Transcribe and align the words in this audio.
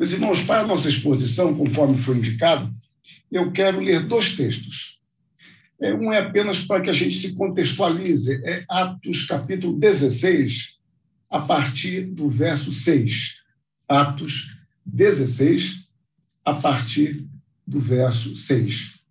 Meus 0.00 0.12
irmãos, 0.12 0.42
para 0.44 0.62
a 0.62 0.66
nossa 0.66 0.88
exposição, 0.88 1.54
conforme 1.54 2.00
foi 2.00 2.16
indicado, 2.16 2.74
eu 3.30 3.52
quero 3.52 3.80
ler 3.80 4.00
dois 4.06 4.34
textos. 4.34 4.98
É, 5.78 5.92
um 5.92 6.10
é 6.10 6.20
apenas 6.20 6.64
para 6.64 6.80
que 6.80 6.88
a 6.88 6.92
gente 6.94 7.14
se 7.16 7.34
contextualize, 7.34 8.40
é 8.42 8.64
Atos 8.66 9.26
capítulo 9.26 9.78
16, 9.78 10.78
a 11.28 11.40
partir 11.40 12.06
do 12.06 12.30
verso 12.30 12.72
6. 12.72 13.42
Atos 13.86 14.58
16, 14.86 15.86
a 16.46 16.54
partir 16.54 17.28
do 17.66 17.78
verso 17.78 18.34
6. 18.34 19.04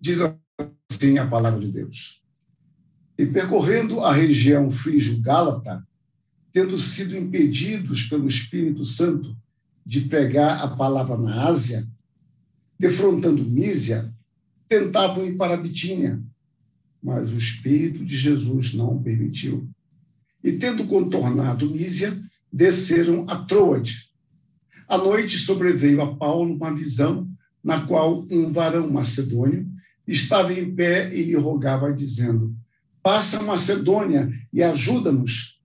Diz 0.00 0.18
assim 0.20 1.18
a 1.18 1.28
palavra 1.28 1.60
de 1.60 1.70
Deus. 1.70 2.21
E 3.22 3.26
percorrendo 3.26 4.00
a 4.00 4.12
região 4.12 4.68
frígio-gálata, 4.68 5.86
tendo 6.52 6.76
sido 6.76 7.16
impedidos 7.16 8.08
pelo 8.08 8.26
Espírito 8.26 8.84
Santo 8.84 9.36
de 9.86 10.00
pregar 10.00 10.60
a 10.60 10.66
palavra 10.66 11.16
na 11.16 11.46
Ásia, 11.46 11.86
defrontando 12.76 13.44
Mísia, 13.44 14.12
tentavam 14.68 15.24
ir 15.24 15.36
para 15.36 15.54
a 15.54 15.56
Bitínia, 15.56 16.20
mas 17.00 17.30
o 17.30 17.36
Espírito 17.36 18.04
de 18.04 18.16
Jesus 18.16 18.74
não 18.74 19.00
permitiu. 19.00 19.70
E 20.42 20.50
tendo 20.50 20.88
contornado 20.88 21.70
Mísia, 21.70 22.20
desceram 22.52 23.24
a 23.30 23.36
Troade. 23.44 24.10
À 24.88 24.98
noite 24.98 25.38
sobreveio 25.38 26.02
a 26.02 26.16
Paulo 26.16 26.56
uma 26.56 26.74
visão 26.74 27.30
na 27.62 27.86
qual 27.86 28.26
um 28.28 28.50
varão 28.50 28.90
macedônio 28.90 29.70
estava 30.08 30.52
em 30.52 30.74
pé 30.74 31.14
e 31.16 31.22
lhe 31.22 31.36
rogava, 31.36 31.92
dizendo: 31.92 32.60
Passa 33.02 33.40
a 33.40 33.42
Macedônia 33.42 34.32
e 34.52 34.62
ajuda-nos. 34.62 35.60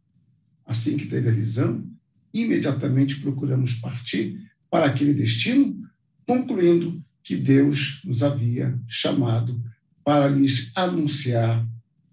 Assim 0.66 0.98
que 0.98 1.06
teve 1.06 1.30
a 1.30 1.34
visão, 1.34 1.86
imediatamente 2.34 3.20
procuramos 3.22 3.76
partir 3.76 4.40
para 4.70 4.86
aquele 4.86 5.14
destino, 5.14 5.88
concluindo 6.26 7.02
que 7.24 7.36
Deus 7.36 8.02
nos 8.04 8.24
havia 8.24 8.78
chamado 8.88 9.62
para 10.04 10.28
lhes 10.28 10.72
anunciar 10.76 11.66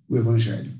o 0.08 0.16
Evangelho. 0.16 0.78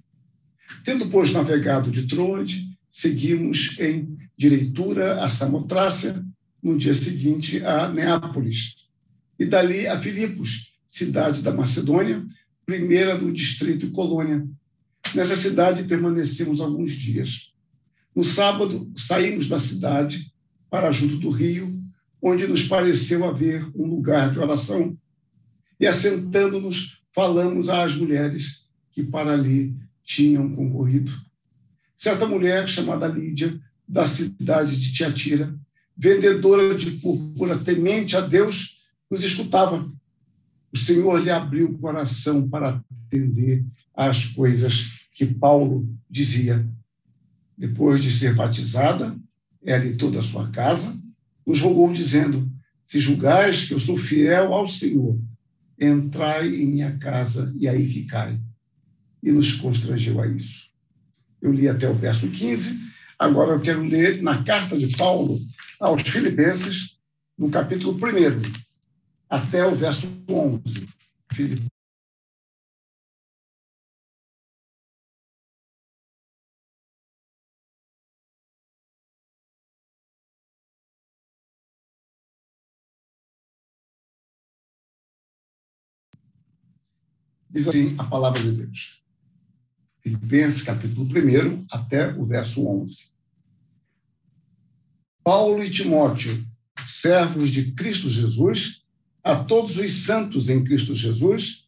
Tendo, 0.85 1.09
pois, 1.09 1.33
navegado 1.33 1.91
de 1.91 2.07
Troade, 2.07 2.77
seguimos 2.91 3.79
em 3.79 4.17
direitura 4.37 5.25
a 5.25 5.29
Samotrácia, 5.29 6.25
no 6.63 6.77
dia 6.77 6.95
seguinte 6.95 7.65
a 7.65 7.91
Neápolis, 7.91 8.77
e 9.39 9.45
dali 9.45 9.87
a 9.87 10.01
Filipos, 10.01 10.79
cidade 10.87 11.43
da 11.43 11.53
Macedônia, 11.53 12.25
primeira 12.65 13.17
do 13.19 13.33
distrito 13.33 13.87
e 13.87 13.91
colônia. 13.91 14.47
Nessa 15.15 15.37
cidade 15.37 15.85
permanecemos 15.85 16.61
alguns 16.61 16.93
dias. 16.93 17.53
No 18.15 18.25
sábado, 18.25 18.91
saímos 18.97 19.49
da 19.49 19.59
cidade 19.59 20.33
para 20.71 20.91
junto 20.91 21.17
do 21.17 21.31
rio, 21.31 21.83
onde 22.23 22.47
nos 22.47 22.63
pareceu 22.63 23.25
haver 23.25 23.65
um 23.77 23.87
lugar 23.87 24.31
de 24.33 24.39
oração. 24.39 24.97
E 25.79 25.87
assentando-nos, 25.87 27.03
falamos 27.13 27.69
às 27.69 27.95
mulheres 27.95 28.67
que 28.93 29.03
para 29.03 29.33
ali 29.33 29.75
tinham 30.03 30.51
concorrido. 30.51 31.13
Certa 31.97 32.27
mulher 32.27 32.69
chamada 32.69 33.07
Lídia, 33.07 33.61
da 33.87 34.07
cidade 34.07 34.77
de 34.77 34.93
Tiatira, 34.93 35.55
vendedora 35.97 36.75
de 36.75 36.93
púrpura, 36.93 37.59
temente 37.59 38.17
a 38.17 38.21
Deus, 38.21 38.83
nos 39.11 39.23
escutava. 39.23 39.91
O 40.75 40.79
Senhor 40.79 41.23
lhe 41.23 41.31
abriu 41.31 41.69
o 41.71 41.79
coração 41.79 42.49
para 42.49 42.83
atender 43.07 43.65
às 43.95 44.27
coisas 44.27 45.07
que 45.15 45.25
Paulo 45.25 45.89
dizia 46.11 46.69
depois 47.57 48.03
de 48.03 48.11
ser 48.11 48.35
batizada, 48.35 49.17
ela 49.65 49.85
e 49.87 49.97
toda 49.97 50.19
a 50.19 50.23
sua 50.23 50.51
casa, 50.51 51.01
nos 51.47 51.61
rogou, 51.61 51.93
dizendo: 51.93 52.51
Se 52.85 52.99
julgais 52.99 53.67
que 53.67 53.75
eu 53.75 53.79
sou 53.79 53.97
fiel 53.97 54.53
ao 54.53 54.67
Senhor, 54.67 55.17
entrai 55.81 56.49
em 56.49 56.67
minha 56.67 56.99
casa 56.99 57.55
e 57.59 57.69
aí 57.69 57.89
ficai. 57.89 58.37
E 59.23 59.31
nos 59.31 59.53
constrangeu 59.53 60.21
a 60.21 60.27
isso. 60.27 60.73
Eu 61.41 61.53
li 61.53 61.69
até 61.69 61.89
o 61.89 61.95
verso 61.95 62.29
15, 62.29 62.81
agora 63.17 63.53
eu 63.53 63.61
quero 63.61 63.85
ler 63.85 64.21
na 64.21 64.43
carta 64.43 64.77
de 64.77 64.89
Paulo 64.97 65.39
aos 65.79 66.03
Filipenses, 66.03 66.99
no 67.39 67.49
capítulo 67.49 67.97
1, 67.97 68.64
até 69.29 69.67
o 69.67 69.75
verso 69.75 70.25
11. 70.29 70.89
Diz 87.51 87.69
assim 87.69 87.95
a 87.99 88.05
palavra 88.05 88.43
de 88.43 88.51
Deus. 88.51 89.05
Filipenses, 90.01 90.63
capítulo 90.63 91.07
1, 91.07 91.67
até 91.71 92.13
o 92.15 92.27
verso 92.27 92.67
11. 92.67 93.15
Paulo 95.23 95.65
e 95.65 95.71
Timóteo, 95.71 96.45
servos 96.85 97.51
de 97.51 97.73
Cristo 97.73 98.11
Jesus, 98.11 98.84
a 99.25 99.37
todos 99.37 99.79
os 99.79 100.05
santos 100.05 100.49
em 100.49 100.63
Cristo 100.63 100.95
Jesus, 100.95 101.65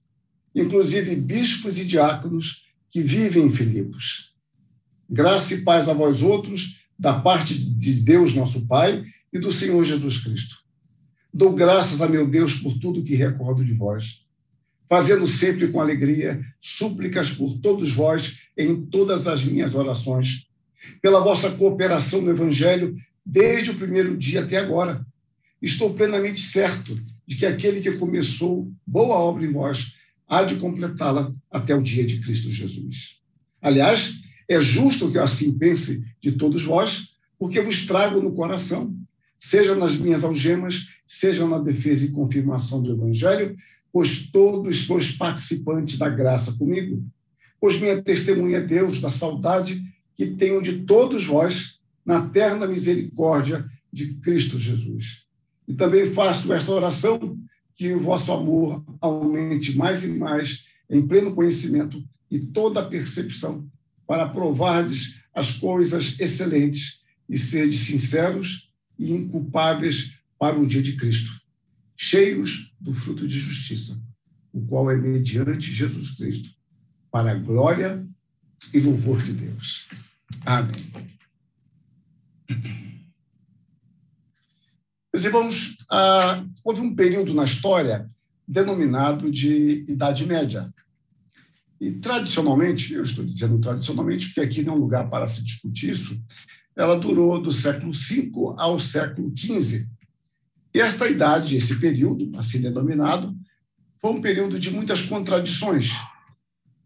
inclusive 0.55 1.17
bispos 1.17 1.79
e 1.79 1.85
diáconos 1.85 2.67
que 2.91 3.03
vivem 3.03 3.47
em 3.47 3.53
Filipos. 3.53 4.35
Graça 5.09 5.55
e 5.55 5.63
paz 5.63 5.89
a 5.89 5.95
vós 5.95 6.23
outros, 6.23 6.85
da 6.99 7.19
parte 7.19 7.59
de 7.59 7.95
Deus 8.03 8.35
nosso 8.35 8.67
Pai 8.67 9.05
e 9.33 9.39
do 9.39 9.51
Senhor 9.51 9.85
Jesus 9.85 10.19
Cristo. 10.19 10.57
Dou 11.33 11.53
graças 11.53 12.01
a 12.01 12.09
meu 12.09 12.29
Deus 12.29 12.61
por 12.61 12.79
tudo 12.79 13.03
que 13.03 13.15
recordo 13.15 13.65
de 13.65 13.73
vós 13.73 14.27
fazendo 14.89 15.27
sempre 15.27 15.69
com 15.69 15.81
alegria 15.81 16.41
súplicas 16.61 17.31
por 17.31 17.59
todos 17.59 17.93
vós 17.93 18.41
em 18.57 18.87
todas 18.87 19.27
as 19.27 19.45
minhas 19.45 19.75
orações, 19.75 20.49
pela 21.03 21.21
vossa 21.21 21.51
cooperação 21.51 22.21
no 22.23 22.31
Evangelho 22.31 22.97
desde 23.25 23.73
o 23.73 23.75
primeiro 23.75 24.17
dia 24.17 24.43
até 24.43 24.57
agora. 24.57 25.05
Estou 25.61 25.93
plenamente 25.95 26.41
certo 26.41 26.97
de 27.27 27.37
que 27.37 27.47
aquele 27.47 27.81
que 27.81 27.93
começou 27.93 28.71
boa 28.87 29.17
obra 29.17 29.45
em 29.45 29.53
vós 29.53 29.97
há 30.29 30.45
de 30.45 30.57
completá-la 30.57 31.35
até 31.51 31.75
o 31.75 31.83
dia 31.83 32.05
de 32.05 32.21
Cristo 32.21 32.51
Jesus. 32.51 33.21
Aliás, 33.61 34.21
é 34.49 34.61
justo 34.61 35.11
que 35.11 35.19
eu 35.19 35.23
assim 35.23 35.57
pense 35.57 36.05
de 36.21 36.33
todos 36.33 36.63
vós, 36.63 37.17
porque 37.39 37.61
vos 37.61 37.87
trago 37.87 38.21
no 38.21 38.35
coração, 38.35 38.97
seja 39.37 39.75
nas 39.75 39.97
minhas 39.97 40.25
algemas, 40.25 40.89
seja 41.07 41.47
na 41.47 41.59
defesa 41.59 42.05
e 42.05 42.11
confirmação 42.11 42.83
do 42.83 42.93
Evangelho, 42.93 43.57
pois 43.93 44.31
todos 44.31 44.87
sois 44.87 45.13
participantes 45.13 45.99
da 45.99 46.09
graça 46.09 46.53
comigo. 46.53 47.05
Pois 47.61 47.81
minha 47.81 48.03
testemunha 48.03 48.59
é 48.59 48.61
Deus 48.61 49.01
da 49.01 49.11
saudade 49.11 49.83
que 50.15 50.27
tenho 50.27 50.63
de 50.63 50.85
todos 50.85 51.25
vós 51.27 51.81
na 52.05 52.29
terna 52.29 52.67
misericórdia 52.67 53.69
de 53.93 54.15
Cristo 54.15 54.59
Jesus. 54.59 55.26
E 55.67 55.75
também 55.75 56.13
faço 56.13 56.53
esta 56.53 56.71
oração 56.73 57.39
que 57.75 57.93
o 57.93 58.01
vosso 58.01 58.33
amor 58.33 58.85
aumente 59.01 59.77
mais 59.77 60.05
e 60.05 60.09
mais 60.19 60.65
em 60.91 61.07
pleno 61.07 61.35
conhecimento 61.35 62.03
e 62.31 62.39
toda 62.39 62.81
a 62.81 62.89
percepção, 62.89 63.69
para 64.07 64.29
provardes 64.29 65.21
as 65.35 65.53
coisas 65.53 66.19
excelentes 66.21 67.03
e 67.29 67.39
serdes 67.39 67.81
sinceros 67.81 68.71
e 68.99 69.13
inculpáveis 69.13 70.21
para 70.39 70.59
o 70.59 70.67
dia 70.67 70.83
de 70.83 70.97
Cristo 70.97 71.47
cheios 71.97 72.75
do 72.79 72.93
fruto 72.93 73.27
de 73.27 73.39
justiça, 73.39 74.01
o 74.53 74.61
qual 74.67 74.91
é 74.91 74.97
mediante 74.97 75.73
Jesus 75.73 76.13
Cristo, 76.13 76.51
para 77.11 77.33
a 77.33 77.35
glória 77.35 78.07
e 78.73 78.81
louvor 78.81 79.23
de 79.23 79.33
Deus. 79.33 79.89
Amém. 80.45 80.75
Meus 85.17 85.25
irmãos, 85.25 85.77
ah, 85.91 86.45
houve 86.63 86.83
um 86.83 86.95
período 86.95 87.33
na 87.33 87.47
história 87.47 88.07
denominado 88.47 89.31
de 89.31 89.83
Idade 89.89 90.27
Média. 90.27 90.71
E, 91.81 91.93
tradicionalmente, 91.93 92.93
eu 92.93 93.03
estou 93.03 93.25
dizendo 93.25 93.59
tradicionalmente, 93.59 94.27
porque 94.27 94.43
aqui 94.43 94.63
não 94.63 94.75
é 94.75 94.77
um 94.77 94.81
lugar 94.81 95.09
para 95.09 95.27
se 95.27 95.43
discutir 95.43 95.93
isso, 95.93 96.23
ela 96.77 97.01
durou 97.01 97.41
do 97.41 97.51
século 97.51 97.93
V 97.95 98.31
ao 98.59 98.79
século 98.79 99.33
XV. 99.35 99.89
E 100.75 100.81
esta 100.83 101.09
idade, 101.09 101.57
esse 101.57 101.81
período, 101.81 102.31
assim 102.39 102.61
denominado, 102.61 103.35
foi 103.99 104.11
um 104.11 104.21
período 104.21 104.59
de 104.59 104.71
muitas 104.71 105.01
contradições. 105.01 105.93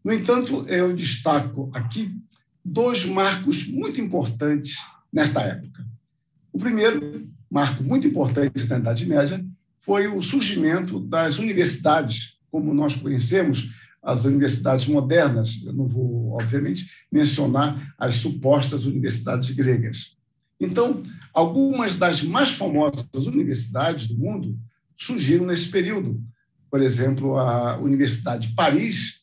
No 0.05 0.13
entanto, 0.13 0.65
eu 0.69 0.95
destaco 0.95 1.69
aqui 1.75 2.17
dois 2.65 3.05
marcos 3.07 3.67
muito 3.67 4.01
importantes 4.01 4.77
nesta 5.13 5.41
época. 5.41 5.85
O 6.53 6.61
primeiro 6.61 7.29
marco 7.51 7.83
muito 7.83 8.07
importante 8.07 8.69
na 8.69 8.79
Idade 8.79 9.07
Média 9.07 9.45
foi 9.79 10.07
o 10.07 10.23
surgimento 10.23 11.01
das 11.01 11.39
universidades, 11.39 12.39
como 12.51 12.73
nós 12.73 12.95
conhecemos, 12.95 13.89
as 14.03 14.25
universidades 14.25 14.87
modernas. 14.87 15.61
Eu 15.65 15.73
não 15.73 15.89
vou 15.89 16.21
obviamente, 16.33 16.87
mencionar 17.11 17.95
as 17.99 18.15
supostas 18.15 18.85
universidades 18.87 19.51
gregas. 19.51 20.17
Então, 20.61 21.03
algumas 21.33 21.97
das 21.97 22.23
mais 22.23 22.51
famosas 22.51 23.07
universidades 23.27 24.07
do 24.07 24.17
mundo 24.17 24.59
surgiram 24.97 25.47
nesse 25.47 25.69
período. 25.69 26.23
Por 26.71 26.81
exemplo, 26.81 27.39
a 27.39 27.79
Universidade 27.79 28.49
de 28.49 28.55
Paris, 28.55 29.23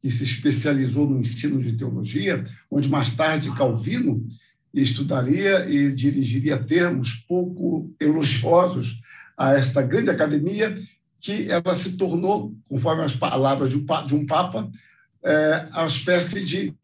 que 0.00 0.10
se 0.10 0.24
especializou 0.24 1.08
no 1.08 1.20
ensino 1.20 1.62
de 1.62 1.74
teologia, 1.74 2.42
onde 2.70 2.88
mais 2.88 3.10
tarde 3.10 3.54
Calvino 3.54 4.26
estudaria 4.72 5.68
e 5.68 5.92
dirigiria 5.92 6.62
termos 6.62 7.14
pouco 7.28 7.92
elogiosos 8.00 9.00
a 9.36 9.54
esta 9.54 9.82
grande 9.82 10.10
academia, 10.10 10.76
que 11.20 11.50
ela 11.50 11.74
se 11.74 11.96
tornou, 11.96 12.54
conforme 12.68 13.02
as 13.02 13.14
palavras 13.14 13.70
de 13.70 14.14
um 14.14 14.26
Papa, 14.26 14.70
é, 15.24 15.68
a 15.72 15.86
espécie 15.86 16.44
de 16.44 16.74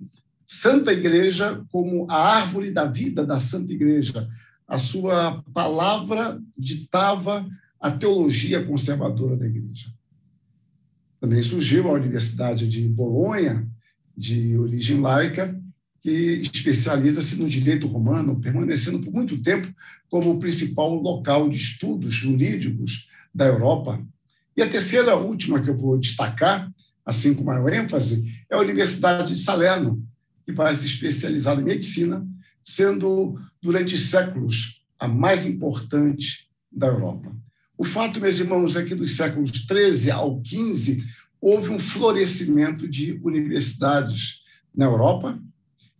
Santa 0.47 0.93
Igreja 0.93 1.65
como 1.71 2.07
a 2.11 2.37
árvore 2.37 2.71
da 2.71 2.85
vida 2.85 3.25
da 3.25 3.41
Santa 3.41 3.73
Igreja. 3.73 4.29
A 4.67 4.79
sua 4.79 5.43
palavra 5.53 6.41
ditava 6.57 7.47
a 7.81 7.91
teologia 7.91 8.65
conservadora 8.65 9.37
da 9.37 9.47
Igreja. 9.47 9.93
Também 11.21 11.43
surgiu 11.43 11.89
a 11.89 11.93
Universidade 11.93 12.69
de 12.69 12.89
Bolonha, 12.89 13.67
de 14.17 14.57
origem 14.59 15.01
laica, 15.01 15.59
que 16.05 16.43
especializa-se 16.55 17.41
no 17.41 17.49
direito 17.49 17.87
romano, 17.87 18.39
permanecendo 18.39 19.01
por 19.01 19.11
muito 19.11 19.41
tempo 19.41 19.75
como 20.11 20.33
o 20.33 20.39
principal 20.39 20.95
local 20.97 21.49
de 21.49 21.57
estudos 21.57 22.13
jurídicos 22.13 23.09
da 23.35 23.47
Europa. 23.47 24.07
E 24.55 24.61
a 24.61 24.69
terceira, 24.69 25.17
última 25.17 25.63
que 25.63 25.71
eu 25.71 25.79
vou 25.79 25.99
destacar, 25.99 26.71
assim 27.07 27.33
com 27.33 27.43
maior 27.43 27.73
ênfase, 27.73 28.23
é 28.51 28.55
a 28.55 28.61
Universidade 28.61 29.33
de 29.33 29.39
Salerno, 29.39 30.07
que 30.45 30.53
vai 30.53 30.75
se 30.75 30.85
especializar 30.85 31.59
em 31.59 31.65
medicina, 31.65 32.23
sendo 32.63 33.41
durante 33.63 33.97
séculos 33.97 34.85
a 34.99 35.09
mais 35.09 35.47
importante 35.47 36.51
da 36.71 36.89
Europa. 36.89 37.35
O 37.79 37.85
fato, 37.85 38.21
meus 38.21 38.39
irmãos, 38.39 38.77
é 38.77 38.85
que 38.85 38.95
dos 38.95 39.17
séculos 39.17 39.65
13 39.65 40.11
ao 40.11 40.39
15 40.43 41.03
houve 41.41 41.71
um 41.71 41.79
florescimento 41.79 42.87
de 42.87 43.19
universidades 43.25 44.43
na 44.77 44.85
Europa 44.85 45.41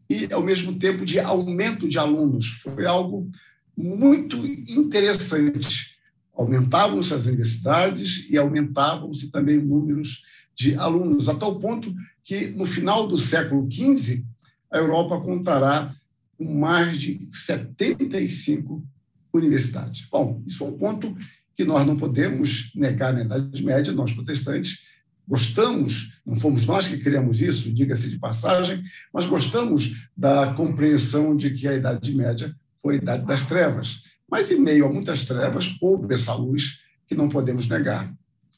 e, 0.09 0.29
ao 0.33 0.43
mesmo 0.43 0.79
tempo, 0.79 1.05
de 1.05 1.19
aumento 1.19 1.89
de 1.89 1.99
alunos. 1.99 2.47
Foi 2.63 2.87
algo 2.87 3.31
muito 3.77 4.37
interessante. 4.47 5.97
Aumentavam-se 6.35 7.15
as 7.15 7.27
universidades 7.27 8.29
e 8.31 8.37
aumentavam-se 8.37 9.31
também 9.31 9.59
números 9.59 10.23
de 10.55 10.75
alunos, 10.77 11.29
a 11.29 11.35
tal 11.35 11.59
ponto 11.59 11.93
que, 12.23 12.49
no 12.51 12.67
final 12.67 13.09
do 13.09 13.19
século 13.19 13.69
XV, 13.71 14.25
a 14.71 14.79
Europa 14.79 15.21
contará 15.21 15.95
com 16.37 16.45
mais 16.45 16.99
de 16.99 17.29
75 17.33 18.85
universidades. 19.33 20.07
Bom, 20.11 20.43
isso 20.47 20.65
é 20.65 20.67
um 20.69 20.79
ponto 20.79 21.17
que 21.57 21.65
nós 21.65 21.87
não 21.87 21.97
podemos 21.97 22.73
negar 22.75 23.13
na 23.13 23.23
Idade 23.23 23.65
Média, 23.65 23.93
nós 23.93 24.13
protestantes 24.13 24.83
gostamos, 25.27 26.21
não 26.25 26.37
fomos 26.37 26.67
nós 26.67 26.87
que 26.87 26.99
criamos 26.99 27.41
isso, 27.41 27.73
diga-se 27.73 28.11
de 28.11 28.19
passagem, 28.19 28.83
mas 29.13 29.27
gostamos 29.27 30.09
da 30.17 30.53
compreensão 30.55 31.37
de 31.37 31.51
que 31.51 31.67
a 31.67 31.75
Idade 31.75 32.15
Média 32.15 32.55
foi 32.83 32.95
a 32.95 32.99
Idade 32.99 33.27
das 33.27 33.47
Trevas. 33.47 34.03
Mas, 34.31 34.51
em 34.51 34.61
meio 34.61 34.87
a 34.87 34.93
muitas 34.93 35.25
trevas, 35.25 35.77
houve 35.81 36.13
essa 36.13 36.35
luz 36.35 36.81
que 37.07 37.15
não 37.15 37.29
podemos 37.29 37.69
negar. 37.69 38.13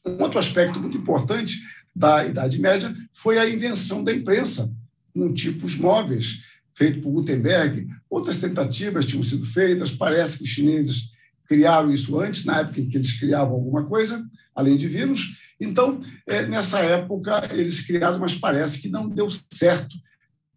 Um 0.04 0.22
outro 0.22 0.38
aspecto 0.38 0.80
muito 0.80 0.96
importante 0.96 1.60
da 1.94 2.26
Idade 2.26 2.60
Média 2.60 2.94
foi 3.14 3.38
a 3.38 3.48
invenção 3.48 4.02
da 4.04 4.12
imprensa, 4.12 4.72
com 5.12 5.32
tipos 5.32 5.76
móveis, 5.76 6.42
feito 6.74 7.00
por 7.00 7.10
Gutenberg. 7.10 7.88
Outras 8.08 8.38
tentativas 8.38 9.06
tinham 9.06 9.22
sido 9.22 9.46
feitas, 9.46 9.90
parece 9.90 10.38
que 10.38 10.44
os 10.44 10.50
chineses 10.50 11.10
criaram 11.48 11.90
isso 11.90 12.18
antes, 12.20 12.44
na 12.44 12.60
época 12.60 12.80
em 12.80 12.88
que 12.88 12.96
eles 12.96 13.18
criavam 13.18 13.54
alguma 13.54 13.84
coisa, 13.84 14.24
além 14.54 14.76
de 14.76 14.88
vírus. 14.88 15.45
Então, 15.60 16.00
é, 16.26 16.46
nessa 16.46 16.78
época, 16.80 17.46
eles 17.52 17.86
criaram, 17.86 18.18
mas 18.18 18.34
parece 18.34 18.78
que 18.78 18.88
não 18.88 19.06
deu 19.08 19.28
certo 19.52 19.94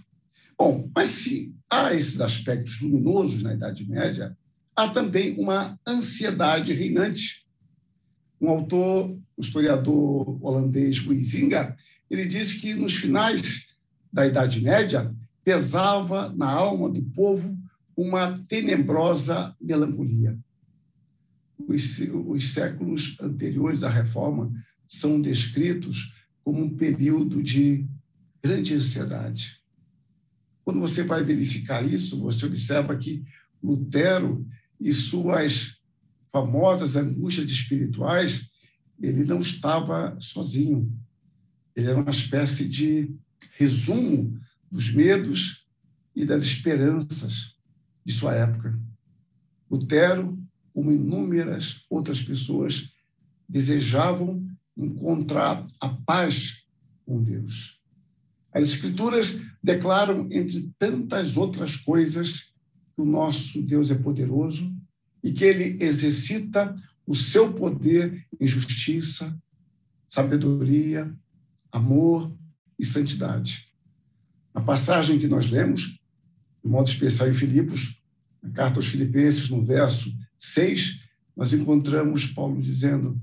Bom, 0.58 0.90
mas 0.94 1.08
se 1.08 1.54
há 1.70 1.94
esses 1.94 2.20
aspectos 2.20 2.82
luminosos 2.82 3.42
na 3.42 3.54
Idade 3.54 3.88
Média, 3.88 4.38
há 4.76 4.90
também 4.90 5.38
uma 5.40 5.80
ansiedade 5.88 6.74
reinante. 6.74 7.46
Um 8.42 8.50
autor, 8.50 9.18
o 9.38 9.42
historiador 9.42 10.38
holandês 10.46 11.06
Huizinga, 11.06 11.76
ele 12.10 12.26
diz 12.26 12.54
que 12.54 12.74
nos 12.74 12.96
finais 12.96 13.74
da 14.12 14.26
Idade 14.26 14.62
Média 14.62 15.14
pesava 15.44 16.34
na 16.36 16.50
alma 16.50 16.90
do 16.90 17.02
povo 17.02 17.58
uma 17.96 18.38
tenebrosa 18.48 19.56
melancolia. 19.62 20.38
Os, 21.58 22.00
os 22.00 22.54
séculos 22.54 23.18
anteriores 23.22 23.84
à 23.84 23.90
Reforma 23.90 24.52
são 24.88 25.22
descritos 25.22 26.16
como 26.44 26.64
um 26.64 26.76
período 26.76 27.44
de 27.44 27.86
grande 28.42 28.74
ansiedade. 28.74 29.60
Quando 30.64 30.80
você 30.80 31.04
vai 31.04 31.24
verificar 31.24 31.86
isso, 31.86 32.20
você 32.22 32.46
observa 32.46 32.96
que 32.98 33.24
Lutero 33.62 34.48
e 34.80 34.94
suas 34.94 35.80
famosas 36.32 36.96
angústias 36.96 37.50
espirituais, 37.50 38.50
ele 39.02 39.26
não 39.26 39.42
estava 39.42 40.16
sozinho. 40.20 40.92
Ele 41.80 41.88
era 41.88 42.02
uma 42.02 42.10
espécie 42.10 42.68
de 42.68 43.16
resumo 43.54 44.38
dos 44.70 44.92
medos 44.92 45.66
e 46.14 46.26
das 46.26 46.44
esperanças 46.44 47.56
de 48.06 48.14
sua 48.14 48.36
época. 48.36 48.78
Lutero, 49.72 50.38
como 50.74 50.92
inúmeras 50.92 51.86
outras 51.90 52.22
pessoas, 52.22 52.94
desejavam 53.48 54.46
encontrar 54.76 55.66
a 55.80 55.88
paz 55.88 56.66
com 57.06 57.24
Deus. 57.24 57.80
As 58.52 58.64
Escrituras 58.68 59.40
declaram, 59.64 60.28
entre 60.32 60.74
tantas 60.78 61.38
outras 61.38 61.78
coisas, 61.78 62.52
que 62.94 63.02
o 63.02 63.06
nosso 63.06 63.62
Deus 63.62 63.90
é 63.90 63.96
poderoso 63.96 64.76
e 65.24 65.32
que 65.32 65.46
ele 65.46 65.82
exercita 65.82 66.76
o 67.08 67.16
seu 67.16 67.54
poder 67.54 68.28
em 68.40 68.46
justiça, 68.46 69.34
sabedoria, 70.08 71.16
amor 71.72 72.34
e 72.78 72.86
santidade. 72.86 73.68
A 74.54 74.62
passagem 74.62 75.20
que 75.20 75.28
nós 75.28 75.50
lemos, 75.50 76.00
de 76.64 76.70
modo 76.70 76.90
especial 76.90 77.30
em 77.30 77.34
Filipos, 77.34 78.02
na 78.42 78.50
carta 78.52 78.80
aos 78.80 78.88
Filipenses, 78.88 79.50
no 79.50 79.66
verso 79.66 80.12
6, 80.38 81.06
nós 81.36 81.54
encontramos 81.54 82.28
Paulo 82.28 82.62
dizendo: 82.62 83.20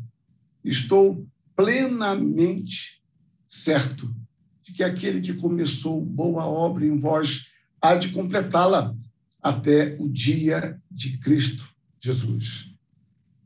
Estou 0.65 1.27
plenamente 1.55 3.03
certo 3.49 4.15
de 4.63 4.73
que 4.73 4.83
aquele 4.83 5.21
que 5.21 5.35
começou 5.35 6.05
boa 6.05 6.45
obra 6.45 6.85
em 6.85 6.99
vós 6.99 7.47
há 7.81 7.95
de 7.95 8.09
completá-la 8.09 8.95
até 9.43 9.97
o 10.01 10.09
dia 10.09 10.81
de 10.91 11.19
Cristo 11.19 11.69
Jesus. 12.01 12.75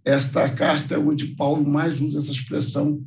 Esta 0.04 0.48
carta 0.48 0.94
é 0.94 0.98
onde 0.98 1.34
Paulo 1.34 1.68
mais 1.68 2.00
usa 2.00 2.18
essa 2.18 2.32
expressão 2.32 3.04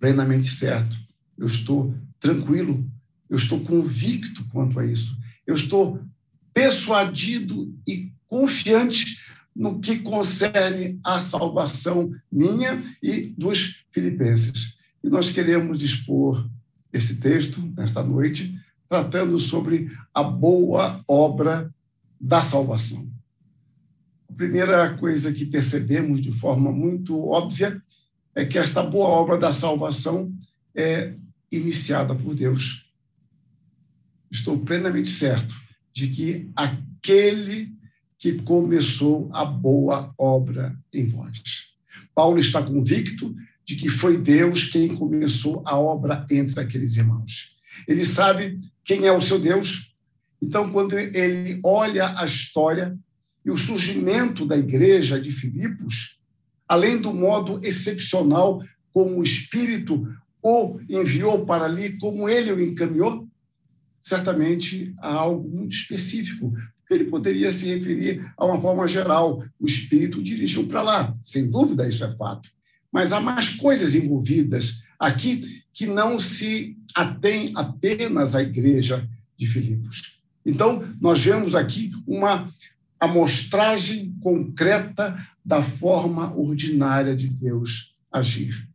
plenamente 0.00 0.46
certo. 0.46 0.98
Eu 1.38 1.46
estou 1.46 1.94
tranquilo, 2.18 2.84
eu 3.28 3.36
estou 3.36 3.60
convicto 3.60 4.44
quanto 4.46 4.80
a 4.80 4.86
isso. 4.86 5.16
Eu 5.46 5.54
estou 5.54 6.02
persuadido 6.52 7.72
e 7.86 8.12
confiante 8.26 9.18
no 9.54 9.78
que 9.78 9.98
concerne 9.98 10.98
à 11.04 11.18
salvação 11.18 12.12
minha 12.32 12.82
e 13.02 13.26
dos 13.36 13.84
filipenses. 13.90 14.76
E 15.04 15.08
nós 15.08 15.30
queremos 15.30 15.82
expor 15.82 16.48
esse 16.92 17.16
texto 17.16 17.60
nesta 17.76 18.02
noite, 18.02 18.58
tratando 18.88 19.38
sobre 19.38 19.90
a 20.14 20.22
boa 20.22 21.02
obra 21.06 21.72
da 22.20 22.42
salvação. 22.42 23.08
A 24.28 24.32
primeira 24.32 24.96
coisa 24.96 25.32
que 25.32 25.46
percebemos 25.46 26.20
de 26.20 26.32
forma 26.32 26.72
muito 26.72 27.18
óbvia 27.18 27.80
é 28.34 28.44
que 28.44 28.58
esta 28.58 28.82
boa 28.82 29.08
obra 29.08 29.38
da 29.38 29.52
salvação 29.52 30.32
é 30.74 31.14
iniciada 31.50 32.14
por 32.14 32.34
Deus. 32.34 32.90
Estou 34.30 34.58
plenamente 34.60 35.08
certo 35.08 35.54
de 35.92 36.08
que 36.08 36.50
aquele 36.54 37.74
que 38.18 38.34
começou 38.42 39.28
a 39.32 39.44
boa 39.44 40.14
obra 40.16 40.78
em 40.92 41.06
vós. 41.06 41.70
Paulo 42.14 42.38
está 42.38 42.62
convicto 42.62 43.34
de 43.64 43.76
que 43.76 43.88
foi 43.88 44.18
Deus 44.18 44.64
quem 44.64 44.94
começou 44.94 45.62
a 45.66 45.78
obra 45.78 46.26
entre 46.30 46.60
aqueles 46.60 46.96
irmãos. 46.96 47.56
Ele 47.88 48.04
sabe 48.04 48.60
quem 48.84 49.06
é 49.06 49.12
o 49.12 49.20
seu 49.20 49.38
Deus. 49.38 49.94
Então, 50.42 50.70
quando 50.70 50.98
ele 50.98 51.60
olha 51.64 52.18
a 52.18 52.24
história 52.24 52.96
e 53.44 53.50
o 53.50 53.56
surgimento 53.56 54.46
da 54.46 54.56
igreja 54.56 55.20
de 55.20 55.32
Filipos, 55.32 56.19
além 56.70 56.98
do 56.98 57.12
modo 57.12 57.58
excepcional 57.64 58.62
como 58.92 59.18
o 59.18 59.22
Espírito 59.24 60.06
o 60.40 60.78
enviou 60.88 61.44
para 61.44 61.64
ali, 61.64 61.98
como 61.98 62.28
ele 62.28 62.52
o 62.52 62.60
encaminhou, 62.60 63.28
certamente 64.00 64.94
há 64.98 65.12
algo 65.12 65.48
muito 65.48 65.72
específico, 65.72 66.54
ele 66.88 67.06
poderia 67.06 67.50
se 67.50 67.66
referir 67.66 68.32
a 68.36 68.46
uma 68.46 68.60
forma 68.60 68.86
geral. 68.86 69.44
O 69.58 69.66
Espírito 69.66 70.22
dirigiu 70.22 70.68
para 70.68 70.82
lá, 70.82 71.12
sem 71.24 71.50
dúvida, 71.50 71.88
isso 71.88 72.04
é 72.04 72.16
fato. 72.16 72.48
Mas 72.92 73.12
há 73.12 73.20
mais 73.20 73.56
coisas 73.56 73.96
envolvidas 73.96 74.84
aqui 74.96 75.42
que 75.72 75.86
não 75.86 76.20
se 76.20 76.76
atém 76.94 77.52
apenas 77.56 78.36
à 78.36 78.42
igreja 78.42 79.08
de 79.36 79.46
Filipos. 79.46 80.20
Então, 80.46 80.84
nós 81.00 81.20
vemos 81.20 81.56
aqui 81.56 81.90
uma 82.06 82.48
amostragem 83.00 84.14
concreta 84.20 85.16
da 85.50 85.64
forma 85.64 86.32
ordinária 86.36 87.16
de 87.16 87.26
Deus 87.26 87.96
agir. 88.08 88.70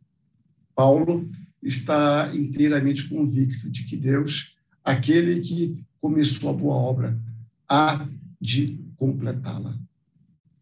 Paulo 0.74 1.26
está 1.62 2.30
inteiramente 2.36 3.08
convicto 3.08 3.70
de 3.70 3.84
que 3.84 3.96
Deus, 3.96 4.58
aquele 4.84 5.40
que 5.40 5.82
começou 5.98 6.50
a 6.50 6.52
boa 6.52 6.76
obra, 6.76 7.18
há 7.66 8.06
de 8.38 8.78
completá-la. 8.96 9.74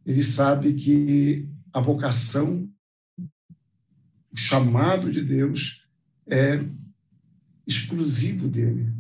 Ele 0.07 0.23
sabe 0.23 0.75
que 0.75 1.49
a 1.73 1.81
vocação, 1.81 2.71
o 4.31 4.37
chamado 4.37 5.11
de 5.11 5.21
Deus 5.21 5.89
é 6.29 6.65
exclusivo 7.67 8.47
dele. 8.47 8.95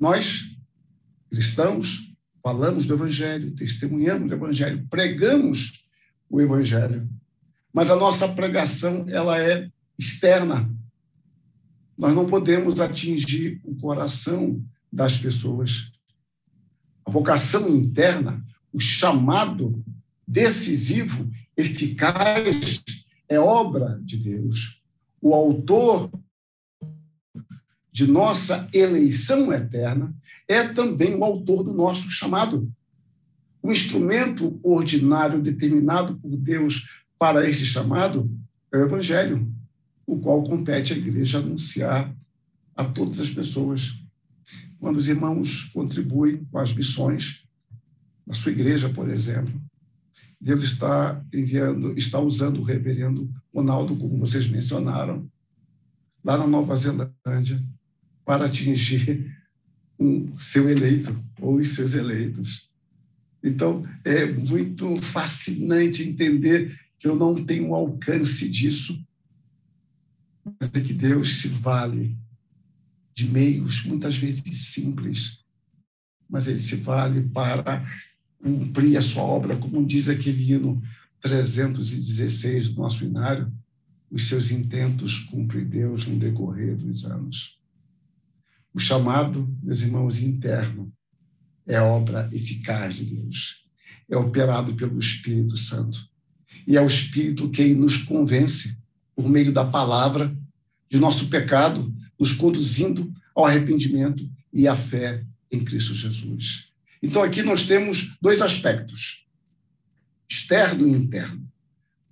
Nós, 0.00 0.56
cristãos, 1.28 2.10
falamos 2.42 2.86
do 2.86 2.94
Evangelho, 2.94 3.54
testemunhamos 3.54 4.30
o 4.30 4.34
Evangelho, 4.34 4.86
pregamos 4.88 5.81
o 6.32 6.40
Evangelho, 6.40 7.06
mas 7.70 7.90
a 7.90 7.96
nossa 7.96 8.26
pregação 8.26 9.04
ela 9.10 9.38
é 9.38 9.70
externa. 9.98 10.74
Nós 11.96 12.14
não 12.14 12.26
podemos 12.26 12.80
atingir 12.80 13.60
o 13.62 13.76
coração 13.76 14.64
das 14.90 15.18
pessoas. 15.18 15.92
A 17.04 17.10
vocação 17.10 17.68
interna, 17.68 18.42
o 18.72 18.80
chamado 18.80 19.84
decisivo, 20.26 21.30
eficaz, 21.54 22.82
é 23.28 23.38
obra 23.38 24.00
de 24.02 24.16
Deus. 24.16 24.82
O 25.20 25.34
autor 25.34 26.10
de 27.92 28.06
nossa 28.06 28.66
eleição 28.72 29.52
eterna 29.52 30.14
é 30.48 30.66
também 30.66 31.14
o 31.14 31.24
autor 31.24 31.62
do 31.62 31.74
nosso 31.74 32.10
chamado. 32.10 32.72
O 33.62 33.70
instrumento 33.70 34.58
ordinário 34.62 35.40
determinado 35.40 36.16
por 36.16 36.36
Deus 36.36 37.04
para 37.18 37.48
esse 37.48 37.64
chamado 37.64 38.28
é 38.72 38.78
o 38.78 38.86
Evangelho, 38.86 39.48
o 40.04 40.18
qual 40.18 40.42
compete 40.42 40.92
à 40.92 40.96
igreja 40.96 41.38
anunciar 41.38 42.12
a 42.74 42.84
todas 42.84 43.20
as 43.20 43.30
pessoas. 43.30 44.02
Quando 44.80 44.96
os 44.96 45.08
irmãos 45.08 45.64
contribuem 45.72 46.44
com 46.50 46.58
as 46.58 46.74
missões, 46.74 47.46
na 48.26 48.34
sua 48.34 48.50
igreja, 48.50 48.88
por 48.88 49.08
exemplo, 49.08 49.54
Deus 50.40 50.64
está 50.64 51.24
enviando, 51.32 51.96
está 51.96 52.18
usando 52.18 52.58
o 52.58 52.64
reverendo 52.64 53.32
Ronaldo, 53.54 53.96
como 53.96 54.18
vocês 54.18 54.48
mencionaram, 54.48 55.30
lá 56.24 56.36
na 56.36 56.48
Nova 56.48 56.74
Zelândia, 56.74 57.64
para 58.24 58.46
atingir 58.46 59.32
um 59.98 60.36
seu 60.36 60.68
eleito 60.68 61.16
ou 61.40 61.56
os 61.56 61.68
seus 61.68 61.94
eleitos. 61.94 62.71
Então, 63.42 63.84
é 64.04 64.26
muito 64.26 64.96
fascinante 64.96 66.02
entender 66.02 66.78
que 66.98 67.08
eu 67.08 67.16
não 67.16 67.44
tenho 67.44 67.74
alcance 67.74 68.48
disso, 68.48 69.04
mas 70.44 70.70
é 70.74 70.80
que 70.80 70.92
Deus 70.92 71.38
se 71.38 71.48
vale 71.48 72.16
de 73.14 73.28
meios 73.28 73.84
muitas 73.84 74.16
vezes 74.16 74.68
simples, 74.68 75.40
mas 76.28 76.46
ele 76.46 76.58
se 76.58 76.76
vale 76.76 77.22
para 77.28 77.84
cumprir 78.42 78.96
a 78.96 79.02
sua 79.02 79.22
obra, 79.22 79.56
como 79.56 79.84
diz 79.84 80.08
aquele 80.08 80.52
hino 80.52 80.80
316 81.20 82.70
do 82.70 82.82
nosso 82.82 83.04
inário, 83.04 83.52
os 84.10 84.28
seus 84.28 84.50
intentos 84.50 85.20
cumpre 85.20 85.64
Deus 85.64 86.06
no 86.06 86.18
decorrer 86.18 86.76
dos 86.76 87.04
anos. 87.04 87.58
O 88.74 88.78
chamado, 88.78 89.48
meus 89.62 89.82
irmãos, 89.82 90.20
interno, 90.20 90.92
é 91.66 91.80
obra 91.80 92.28
eficaz 92.32 92.94
de 92.94 93.04
Deus. 93.04 93.64
É 94.10 94.16
operado 94.16 94.74
pelo 94.74 94.98
Espírito 94.98 95.56
Santo. 95.56 96.08
E 96.66 96.76
é 96.76 96.80
o 96.80 96.86
Espírito 96.86 97.50
quem 97.50 97.74
nos 97.74 97.96
convence, 97.96 98.76
por 99.14 99.28
meio 99.28 99.52
da 99.52 99.64
palavra, 99.64 100.36
de 100.88 100.98
nosso 100.98 101.28
pecado, 101.28 101.94
nos 102.18 102.32
conduzindo 102.32 103.12
ao 103.34 103.46
arrependimento 103.46 104.28
e 104.52 104.68
à 104.68 104.74
fé 104.74 105.24
em 105.50 105.64
Cristo 105.64 105.94
Jesus. 105.94 106.70
Então, 107.02 107.22
aqui 107.22 107.42
nós 107.42 107.66
temos 107.66 108.16
dois 108.20 108.40
aspectos: 108.40 109.26
externo 110.28 110.86
e 110.86 110.90
interno. 110.92 111.50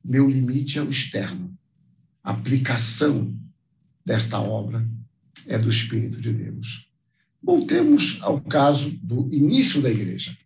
Meu 0.02 0.28
limite 0.28 0.78
é 0.78 0.82
o 0.82 0.90
externo. 0.90 1.56
A 2.24 2.32
aplicação 2.32 3.36
desta 4.04 4.40
obra 4.40 4.86
é 5.46 5.58
do 5.58 5.70
Espírito 5.70 6.20
de 6.20 6.32
Deus. 6.32 6.89
Voltemos 7.42 8.18
ao 8.22 8.40
caso 8.40 8.90
do 9.02 9.28
início 9.32 9.80
da 9.80 9.90
igreja, 9.90 10.36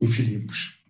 em 0.00 0.06
Filipos. 0.06 0.82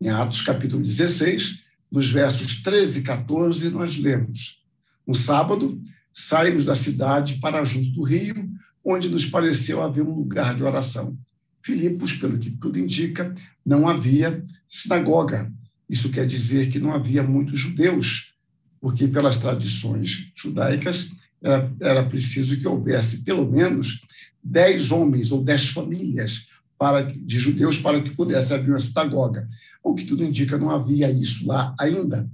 Em 0.00 0.10
Atos, 0.10 0.42
capítulo 0.42 0.82
16, 0.82 1.62
nos 1.90 2.10
versos 2.10 2.62
13 2.62 3.00
e 3.00 3.02
14, 3.02 3.70
nós 3.70 3.96
lemos: 3.96 4.62
Um 5.06 5.14
sábado, 5.14 5.80
saímos 6.12 6.64
da 6.64 6.74
cidade 6.74 7.38
para 7.38 7.64
junto 7.64 7.90
do 7.92 8.02
rio, 8.02 8.50
onde 8.84 9.08
nos 9.08 9.24
pareceu 9.24 9.82
haver 9.82 10.02
um 10.02 10.14
lugar 10.14 10.54
de 10.54 10.64
oração. 10.64 11.16
Filipos, 11.62 12.14
pelo 12.14 12.38
que 12.38 12.50
tudo 12.50 12.78
indica, 12.78 13.34
não 13.64 13.88
havia 13.88 14.44
sinagoga. 14.66 15.52
Isso 15.88 16.10
quer 16.10 16.26
dizer 16.26 16.70
que 16.70 16.78
não 16.78 16.92
havia 16.92 17.22
muitos 17.22 17.58
judeus, 17.58 18.34
porque 18.80 19.06
pelas 19.06 19.36
tradições 19.36 20.32
judaicas 20.34 21.12
era, 21.42 21.72
era 21.80 22.08
preciso 22.08 22.56
que 22.56 22.66
houvesse 22.66 23.22
pelo 23.22 23.50
menos 23.50 24.02
dez 24.42 24.90
homens 24.90 25.32
ou 25.32 25.42
dez 25.42 25.68
famílias 25.68 26.46
para, 26.78 27.02
de 27.02 27.38
judeus 27.38 27.78
para 27.78 28.00
que 28.00 28.14
pudesse 28.14 28.54
haver 28.54 28.70
uma 28.70 28.78
sinagoga. 28.78 29.48
O 29.82 29.94
que 29.94 30.04
tudo 30.04 30.24
indica, 30.24 30.56
não 30.56 30.70
havia 30.70 31.10
isso 31.10 31.46
lá 31.46 31.74
ainda. 31.78 32.28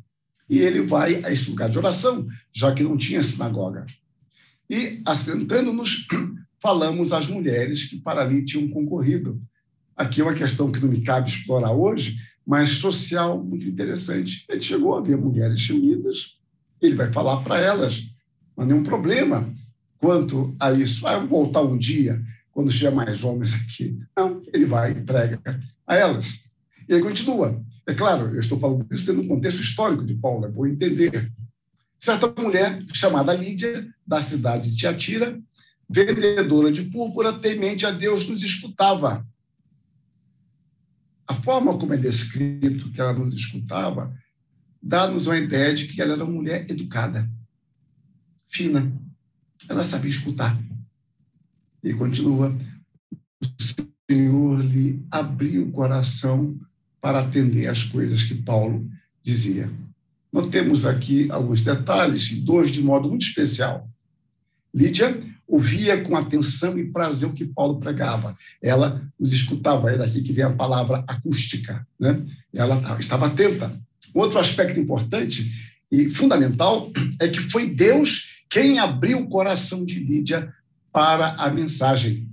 E 0.49 0.59
ele 0.59 0.83
vai 0.83 1.25
a 1.25 1.33
esse 1.33 1.49
lugar 1.49 1.71
de 1.71 1.79
oração, 1.79 2.27
já 2.53 2.73
que 2.75 2.83
não 2.83 2.97
tinha 2.97 3.23
sinagoga. 3.23 3.87
E, 4.69 5.01
assentando-nos, 5.07 6.07
falamos 6.61 7.13
às 7.13 7.27
mulheres 7.27 7.85
que 7.85 7.97
para 7.97 8.23
ali 8.23 8.45
tinham 8.45 8.69
concorrido. 8.69 9.41
Aqui 9.97 10.21
é 10.21 10.25
uma 10.25 10.35
questão 10.35 10.71
que 10.71 10.81
não 10.81 10.89
me 10.89 11.01
cabe 11.01 11.29
explorar 11.29 11.73
hoje, 11.73 12.17
mas 12.47 12.69
social 12.69 13.43
muito 13.43 13.67
interessante. 13.67 14.45
Ele 14.49 14.61
chegou 14.61 14.97
a 14.97 15.01
ver 15.01 15.17
mulheres 15.17 15.67
reunidas, 15.67 16.39
ele 16.81 16.95
vai 16.95 17.11
falar 17.13 17.43
para 17.43 17.59
elas 17.59 18.14
não 18.57 18.65
há 18.65 18.67
nenhum 18.67 18.83
problema 18.83 19.53
quanto 19.99 20.55
a 20.61 20.73
isso. 20.73 21.07
Ah, 21.07 21.15
eu 21.15 21.27
vou 21.27 21.45
voltar 21.45 21.63
um 21.63 21.79
dia, 21.79 22.23
quando 22.53 22.73
tiver 22.73 22.91
mais 22.91 23.25
homens 23.25 23.55
aqui. 23.55 23.99
Não, 24.17 24.41
ele 24.53 24.67
vai 24.67 24.93
e 24.93 25.03
prega 25.03 25.41
a 25.87 25.97
elas. 25.97 26.45
E 26.89 26.95
aí 26.95 27.01
continua. 27.01 27.63
É 27.87 27.95
claro, 27.95 28.29
eu 28.29 28.41
estou 28.41 28.59
falando 28.59 28.87
isso 28.91 29.07
tendo 29.07 29.23
um 29.23 29.29
contexto 29.29 29.61
histórico 29.61 30.07
de 30.07 30.15
Paulo, 30.15 30.47
é 30.47 30.51
bom 30.51 30.67
entender. 30.67 31.31
Certa 31.99 32.29
mulher 32.41 32.83
chamada 32.93 33.35
Lídia, 33.35 33.87
da 34.07 34.21
cidade 34.21 34.71
de 34.71 34.77
Tiatira, 34.77 35.41
vendedora 35.89 36.71
de 36.73 36.83
púrpura, 36.85 37.33
temente 37.39 37.85
a 37.87 37.91
Deus, 37.91 38.29
nos 38.29 38.43
escutava. 38.43 39.27
A 41.27 41.35
forma 41.35 41.77
como 41.79 41.95
é 41.95 41.97
descrito 41.97 42.91
que 42.93 43.01
ela 43.01 43.15
nos 43.15 43.35
escutava 43.35 44.15
dá-nos 44.83 45.27
uma 45.27 45.39
ideia 45.39 45.73
de 45.75 45.87
que 45.87 46.01
ela 46.01 46.13
era 46.13 46.25
uma 46.25 46.35
mulher 46.35 46.67
educada 46.71 47.29
fina. 48.55 48.91
Ela 49.69 49.83
sabia 49.83 50.11
escutar. 50.11 50.59
E 51.83 51.93
continua: 51.93 52.57
o 53.43 54.11
Senhor 54.11 54.65
lhe 54.65 55.05
abriu 55.11 55.65
o 55.67 55.73
coração 55.73 56.59
para 57.01 57.21
atender 57.21 57.67
às 57.67 57.83
coisas 57.83 58.23
que 58.23 58.35
Paulo 58.35 58.89
dizia. 59.23 59.71
Notemos 60.33 60.87
aqui 60.87 61.31
alguns 61.31 61.61
detalhes, 61.61 62.31
dois 62.41 62.71
de 62.71 62.83
modo 62.83 63.09
muito 63.09 63.27
especial. 63.27 63.89
Lídia 64.75 65.21
ouvia 65.47 66.03
com 66.03 66.17
atenção 66.17 66.77
e 66.79 66.91
prazer 66.91 67.29
o 67.29 67.33
que 67.33 67.45
Paulo 67.45 67.79
pregava. 67.79 68.35
Ela 68.61 69.01
nos 69.21 69.33
escutava, 69.33 69.91
é 69.91 69.99
daqui 69.99 70.23
que 70.23 70.33
vem 70.33 70.45
a 70.45 70.53
palavra 70.53 71.05
acústica. 71.07 71.87
Né? 72.01 72.21
Ela 72.53 72.83
estava 72.99 73.27
atenta. 73.27 73.79
Outro 74.13 74.39
aspecto 74.39 74.81
importante 74.81 75.75
e 75.93 76.11
fundamental 76.11 76.91
é 77.21 77.29
que 77.29 77.39
foi 77.39 77.69
Deus 77.69 78.34
quem 78.55 78.79
abriu 78.79 79.19
o 79.19 79.29
coração 79.29 79.85
de 79.85 79.99
Lídia 79.99 80.55
para 80.93 81.33
a 81.33 81.51
mensagem. 81.51 82.31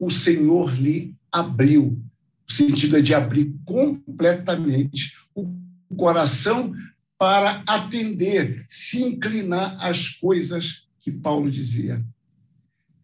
O 0.00 0.10
Senhor 0.10 0.74
lhe 0.74 1.14
abriu. 1.30 2.02
O 2.48 2.50
sentido 2.50 2.96
é 2.96 3.02
de 3.02 3.12
abrir 3.12 3.54
completamente 3.66 5.12
o 5.34 5.46
coração 5.94 6.72
para 7.18 7.62
atender, 7.68 8.64
se 8.66 9.02
inclinar 9.02 9.76
às 9.78 10.08
coisas 10.08 10.86
que 11.00 11.12
Paulo 11.12 11.50
dizia. 11.50 12.02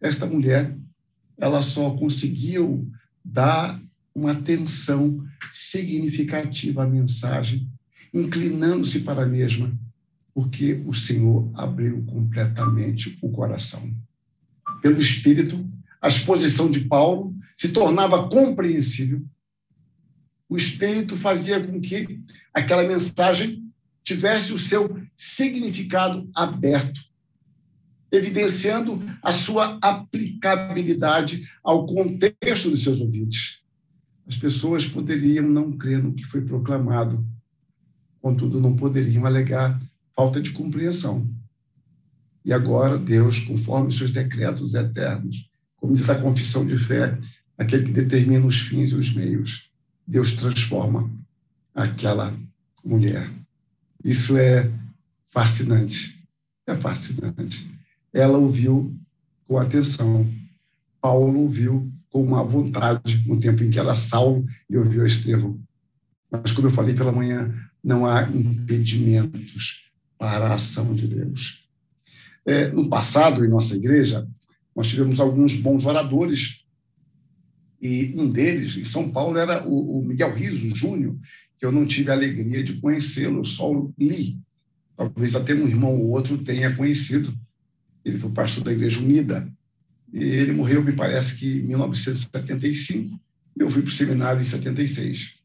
Esta 0.01 0.25
mulher, 0.25 0.75
ela 1.37 1.61
só 1.61 1.91
conseguiu 1.91 2.89
dar 3.23 3.79
uma 4.15 4.31
atenção 4.31 5.23
significativa 5.51 6.83
à 6.83 6.87
mensagem, 6.87 7.69
inclinando-se 8.11 9.01
para 9.01 9.21
a 9.21 9.27
mesma, 9.27 9.71
porque 10.35 10.83
o 10.85 10.93
Senhor 10.93 11.49
abriu 11.55 12.03
completamente 12.03 13.17
o 13.21 13.31
coração. 13.31 13.89
Pelo 14.81 14.99
Espírito, 14.99 15.65
a 16.01 16.09
exposição 16.09 16.69
de 16.69 16.81
Paulo 16.81 17.33
se 17.55 17.69
tornava 17.69 18.27
compreensível. 18.27 19.25
O 20.49 20.57
Espírito 20.57 21.15
fazia 21.15 21.65
com 21.65 21.79
que 21.79 22.21
aquela 22.53 22.83
mensagem 22.83 23.63
tivesse 24.03 24.51
o 24.51 24.59
seu 24.59 25.01
significado 25.15 26.29
aberto, 26.35 26.99
evidenciando 28.11 29.03
a 29.23 29.31
sua 29.31 29.79
aplicabilidade 29.81 31.49
ao 31.63 31.87
contexto 31.87 32.69
dos 32.69 32.83
seus 32.83 32.99
ouvintes. 32.99 33.63
As 34.27 34.35
pessoas 34.35 34.85
poderiam 34.85 35.47
não 35.47 35.71
crer 35.71 36.03
no 36.03 36.13
que 36.13 36.25
foi 36.25 36.41
proclamado, 36.41 37.25
contudo, 38.21 38.59
não 38.59 38.75
poderiam 38.75 39.25
alegar 39.25 39.79
falta 40.15 40.41
de 40.41 40.51
compreensão. 40.51 41.29
E 42.43 42.53
agora, 42.53 42.97
Deus, 42.97 43.39
conforme 43.39 43.91
seus 43.91 44.11
decretos 44.11 44.73
eternos, 44.73 45.49
como 45.77 45.95
diz 45.95 46.09
a 46.09 46.15
confissão 46.15 46.65
de 46.65 46.77
fé, 46.77 47.19
aquele 47.57 47.83
que 47.83 47.91
determina 47.91 48.45
os 48.45 48.59
fins 48.59 48.91
e 48.91 48.95
os 48.95 49.13
meios, 49.13 49.71
Deus 50.07 50.33
transforma 50.33 51.09
aquela 51.73 52.37
mulher. 52.83 53.29
Isso 54.03 54.37
é 54.37 54.71
fascinante. 55.27 56.23
É 56.67 56.75
fascinante. 56.75 57.71
Ela 58.13 58.37
ouviu 58.37 58.95
com 59.47 59.57
atenção. 59.57 60.31
Paulo 61.01 61.41
ouviu 61.41 61.91
com 62.09 62.23
uma 62.23 62.43
vontade, 62.43 63.23
no 63.27 63.37
tempo 63.37 63.63
em 63.63 63.69
que 63.69 63.77
ela 63.77 63.95
Saulo 63.95 64.45
e 64.69 64.77
ouviu 64.77 65.05
Estevão. 65.05 65.59
Mas, 66.31 66.51
como 66.51 66.67
eu 66.67 66.71
falei 66.71 66.95
pela 66.95 67.11
manhã, 67.11 67.53
não 67.83 68.05
há 68.05 68.23
impedimentos 68.23 69.84
para 70.17 70.47
a 70.47 70.55
ação 70.55 70.93
de 70.93 71.07
Deus. 71.07 71.67
É, 72.45 72.67
no 72.69 72.89
passado, 72.89 73.43
em 73.43 73.49
nossa 73.49 73.75
igreja, 73.75 74.27
nós 74.75 74.87
tivemos 74.87 75.19
alguns 75.19 75.55
bons 75.55 75.85
oradores, 75.85 76.63
e 77.81 78.13
um 78.17 78.29
deles, 78.29 78.77
em 78.77 78.85
São 78.85 79.11
Paulo, 79.11 79.37
era 79.37 79.67
o, 79.67 79.99
o 79.99 80.05
Miguel 80.05 80.33
Riso 80.33 80.75
Júnior, 80.75 81.15
que 81.57 81.65
eu 81.65 81.71
não 81.71 81.85
tive 81.85 82.11
a 82.11 82.13
alegria 82.13 82.63
de 82.63 82.79
conhecê-lo, 82.79 83.45
só 83.45 83.71
li. 83.97 84.39
Talvez 84.97 85.35
até 85.35 85.53
um 85.53 85.67
irmão 85.67 85.99
ou 85.99 86.09
outro 86.11 86.37
tenha 86.37 86.75
conhecido. 86.75 87.33
Ele 88.03 88.19
foi 88.19 88.31
pastor 88.31 88.63
da 88.63 88.71
Igreja 88.71 88.99
Unida, 88.99 89.51
e 90.13 90.23
ele 90.23 90.53
morreu, 90.53 90.83
me 90.83 90.93
parece 90.93 91.35
que 91.37 91.59
em 91.59 91.63
1975, 91.63 93.19
eu 93.57 93.69
fui 93.69 93.81
para 93.81 93.89
o 93.89 93.93
seminário 93.93 94.41
em 94.41 94.45
76. 94.45 95.35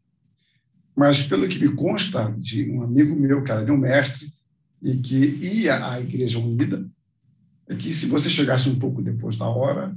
Mas, 0.96 1.22
pelo 1.22 1.48
que 1.48 1.58
me 1.58 1.74
consta 1.74 2.34
de 2.38 2.70
um 2.70 2.82
amigo 2.82 3.16
meu, 3.16 3.42
era 3.44 3.64
meu 3.64 3.76
mestre, 3.76 4.32
e 4.82 4.96
que 4.96 5.16
ia 5.16 5.86
à 5.86 6.00
Igreja 6.00 6.38
Unida, 6.38 6.88
é 7.68 7.74
que 7.74 7.92
se 7.94 8.06
você 8.06 8.28
chegasse 8.28 8.68
um 8.68 8.78
pouco 8.78 9.02
depois 9.02 9.36
da 9.36 9.46
hora, 9.46 9.96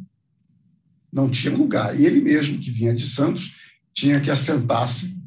não 1.11 1.29
tinha 1.29 1.55
lugar. 1.55 1.99
E 1.99 2.05
ele 2.05 2.21
mesmo, 2.21 2.59
que 2.59 2.71
vinha 2.71 2.93
de 2.93 3.07
Santos, 3.07 3.55
tinha 3.93 4.19
que 4.19 4.31
assentar-se 4.31 5.17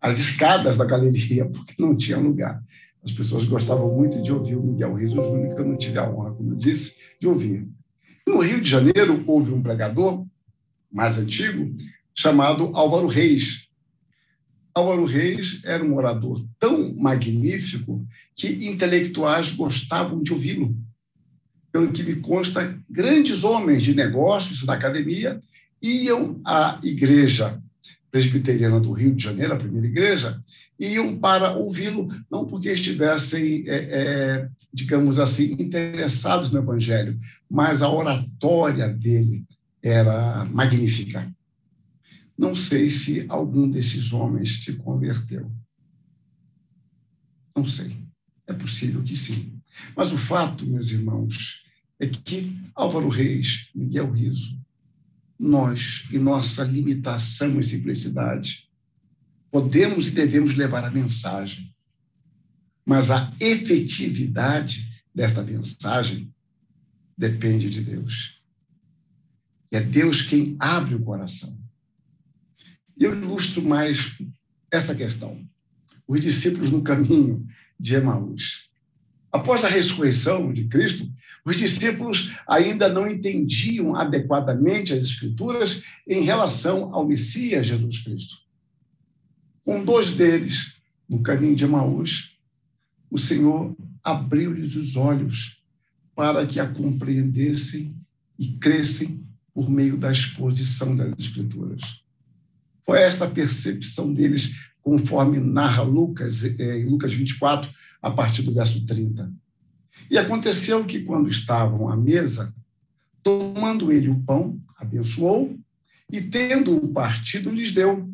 às 0.00 0.18
escadas 0.18 0.76
da 0.76 0.84
galeria, 0.84 1.46
porque 1.46 1.74
não 1.78 1.96
tinha 1.96 2.18
lugar. 2.18 2.62
As 3.02 3.12
pessoas 3.12 3.44
gostavam 3.44 3.94
muito 3.94 4.20
de 4.22 4.32
ouvir 4.32 4.56
o 4.56 4.62
Miguel 4.62 4.94
Rios 4.94 5.12
Júnior, 5.12 5.54
que 5.54 5.60
eu 5.60 5.66
não 5.66 5.76
tive 5.76 5.98
a 5.98 6.10
honra, 6.10 6.32
como 6.32 6.52
eu 6.52 6.56
disse, 6.56 6.94
de 7.20 7.28
ouvir. 7.28 7.68
No 8.26 8.40
Rio 8.40 8.60
de 8.60 8.68
Janeiro, 8.68 9.22
houve 9.26 9.52
um 9.52 9.62
pregador 9.62 10.26
mais 10.92 11.16
antigo, 11.16 11.74
chamado 12.14 12.72
Álvaro 12.74 13.06
Reis, 13.06 13.65
Álvaro 14.76 15.06
Reis 15.06 15.62
era 15.64 15.82
um 15.82 15.94
orador 15.94 16.46
tão 16.60 16.94
magnífico 16.94 18.06
que 18.34 18.68
intelectuais 18.68 19.52
gostavam 19.52 20.22
de 20.22 20.34
ouvi-lo. 20.34 20.76
Pelo 21.72 21.90
que 21.90 22.02
me 22.02 22.16
consta, 22.16 22.78
grandes 22.88 23.42
homens 23.42 23.82
de 23.82 23.94
negócios 23.94 24.64
da 24.64 24.74
academia 24.74 25.42
iam 25.82 26.38
à 26.44 26.78
igreja 26.84 27.58
presbiteriana 28.10 28.78
do 28.78 28.92
Rio 28.92 29.14
de 29.14 29.24
Janeiro, 29.24 29.54
a 29.54 29.58
primeira 29.58 29.86
igreja, 29.86 30.38
iam 30.78 31.16
para 31.16 31.54
ouvi-lo, 31.54 32.08
não 32.30 32.44
porque 32.44 32.68
estivessem, 32.70 33.64
é, 33.66 33.76
é, 33.76 34.48
digamos 34.74 35.18
assim, 35.18 35.56
interessados 35.58 36.50
no 36.50 36.58
Evangelho, 36.58 37.18
mas 37.50 37.80
a 37.80 37.90
oratória 37.90 38.88
dele 38.88 39.42
era 39.82 40.44
magnífica. 40.44 41.34
Não 42.38 42.54
sei 42.54 42.90
se 42.90 43.24
algum 43.28 43.70
desses 43.70 44.12
homens 44.12 44.64
se 44.64 44.74
converteu. 44.74 45.50
Não 47.56 47.66
sei. 47.66 47.96
É 48.46 48.52
possível 48.52 49.02
que 49.02 49.16
sim. 49.16 49.60
Mas 49.96 50.12
o 50.12 50.18
fato, 50.18 50.66
meus 50.66 50.90
irmãos, 50.90 51.64
é 51.98 52.06
que 52.06 52.56
Álvaro 52.74 53.08
Reis, 53.08 53.70
Miguel 53.74 54.10
Riso, 54.12 54.60
nós, 55.38 56.08
em 56.12 56.18
nossa 56.18 56.62
limitação 56.64 57.58
e 57.58 57.64
simplicidade, 57.64 58.68
podemos 59.50 60.08
e 60.08 60.10
devemos 60.10 60.54
levar 60.54 60.84
a 60.84 60.90
mensagem, 60.90 61.74
mas 62.84 63.10
a 63.10 63.32
efetividade 63.40 65.02
desta 65.14 65.42
mensagem 65.42 66.32
depende 67.16 67.70
de 67.70 67.80
Deus. 67.80 68.40
É 69.72 69.80
Deus 69.80 70.22
quem 70.22 70.56
abre 70.58 70.94
o 70.94 71.02
coração. 71.02 71.58
E 72.96 73.04
eu 73.04 73.12
ilustro 73.14 73.62
mais 73.62 74.16
essa 74.70 74.94
questão. 74.94 75.38
Os 76.08 76.20
discípulos 76.20 76.70
no 76.70 76.82
caminho 76.82 77.46
de 77.78 77.94
Emaús. 77.94 78.70
Após 79.30 79.64
a 79.64 79.68
ressurreição 79.68 80.52
de 80.52 80.64
Cristo, 80.64 81.06
os 81.44 81.56
discípulos 81.56 82.36
ainda 82.48 82.88
não 82.88 83.06
entendiam 83.06 83.94
adequadamente 83.94 84.92
as 84.92 85.00
Escrituras 85.00 85.82
em 86.08 86.22
relação 86.22 86.94
ao 86.94 87.06
Messias 87.06 87.66
Jesus 87.66 87.98
Cristo. 87.98 88.36
Com 89.64 89.84
dois 89.84 90.14
deles, 90.14 90.76
no 91.08 91.22
caminho 91.22 91.54
de 91.54 91.64
Emaús, 91.64 92.38
o 93.10 93.18
Senhor 93.18 93.76
abriu-lhes 94.02 94.74
os 94.76 94.96
olhos 94.96 95.62
para 96.14 96.46
que 96.46 96.58
a 96.58 96.66
compreendessem 96.66 97.94
e 98.38 98.52
crescem 98.54 99.22
por 99.52 99.68
meio 99.68 99.96
da 99.96 100.10
exposição 100.10 100.96
das 100.96 101.12
Escrituras. 101.18 102.05
Foi 102.86 103.00
esta 103.00 103.28
percepção 103.28 104.14
deles, 104.14 104.70
conforme 104.80 105.40
narra 105.40 105.82
Lucas, 105.82 106.44
é, 106.44 106.78
em 106.78 106.86
Lucas 106.86 107.12
24, 107.12 107.68
a 108.00 108.10
partir 108.12 108.42
do 108.42 108.54
verso 108.54 108.86
30. 108.86 109.32
E 110.08 110.16
aconteceu 110.16 110.84
que, 110.84 111.02
quando 111.02 111.28
estavam 111.28 111.88
à 111.88 111.96
mesa, 111.96 112.54
tomando 113.24 113.90
ele 113.90 114.08
o 114.08 114.20
pão, 114.20 114.60
abençoou, 114.78 115.58
e 116.12 116.22
tendo 116.22 116.76
o 116.76 116.92
partido, 116.92 117.50
lhes 117.50 117.72
deu. 117.72 118.08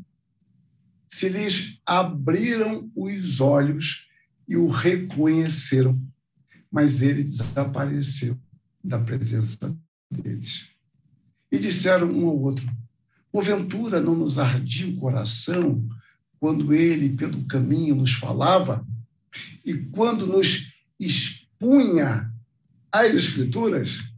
Se 1.06 1.28
lhes 1.28 1.78
abriram 1.84 2.90
os 2.96 3.42
olhos 3.42 4.08
e 4.48 4.56
o 4.56 4.66
reconheceram, 4.68 6.00
mas 6.70 7.02
ele 7.02 7.22
desapareceu 7.22 8.38
da 8.82 8.98
presença 8.98 9.76
deles. 10.10 10.70
E 11.50 11.58
disseram 11.58 12.10
um 12.10 12.26
ao 12.26 12.38
outro: 12.38 12.66
Porventura 13.32 13.98
não 13.98 14.14
nos 14.14 14.38
ardia 14.38 14.92
o 14.92 14.96
coração 14.98 15.88
quando 16.38 16.74
ele, 16.74 17.16
pelo 17.16 17.46
caminho, 17.46 17.96
nos 17.96 18.12
falava 18.12 18.86
e 19.64 19.74
quando 19.74 20.26
nos 20.26 20.74
expunha 21.00 22.30
as 22.92 23.14
Escrituras? 23.14 24.12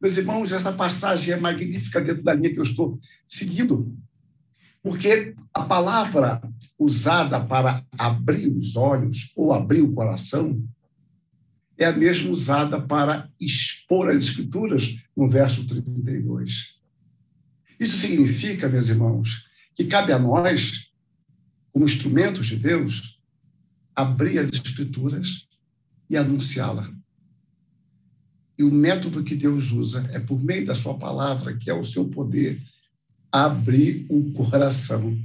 Meus 0.00 0.16
irmãos, 0.16 0.50
essa 0.50 0.72
passagem 0.72 1.34
é 1.34 1.36
magnífica 1.38 2.00
dentro 2.00 2.24
da 2.24 2.34
linha 2.34 2.52
que 2.52 2.58
eu 2.58 2.64
estou 2.64 2.98
seguindo, 3.28 3.96
porque 4.82 5.34
a 5.54 5.62
palavra 5.62 6.42
usada 6.76 7.38
para 7.38 7.84
abrir 7.96 8.48
os 8.48 8.74
olhos 8.74 9.30
ou 9.36 9.52
abrir 9.52 9.82
o 9.82 9.92
coração 9.92 10.60
é 11.78 11.84
a 11.84 11.92
mesma 11.92 12.30
usada 12.30 12.80
para 12.80 13.30
expor 13.38 14.10
as 14.10 14.24
Escrituras 14.24 14.98
no 15.16 15.30
verso 15.30 15.64
32. 15.66 16.79
Isso 17.80 17.96
significa, 17.96 18.68
meus 18.68 18.90
irmãos, 18.90 19.48
que 19.74 19.86
cabe 19.86 20.12
a 20.12 20.18
nós, 20.18 20.92
como 21.72 21.86
instrumentos 21.86 22.46
de 22.46 22.56
Deus, 22.56 23.18
abrir 23.96 24.38
as 24.38 24.52
Escrituras 24.52 25.48
e 26.10 26.16
anunciá-la. 26.16 26.92
E 28.58 28.62
o 28.62 28.70
método 28.70 29.24
que 29.24 29.34
Deus 29.34 29.72
usa 29.72 30.06
é 30.12 30.20
por 30.20 30.38
meio 30.38 30.66
da 30.66 30.74
sua 30.74 30.98
palavra, 30.98 31.56
que 31.56 31.70
é 31.70 31.74
o 31.74 31.84
seu 31.84 32.06
poder, 32.06 32.60
abrir 33.32 34.04
o 34.10 34.30
coração 34.32 35.18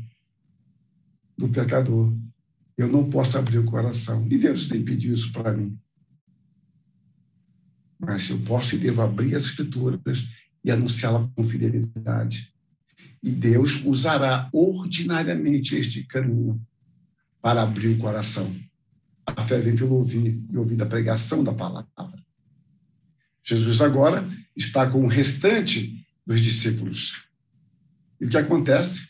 do 1.37 1.49
pecador. 1.49 2.15
Eu 2.77 2.87
não 2.87 3.09
posso 3.09 3.37
abrir 3.37 3.57
o 3.57 3.65
coração. 3.65 4.25
E 4.31 4.37
Deus 4.37 4.67
tem 4.67 4.85
pedido 4.85 5.13
isso 5.13 5.33
para 5.33 5.53
mim. 5.53 5.77
Mas 7.99 8.29
eu 8.29 8.39
posso 8.43 8.75
e 8.75 8.77
devo 8.77 9.01
abrir 9.01 9.35
as 9.35 9.43
escrituras 9.43 10.45
e 10.65 10.71
anunciá-la 10.71 11.29
com 11.35 11.47
fidelidade. 11.47 12.51
E 13.21 13.29
Deus 13.29 13.85
usará 13.85 14.49
ordinariamente 14.51 15.75
este 15.75 16.03
caminho 16.03 16.59
para 17.39 17.61
abrir 17.61 17.89
o 17.89 17.99
coração. 17.99 18.53
A 19.27 19.43
fé 19.43 19.59
vem 19.59 19.75
pelo 19.75 19.95
ouvir 19.95 20.43
e 20.51 20.57
ouvir 20.57 20.75
da 20.75 20.85
pregação 20.87 21.43
da 21.43 21.53
palavra. 21.53 21.87
Jesus 23.43 23.79
agora 23.79 24.27
está 24.57 24.89
com 24.89 25.03
o 25.03 25.07
restante 25.07 26.03
dos 26.25 26.41
discípulos. 26.41 27.27
E 28.19 28.25
o 28.25 28.29
que 28.29 28.37
acontece? 28.37 29.07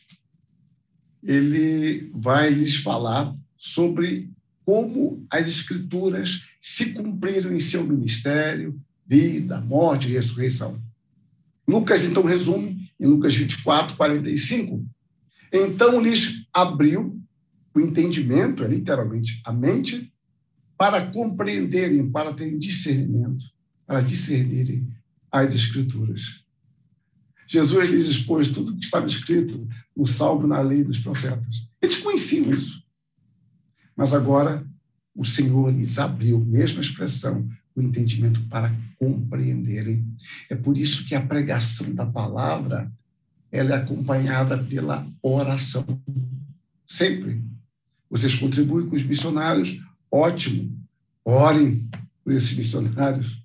Ele 1.24 2.12
vai 2.14 2.50
lhes 2.50 2.76
falar 2.76 3.34
sobre 3.58 4.30
como 4.66 5.26
as 5.30 5.48
escrituras 5.48 6.50
se 6.60 6.94
cumpriram 6.94 7.54
em 7.54 7.60
seu 7.62 7.86
ministério, 7.86 8.78
vida, 9.08 9.62
morte 9.62 10.10
e 10.10 10.14
ressurreição. 10.14 10.84
Lucas, 11.68 12.06
então, 12.06 12.24
resume 12.24 12.90
em 13.00 13.08
Lucas 13.08 13.36
24, 13.36 13.96
45. 13.96 14.86
Então 15.52 16.02
lhes 16.02 16.48
abriu 16.54 17.22
o 17.74 17.80
entendimento, 17.80 18.64
é 18.64 18.68
literalmente 18.68 19.42
a 19.46 19.52
mente, 19.52 20.12
para 20.78 21.10
compreenderem, 21.12 22.10
para 22.12 22.34
terem 22.34 22.58
discernimento, 22.58 23.46
para 23.86 24.02
discernirem 24.02 24.88
as 25.32 25.54
Escrituras. 25.54 26.44
Jesus 27.48 27.90
lhes 27.90 28.08
expôs 28.08 28.48
tudo 28.48 28.72
o 28.72 28.78
que 28.78 28.84
estava 28.84 29.06
escrito 29.06 29.68
no 29.96 30.06
Salmo, 30.06 30.48
na 30.48 30.62
lei 30.62 30.84
dos 30.84 31.00
profetas. 31.00 31.70
Eles 31.82 31.98
conheciam 31.98 32.50
isso. 32.50 32.84
Mas 33.96 34.14
agora 34.14 34.68
o 35.14 35.24
Senhor 35.24 35.72
lhes 35.72 36.00
abriu, 36.00 36.40
mesma 36.40 36.82
expressão, 36.82 37.48
o 37.76 37.82
entendimento 37.82 38.42
para 38.48 38.74
compreenderem. 38.98 40.06
É 40.50 40.56
por 40.56 40.78
isso 40.78 41.06
que 41.06 41.14
a 41.14 41.22
pregação 41.22 41.94
da 41.94 42.06
palavra 42.06 42.92
ela 43.52 43.72
é 43.72 43.78
acompanhada 43.78 44.58
pela 44.58 45.08
oração. 45.22 45.86
Sempre. 46.86 47.42
Vocês 48.10 48.36
contribuem 48.36 48.88
com 48.88 48.96
os 48.96 49.04
missionários, 49.04 49.80
ótimo. 50.12 50.78
Orem 51.24 51.88
por 52.24 52.34
esses 52.34 52.56
missionários. 52.56 53.42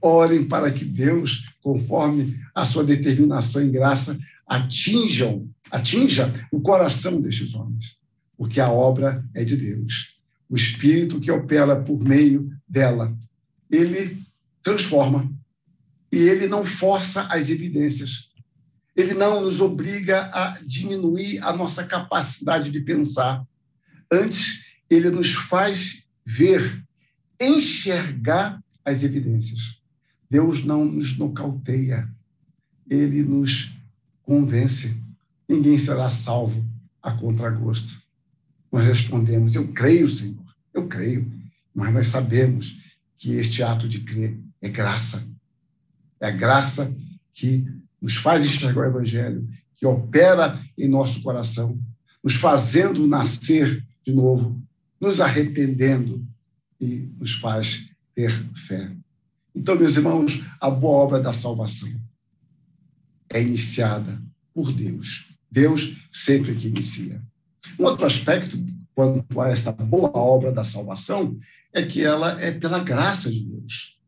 Orem 0.00 0.46
para 0.46 0.70
que 0.70 0.84
Deus, 0.84 1.46
conforme 1.62 2.36
a 2.54 2.64
sua 2.64 2.84
determinação 2.84 3.62
e 3.62 3.70
graça, 3.70 4.18
atinjam, 4.46 5.48
atinja 5.70 6.30
o 6.52 6.60
coração 6.60 7.20
destes 7.20 7.54
homens, 7.54 7.96
porque 8.36 8.60
a 8.60 8.70
obra 8.70 9.24
é 9.34 9.44
de 9.44 9.56
Deus. 9.56 10.18
O 10.48 10.56
Espírito 10.56 11.20
que 11.20 11.30
opera 11.30 11.80
por 11.80 11.98
meio 12.02 12.50
dela, 12.68 13.16
ele 13.70 14.22
transforma 14.62 15.30
e 16.12 16.18
ele 16.28 16.46
não 16.46 16.64
força 16.64 17.22
as 17.24 17.48
evidências. 17.48 18.30
Ele 18.96 19.14
não 19.14 19.40
nos 19.40 19.60
obriga 19.60 20.30
a 20.32 20.58
diminuir 20.64 21.42
a 21.42 21.52
nossa 21.52 21.84
capacidade 21.84 22.70
de 22.70 22.80
pensar. 22.80 23.44
Antes, 24.12 24.64
ele 24.88 25.10
nos 25.10 25.32
faz 25.32 26.04
ver, 26.24 26.84
enxergar 27.40 28.62
as 28.84 29.02
evidências. 29.02 29.80
Deus 30.30 30.64
não 30.64 30.84
nos 30.84 31.18
nocauteia, 31.18 32.08
ele 32.88 33.22
nos 33.22 33.72
convence. 34.22 34.96
Ninguém 35.48 35.76
será 35.76 36.08
salvo 36.10 36.64
a 37.02 37.12
contragosto. 37.12 38.00
Nós 38.70 38.86
respondemos: 38.86 39.54
Eu 39.54 39.68
creio, 39.72 40.08
Senhor, 40.08 40.44
eu 40.72 40.86
creio, 40.86 41.30
mas 41.74 41.92
nós 41.92 42.06
sabemos 42.06 42.83
que 43.16 43.32
este 43.32 43.62
ato 43.62 43.88
de 43.88 44.00
crer 44.00 44.38
é 44.60 44.68
graça. 44.68 45.26
É 46.20 46.28
a 46.28 46.30
graça 46.30 46.94
que 47.32 47.66
nos 48.00 48.16
faz 48.16 48.44
enxergar 48.44 48.82
o 48.82 48.90
Evangelho, 48.90 49.48
que 49.74 49.86
opera 49.86 50.58
em 50.76 50.88
nosso 50.88 51.22
coração, 51.22 51.78
nos 52.22 52.34
fazendo 52.34 53.06
nascer 53.06 53.84
de 54.04 54.12
novo, 54.12 54.62
nos 55.00 55.20
arrependendo 55.20 56.26
e 56.80 57.08
nos 57.18 57.32
faz 57.32 57.90
ter 58.14 58.30
fé. 58.54 58.94
Então, 59.54 59.76
meus 59.76 59.96
irmãos, 59.96 60.42
a 60.60 60.68
boa 60.70 61.04
obra 61.04 61.20
da 61.20 61.32
salvação 61.32 61.92
é 63.32 63.40
iniciada 63.40 64.20
por 64.52 64.72
Deus. 64.72 65.36
Deus 65.50 66.08
sempre 66.10 66.54
que 66.56 66.68
inicia. 66.68 67.22
Um 67.78 67.84
outro 67.84 68.06
aspecto 68.06 68.56
quanto 68.94 69.40
a 69.40 69.50
esta 69.50 69.72
boa 69.72 70.10
obra 70.16 70.52
da 70.52 70.64
salvação 70.64 71.36
é 71.72 71.82
que 71.82 72.04
ela 72.04 72.40
é 72.40 72.52
pela 72.52 72.78
graça 72.78 73.30
de 73.30 73.44
Deus. 73.44 73.98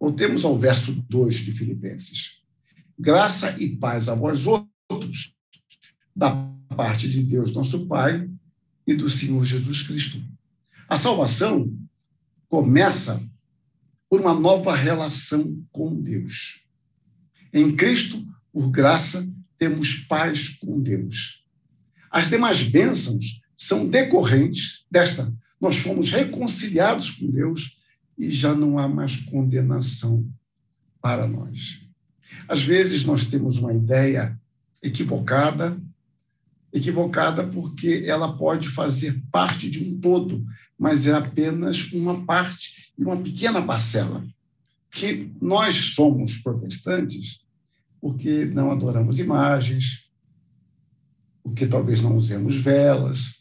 Voltemos 0.00 0.44
ao 0.44 0.58
verso 0.58 0.92
2 1.08 1.36
de 1.36 1.52
Filipenses. 1.52 2.40
Graça 2.98 3.54
e 3.60 3.76
paz 3.76 4.08
a 4.08 4.14
vós 4.14 4.46
outros, 4.46 5.34
da 6.14 6.30
parte 6.74 7.08
de 7.08 7.22
Deus, 7.22 7.52
nosso 7.52 7.86
Pai, 7.86 8.28
e 8.86 8.94
do 8.94 9.10
Senhor 9.10 9.44
Jesus 9.44 9.82
Cristo. 9.82 10.22
A 10.88 10.96
salvação 10.96 11.70
começa 12.48 13.22
por 14.08 14.20
uma 14.20 14.32
nova 14.32 14.74
relação 14.74 15.62
com 15.70 15.94
Deus. 16.00 16.64
Em 17.52 17.76
Cristo, 17.76 18.26
por 18.50 18.70
graça, 18.70 19.28
temos 19.58 19.94
paz 20.06 20.48
com 20.48 20.80
Deus. 20.80 21.44
As 22.10 22.28
demais 22.28 22.62
bênçãos 22.62 23.37
são 23.58 23.86
decorrentes 23.86 24.86
desta. 24.90 25.30
Nós 25.60 25.76
fomos 25.76 26.10
reconciliados 26.10 27.10
com 27.10 27.26
Deus 27.26 27.78
e 28.16 28.30
já 28.30 28.54
não 28.54 28.78
há 28.78 28.88
mais 28.88 29.16
condenação 29.16 30.24
para 31.02 31.26
nós. 31.26 31.86
Às 32.48 32.62
vezes 32.62 33.04
nós 33.04 33.24
temos 33.24 33.58
uma 33.58 33.74
ideia 33.74 34.38
equivocada 34.82 35.76
equivocada 36.72 37.46
porque 37.46 38.04
ela 38.06 38.36
pode 38.36 38.68
fazer 38.68 39.22
parte 39.30 39.70
de 39.70 39.82
um 39.82 39.98
todo, 39.98 40.44
mas 40.78 41.06
é 41.06 41.12
apenas 41.12 41.92
uma 41.92 42.24
parte 42.24 42.92
e 42.98 43.02
uma 43.02 43.16
pequena 43.16 43.62
parcela. 43.62 44.24
Que 44.90 45.32
nós 45.40 45.94
somos 45.94 46.38
protestantes 46.38 47.40
porque 48.00 48.44
não 48.44 48.70
adoramos 48.70 49.18
imagens, 49.18 50.08
porque 51.42 51.66
talvez 51.66 52.00
não 52.00 52.16
usemos 52.16 52.54
velas, 52.54 53.37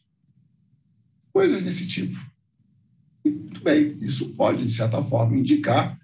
coisas 1.38 1.62
desse 1.62 1.88
tipo. 1.88 2.17
E, 3.23 3.30
muito 3.30 3.63
bem, 3.63 3.95
isso 4.02 4.34
pode, 4.34 4.65
de 4.65 4.73
certa 4.73 5.04
forma, 5.04 5.38
indicar 5.38 5.95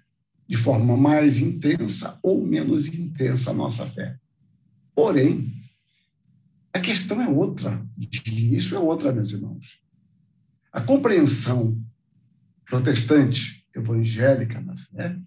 de 0.46 0.56
forma 0.56 0.96
mais 0.96 1.38
intensa 1.38 2.20
ou 2.22 2.46
menos 2.46 2.86
intensa 2.86 3.50
a 3.50 3.54
nossa 3.54 3.84
fé. 3.84 4.16
Porém, 4.94 5.52
a 6.72 6.78
questão 6.78 7.20
é 7.20 7.26
outra, 7.26 7.84
isso 8.24 8.76
é 8.76 8.78
outra, 8.78 9.12
meus 9.12 9.32
irmãos. 9.32 9.82
A 10.72 10.80
compreensão 10.80 11.82
protestante, 12.64 13.66
evangélica 13.74 14.60
na 14.60 14.76
fé, 14.76 15.18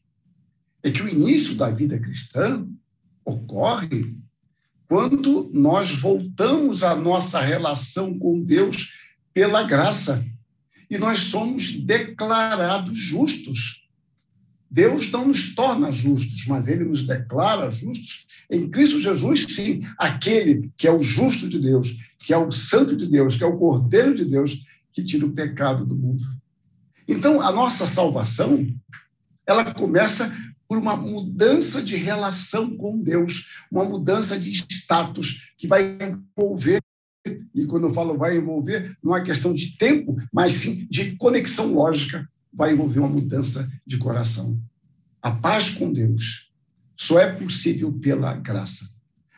é 0.84 0.90
que 0.90 1.04
o 1.04 1.10
início 1.10 1.54
da 1.54 1.70
vida 1.70 2.00
cristã 2.00 2.66
ocorre 3.26 4.18
quando 4.88 5.52
nós 5.54 5.92
voltamos 5.92 6.82
à 6.82 6.96
nossa 6.96 7.42
relação 7.42 8.18
com 8.18 8.42
Deus 8.42 9.07
pela 9.38 9.62
graça. 9.62 10.26
E 10.90 10.98
nós 10.98 11.20
somos 11.20 11.76
declarados 11.80 12.98
justos. 12.98 13.88
Deus 14.68 15.12
não 15.12 15.28
nos 15.28 15.54
torna 15.54 15.92
justos, 15.92 16.48
mas 16.48 16.68
ele 16.68 16.84
nos 16.84 17.04
declara 17.04 17.70
justos 17.70 18.26
em 18.50 18.68
Cristo 18.68 18.98
Jesus, 19.00 19.46
sim, 19.48 19.86
aquele 19.96 20.72
que 20.76 20.88
é 20.88 20.92
o 20.92 21.04
justo 21.04 21.48
de 21.48 21.60
Deus, 21.60 21.96
que 22.18 22.34
é 22.34 22.38
o 22.38 22.52
santo 22.52 22.98
de 22.98 23.06
Deus, 23.06 23.36
que 23.36 23.44
é 23.44 23.46
o 23.46 23.60
cordeiro 23.60 24.16
de 24.16 24.26
Deus, 24.26 24.60
que 24.92 25.04
tira 25.04 25.28
o 25.28 25.34
pecado 25.34 25.86
do 25.86 25.96
mundo. 25.96 26.24
Então, 27.08 27.40
a 27.40 27.52
nossa 27.52 27.86
salvação, 27.86 28.66
ela 29.46 29.72
começa 29.72 30.36
por 30.68 30.80
uma 30.80 30.96
mudança 30.96 31.80
de 31.80 31.96
relação 31.96 32.76
com 32.76 32.98
Deus, 32.98 33.62
uma 33.72 33.86
mudança 33.86 34.40
de 34.40 34.50
status 34.50 35.52
que 35.56 35.68
vai 35.68 35.96
envolver 36.02 36.82
e 37.54 37.66
quando 37.66 37.88
eu 37.88 37.94
falo 37.94 38.18
vai 38.18 38.38
envolver, 38.38 38.96
não 39.04 39.16
é 39.16 39.24
questão 39.24 39.54
de 39.54 39.78
tempo, 39.78 40.16
mas 40.34 40.54
sim 40.54 40.88
de 40.90 41.16
conexão 41.16 41.74
lógica 41.74 42.28
vai 42.54 42.74
envolver 42.74 43.00
uma 43.00 43.10
mudança 43.10 43.70
de 43.86 43.98
coração. 43.98 44.60
A 45.22 45.32
paz 45.32 45.72
com 45.72 45.92
Deus 45.92 46.52
só 46.96 47.20
é 47.20 47.32
possível 47.32 47.92
pela 47.94 48.36
graça. 48.36 48.90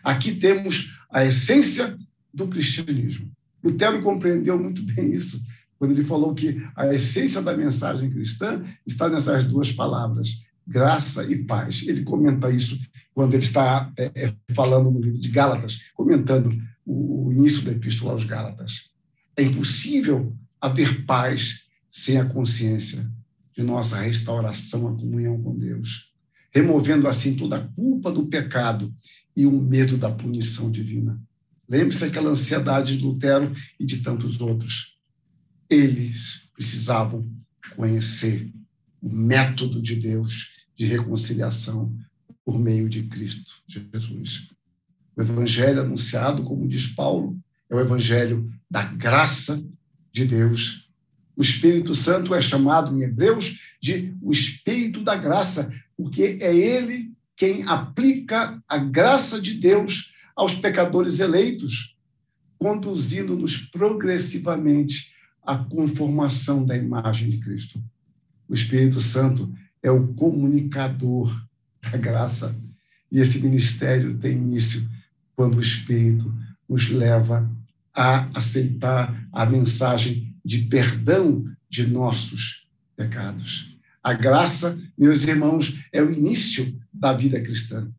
Aqui 0.04 0.36
temos 0.36 0.98
a 1.12 1.26
essência 1.26 1.98
do 2.34 2.48
cristianismo. 2.48 3.32
Lutero 3.64 4.02
compreendeu 4.02 4.58
muito 4.62 4.82
bem 4.84 5.12
isso, 5.12 5.42
quando 5.78 5.92
ele 5.92 6.04
falou 6.04 6.34
que 6.34 6.62
a 6.76 6.88
essência 6.94 7.42
da 7.42 7.56
mensagem 7.56 8.10
cristã 8.10 8.64
está 8.86 9.10
nessas 9.10 9.44
duas 9.44 9.72
palavras, 9.72 10.48
graça 10.68 11.24
e 11.24 11.44
paz. 11.44 11.84
Ele 11.88 12.04
comenta 12.04 12.50
isso 12.50 12.78
quando 13.20 13.34
ele 13.34 13.44
está 13.44 13.92
é, 14.00 14.06
é, 14.16 14.34
falando 14.54 14.90
no 14.90 15.02
livro 15.02 15.20
de 15.20 15.28
Gálatas, 15.28 15.92
comentando 15.94 16.58
o, 16.86 17.34
início 17.34 17.64
da 17.64 17.74
Epístola 17.74 18.14
aos 18.14 18.24
Gálatas. 18.24 18.92
É 19.36 19.44
impossível 19.44 20.34
haver 20.62 21.06
paz 21.06 21.66
sem 21.90 22.18
a 22.18 22.24
consciência 22.24 23.12
de 23.54 23.62
nossa 23.62 24.00
restauração 24.00 24.88
à 24.88 24.96
comunhão 24.96 25.38
com 25.44 25.54
Deus, 25.58 26.14
removendo 26.56 27.10
assim 27.10 27.36
toda 27.36 27.58
a 27.58 27.68
culpa 27.68 28.10
do 28.10 28.26
pecado 28.28 28.96
e 29.36 29.46
o 29.46 29.52
medo 29.52 29.98
da 29.98 30.10
punição 30.10 30.72
divina. 30.72 31.22
Lembre-se 31.68 32.00
daquela 32.00 32.30
ansiedade 32.30 32.96
de 32.96 33.04
Lutero 33.04 33.52
e 33.78 33.86
de 33.86 33.98
tantos 33.98 34.40
outros. 34.40 34.98
Eles 35.70 36.50
precisavam 36.54 37.30
conhecer 37.76 38.50
o 39.02 39.14
método 39.14 39.82
de 39.82 39.98
Deus 39.98 40.66
de 40.74 40.86
reconciliação 40.86 41.94
por 42.46 42.60
meio 42.60 42.90
de 42.90 43.04
Cristo 43.04 43.52
Jesus. 43.68 44.50
O 45.16 45.22
evangelho 45.22 45.82
anunciado, 45.82 46.44
como 46.44 46.68
diz 46.68 46.88
Paulo, 46.88 47.38
é 47.70 47.76
o 47.76 47.80
evangelho 47.80 48.52
da 48.70 48.84
graça 48.84 49.64
de 50.12 50.26
Deus. 50.26 50.90
O 51.36 51.42
Espírito 51.42 51.94
Santo 51.94 52.34
é 52.34 52.42
chamado 52.42 52.96
em 52.96 53.04
Hebreus 53.04 53.76
de 53.82 54.16
o 54.22 54.32
Espírito 54.32 55.04
da 55.04 55.16
graça, 55.16 55.72
porque 55.96 56.38
é 56.42 56.56
ele 56.56 57.14
quem 57.36 57.64
aplica 57.64 58.62
a 58.68 58.78
graça 58.78 59.40
de 59.40 59.54
Deus 59.54 60.14
aos 60.36 60.56
pecadores 60.56 61.20
eleitos, 61.20 61.96
conduzindo-nos 62.58 63.58
progressivamente 63.58 65.14
à 65.42 65.58
conformação 65.58 66.66
da 66.66 66.76
imagem 66.76 67.30
de 67.30 67.38
Cristo. 67.40 67.82
O 68.48 68.54
Espírito 68.54 69.00
Santo 69.00 69.54
é 69.82 69.92
o 69.92 70.14
comunicador 70.14 71.32
da 71.82 71.98
graça, 71.98 72.56
e 73.12 73.20
esse 73.20 73.40
ministério 73.40 74.18
tem 74.18 74.34
início 74.34 74.88
quando 75.36 75.58
o 75.58 75.62
Espírito 75.62 76.34
nos 76.68 76.90
leva 76.90 77.50
a 77.96 78.30
aceitar 78.38 79.28
a 79.32 79.46
mensagem 79.46 80.36
de 80.46 80.60
perdão 80.64 81.46
de 81.70 81.88
nossos 81.88 82.68
pecados. 82.96 83.78
A 84.04 84.14
graça, 84.14 84.80
meus 84.98 85.24
irmãos, 85.24 85.76
é 85.92 86.02
o 86.02 86.12
início 86.12 86.80
da 86.94 87.14
vida 87.14 87.42
cristã. 87.42 87.90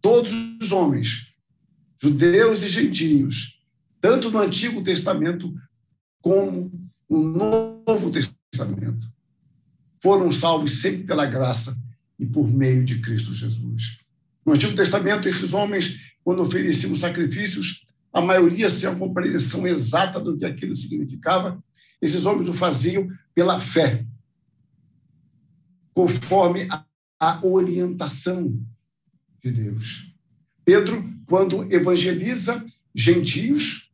Todos 0.00 0.32
os 0.60 0.72
homens, 0.72 1.32
judeus 2.00 2.62
e 2.62 2.68
gentios, 2.68 3.60
tanto 4.00 4.30
no 4.30 4.38
Antigo 4.38 4.82
Testamento 4.82 5.54
como 6.20 6.70
no 7.08 7.22
Novo 7.22 8.10
Testamento, 8.10 9.06
foram 10.02 10.30
salvos 10.32 10.80
sempre 10.80 11.04
pela 11.04 11.26
graça 11.26 11.76
e 12.18 12.26
por 12.26 12.48
meio 12.48 12.84
de 12.84 13.00
Cristo 13.00 13.32
Jesus. 13.32 14.00
No 14.44 14.52
Antigo 14.52 14.74
Testamento, 14.74 15.28
esses 15.28 15.52
homens, 15.52 16.14
quando 16.22 16.42
ofereciam 16.42 16.94
sacrifícios, 16.96 17.84
a 18.12 18.20
maioria 18.20 18.70
sem 18.70 18.88
a 18.88 18.94
compreensão 18.94 19.66
exata 19.66 20.20
do 20.20 20.36
que 20.36 20.44
aquilo 20.44 20.74
significava, 20.74 21.62
esses 22.00 22.24
homens 22.24 22.48
o 22.48 22.54
faziam 22.54 23.08
pela 23.34 23.58
fé, 23.58 24.06
conforme 25.92 26.66
a, 26.70 26.84
a 27.18 27.44
orientação 27.46 28.58
de 29.42 29.50
Deus. 29.50 30.14
Pedro, 30.64 31.04
quando 31.26 31.62
evangeliza 31.72 32.64
gentios, 32.94 33.90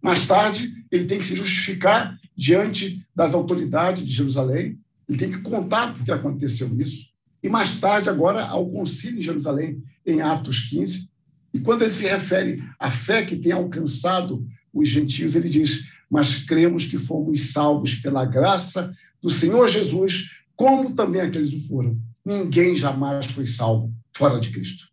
mais 0.00 0.26
tarde 0.26 0.72
ele 0.90 1.04
tem 1.04 1.18
que 1.18 1.24
se 1.24 1.36
justificar 1.36 2.18
diante 2.36 3.04
das 3.14 3.34
autoridades 3.34 4.06
de 4.06 4.12
Jerusalém, 4.12 4.78
ele 5.08 5.18
tem 5.18 5.30
que 5.30 5.40
contar 5.40 5.94
porque 5.94 6.12
aconteceu 6.12 6.74
isso 6.80 7.08
e 7.42 7.48
mais 7.48 7.78
tarde, 7.78 8.08
agora, 8.08 8.44
ao 8.44 8.68
concílio 8.68 9.18
em 9.18 9.22
Jerusalém, 9.22 9.82
em 10.04 10.20
Atos 10.20 10.68
15. 10.68 11.08
E 11.54 11.60
quando 11.60 11.82
ele 11.82 11.92
se 11.92 12.04
refere 12.04 12.62
à 12.78 12.90
fé 12.90 13.24
que 13.24 13.36
tem 13.36 13.52
alcançado 13.52 14.46
os 14.72 14.88
gentios, 14.88 15.34
ele 15.34 15.48
diz: 15.48 15.86
Mas 16.10 16.42
cremos 16.44 16.84
que 16.84 16.98
fomos 16.98 17.52
salvos 17.52 17.94
pela 17.96 18.24
graça 18.24 18.90
do 19.22 19.30
Senhor 19.30 19.68
Jesus, 19.68 20.42
como 20.56 20.94
também 20.94 21.20
aqueles 21.20 21.52
o 21.52 21.68
foram. 21.68 22.00
Ninguém 22.24 22.76
jamais 22.76 23.26
foi 23.26 23.46
salvo 23.46 23.94
fora 24.12 24.40
de 24.40 24.50
Cristo. 24.50 24.88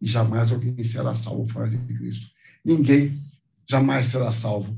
E 0.00 0.06
jamais 0.06 0.52
alguém 0.52 0.82
será 0.82 1.14
salvo 1.14 1.46
fora 1.46 1.70
de 1.70 1.78
Cristo. 1.78 2.28
Ninguém 2.64 3.22
jamais 3.68 4.06
será 4.06 4.30
salvo 4.30 4.76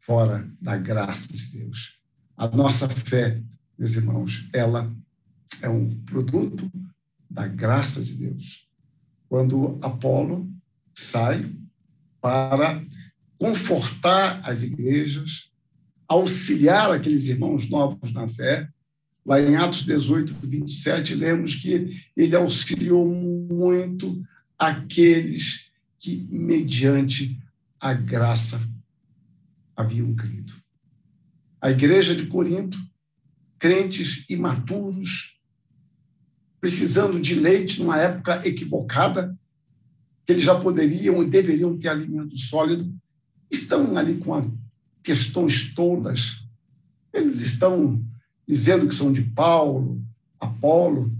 fora 0.00 0.48
da 0.60 0.76
graça 0.76 1.32
de 1.32 1.46
Deus. 1.58 1.98
A 2.36 2.48
nossa 2.48 2.88
fé, 2.88 3.42
meus 3.78 3.94
irmãos, 3.96 4.48
ela 4.52 4.90
é 5.62 5.68
um 5.68 5.90
produto 6.04 6.70
da 7.28 7.46
graça 7.46 8.02
de 8.02 8.14
Deus. 8.14 8.68
Quando 9.28 9.78
Apolo 9.82 10.50
sai 10.94 11.52
para 12.20 12.84
confortar 13.38 14.40
as 14.48 14.62
igrejas, 14.62 15.50
auxiliar 16.06 16.92
aqueles 16.92 17.26
irmãos 17.26 17.68
novos 17.68 18.12
na 18.12 18.28
fé, 18.28 18.68
lá 19.24 19.40
em 19.40 19.56
Atos 19.56 19.84
18, 19.84 20.34
27, 20.34 21.14
lemos 21.14 21.56
que 21.56 21.88
ele 22.16 22.36
auxiliou 22.36 23.08
muito 23.08 24.22
aqueles 24.58 25.70
que, 25.98 26.28
mediante 26.30 27.40
a 27.80 27.94
graça, 27.94 28.60
haviam 29.74 30.14
crido. 30.14 30.52
A 31.60 31.70
igreja 31.70 32.14
de 32.14 32.26
Corinto, 32.26 32.78
crentes 33.58 34.28
imaturos, 34.28 35.31
precisando 36.62 37.20
de 37.20 37.34
leite 37.34 37.80
numa 37.80 37.98
época 37.98 38.40
equivocada, 38.46 39.36
que 40.24 40.32
eles 40.32 40.44
já 40.44 40.54
poderiam 40.54 41.20
e 41.20 41.28
deveriam 41.28 41.76
ter 41.76 41.88
alimento 41.88 42.38
sólido, 42.38 42.94
estão 43.50 43.96
ali 43.96 44.18
com 44.18 44.56
questões 45.02 45.74
tolas. 45.74 46.46
Eles 47.12 47.40
estão 47.40 48.00
dizendo 48.46 48.86
que 48.86 48.94
são 48.94 49.12
de 49.12 49.22
Paulo, 49.22 50.00
Apolo, 50.38 51.12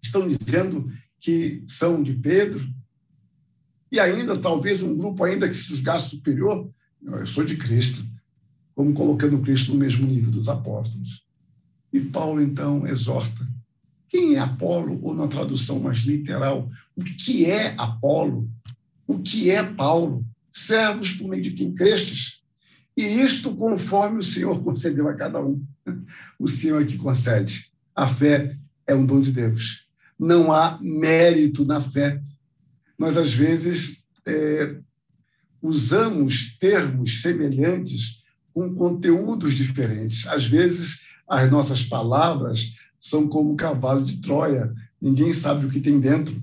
estão 0.00 0.24
dizendo 0.24 0.88
que 1.18 1.64
são 1.66 2.00
de 2.00 2.12
Pedro, 2.14 2.64
e 3.90 3.98
ainda 3.98 4.38
talvez 4.38 4.84
um 4.84 4.96
grupo 4.96 5.24
ainda 5.24 5.48
que 5.48 5.54
se 5.54 5.74
julgasse 5.74 6.10
superior, 6.10 6.70
eu 7.02 7.26
sou 7.26 7.44
de 7.44 7.56
Cristo, 7.56 8.08
como 8.72 8.94
colocando 8.94 9.42
Cristo 9.42 9.72
no 9.72 9.80
mesmo 9.80 10.06
nível 10.06 10.30
dos 10.30 10.48
apóstolos. 10.48 11.26
E 11.92 11.98
Paulo 11.98 12.40
então 12.40 12.86
exorta 12.86 13.55
quem 14.08 14.34
é 14.34 14.38
Apolo? 14.38 15.00
Ou 15.02 15.14
na 15.14 15.28
tradução 15.28 15.80
mais 15.80 15.98
literal, 15.98 16.68
o 16.94 17.02
que 17.02 17.46
é 17.46 17.74
Apolo? 17.76 18.48
O 19.06 19.18
que 19.18 19.50
é 19.50 19.62
Paulo? 19.62 20.24
Servos 20.52 21.12
por 21.12 21.28
meio 21.28 21.42
de 21.42 21.52
quem 21.52 21.74
crestes. 21.74 22.42
E 22.96 23.02
isto 23.02 23.54
conforme 23.54 24.18
o 24.18 24.24
Senhor 24.24 24.62
concedeu 24.64 25.08
a 25.08 25.14
cada 25.14 25.40
um. 25.40 25.62
O 26.38 26.48
Senhor 26.48 26.82
é 26.82 26.84
que 26.84 26.96
concede. 26.96 27.70
A 27.94 28.06
fé 28.06 28.56
é 28.86 28.94
um 28.94 29.04
dom 29.04 29.20
de 29.20 29.32
Deus. 29.32 29.86
Não 30.18 30.52
há 30.52 30.78
mérito 30.80 31.64
na 31.64 31.80
fé. 31.80 32.22
Nós, 32.98 33.16
às 33.16 33.32
vezes, 33.32 34.02
é, 34.26 34.78
usamos 35.60 36.56
termos 36.58 37.20
semelhantes 37.20 38.24
com 38.54 38.74
conteúdos 38.74 39.54
diferentes. 39.54 40.26
Às 40.26 40.46
vezes, 40.46 41.02
as 41.28 41.50
nossas 41.50 41.82
palavras 41.82 42.74
são 43.08 43.28
como 43.28 43.52
o 43.52 43.56
cavalo 43.56 44.04
de 44.04 44.20
Troia, 44.20 44.72
ninguém 45.00 45.32
sabe 45.32 45.66
o 45.66 45.70
que 45.70 45.80
tem 45.80 46.00
dentro. 46.00 46.42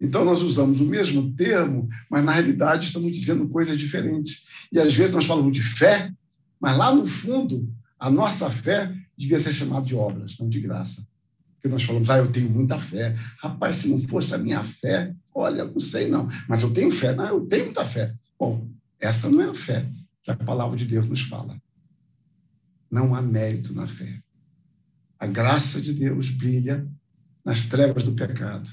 Então, 0.00 0.24
nós 0.24 0.42
usamos 0.42 0.80
o 0.80 0.84
mesmo 0.84 1.32
termo, 1.34 1.88
mas 2.10 2.24
na 2.24 2.32
realidade 2.32 2.86
estamos 2.86 3.14
dizendo 3.14 3.48
coisas 3.48 3.76
diferentes. 3.76 4.42
E 4.72 4.78
às 4.78 4.94
vezes 4.94 5.14
nós 5.14 5.26
falamos 5.26 5.52
de 5.52 5.62
fé, 5.62 6.10
mas 6.58 6.76
lá 6.76 6.94
no 6.94 7.06
fundo, 7.06 7.70
a 7.98 8.10
nossa 8.10 8.50
fé 8.50 8.94
devia 9.16 9.38
ser 9.38 9.52
chamada 9.52 9.84
de 9.84 9.94
obras, 9.94 10.38
não 10.38 10.48
de 10.48 10.60
graça. 10.60 11.06
Porque 11.54 11.68
nós 11.68 11.82
falamos, 11.82 12.08
ah, 12.08 12.16
eu 12.16 12.32
tenho 12.32 12.48
muita 12.48 12.78
fé. 12.78 13.14
Rapaz, 13.38 13.76
se 13.76 13.88
não 13.88 13.98
fosse 13.98 14.34
a 14.34 14.38
minha 14.38 14.64
fé, 14.64 15.14
olha, 15.34 15.66
não 15.66 15.78
sei 15.78 16.08
não, 16.08 16.26
mas 16.48 16.62
eu 16.62 16.72
tenho 16.72 16.90
fé. 16.90 17.14
Não, 17.14 17.26
eu 17.26 17.40
tenho 17.42 17.66
muita 17.66 17.84
fé. 17.84 18.14
Bom, 18.38 18.66
essa 18.98 19.28
não 19.28 19.42
é 19.42 19.50
a 19.50 19.54
fé 19.54 19.86
que 20.22 20.30
a 20.30 20.36
palavra 20.36 20.76
de 20.76 20.86
Deus 20.86 21.06
nos 21.06 21.20
fala. 21.20 21.60
Não 22.90 23.14
há 23.14 23.20
mérito 23.20 23.74
na 23.74 23.86
fé. 23.86 24.22
A 25.20 25.26
graça 25.26 25.82
de 25.82 25.92
Deus 25.92 26.30
brilha 26.30 26.88
nas 27.44 27.66
trevas 27.68 28.02
do 28.02 28.12
pecado. 28.12 28.70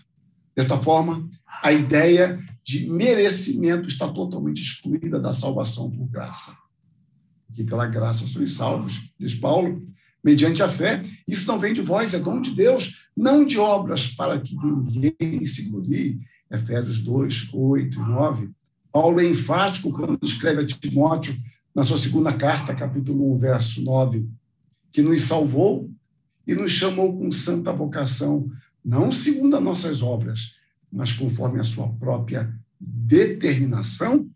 Desta 0.55 0.77
forma, 0.77 1.29
a 1.61 1.73
ideia 1.73 2.39
de 2.63 2.89
merecimento 2.89 3.89
está 3.89 4.07
totalmente 4.07 4.61
excluída 4.61 5.19
da 5.19 5.33
salvação 5.33 5.91
por 5.91 6.07
graça. 6.07 6.55
que 7.53 7.63
pela 7.63 7.87
graça 7.87 8.25
sois 8.27 8.53
salvos, 8.53 9.09
diz 9.19 9.33
Paulo, 9.33 9.85
mediante 10.23 10.61
a 10.61 10.69
fé. 10.69 11.03
Isso 11.27 11.47
não 11.47 11.59
vem 11.59 11.73
de 11.73 11.81
vós, 11.81 12.13
é 12.13 12.19
dom 12.19 12.39
de 12.39 12.51
Deus, 12.51 13.09
não 13.15 13.45
de 13.45 13.57
obras 13.57 14.07
para 14.07 14.39
que 14.39 14.55
ninguém 14.55 15.45
se 15.45 15.63
glorie. 15.63 16.19
Efésios 16.51 16.99
2, 16.99 17.49
8 17.53 17.99
e 17.99 17.99
9. 17.99 18.49
Paulo 18.91 19.19
é 19.19 19.25
enfático 19.25 19.91
quando 19.91 20.17
escreve 20.23 20.61
a 20.61 20.65
Timóteo, 20.65 21.35
na 21.75 21.83
sua 21.83 21.97
segunda 21.97 22.31
carta, 22.31 22.73
capítulo 22.73 23.35
1, 23.35 23.37
verso 23.39 23.81
9, 23.81 24.27
que 24.91 25.01
nos 25.01 25.21
salvou 25.23 25.89
e 26.47 26.55
nos 26.55 26.71
chamou 26.71 27.17
com 27.17 27.29
santa 27.29 27.73
vocação, 27.73 28.49
não 28.83 29.11
segundo 29.11 29.57
as 29.57 29.63
nossas 29.63 30.01
obras, 30.01 30.55
mas 30.91 31.11
conforme 31.11 31.59
a 31.59 31.63
sua 31.63 31.89
própria 31.89 32.51
determinação 32.79 34.29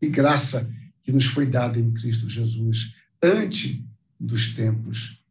e 0.00 0.08
graça 0.08 0.70
que 1.02 1.10
nos 1.10 1.24
foi 1.24 1.46
dada 1.46 1.78
em 1.78 1.92
Cristo 1.92 2.28
Jesus, 2.28 2.94
antes 3.22 3.82
dos 4.18 4.54
tempos 4.54 5.22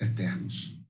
eternos. 0.00 0.80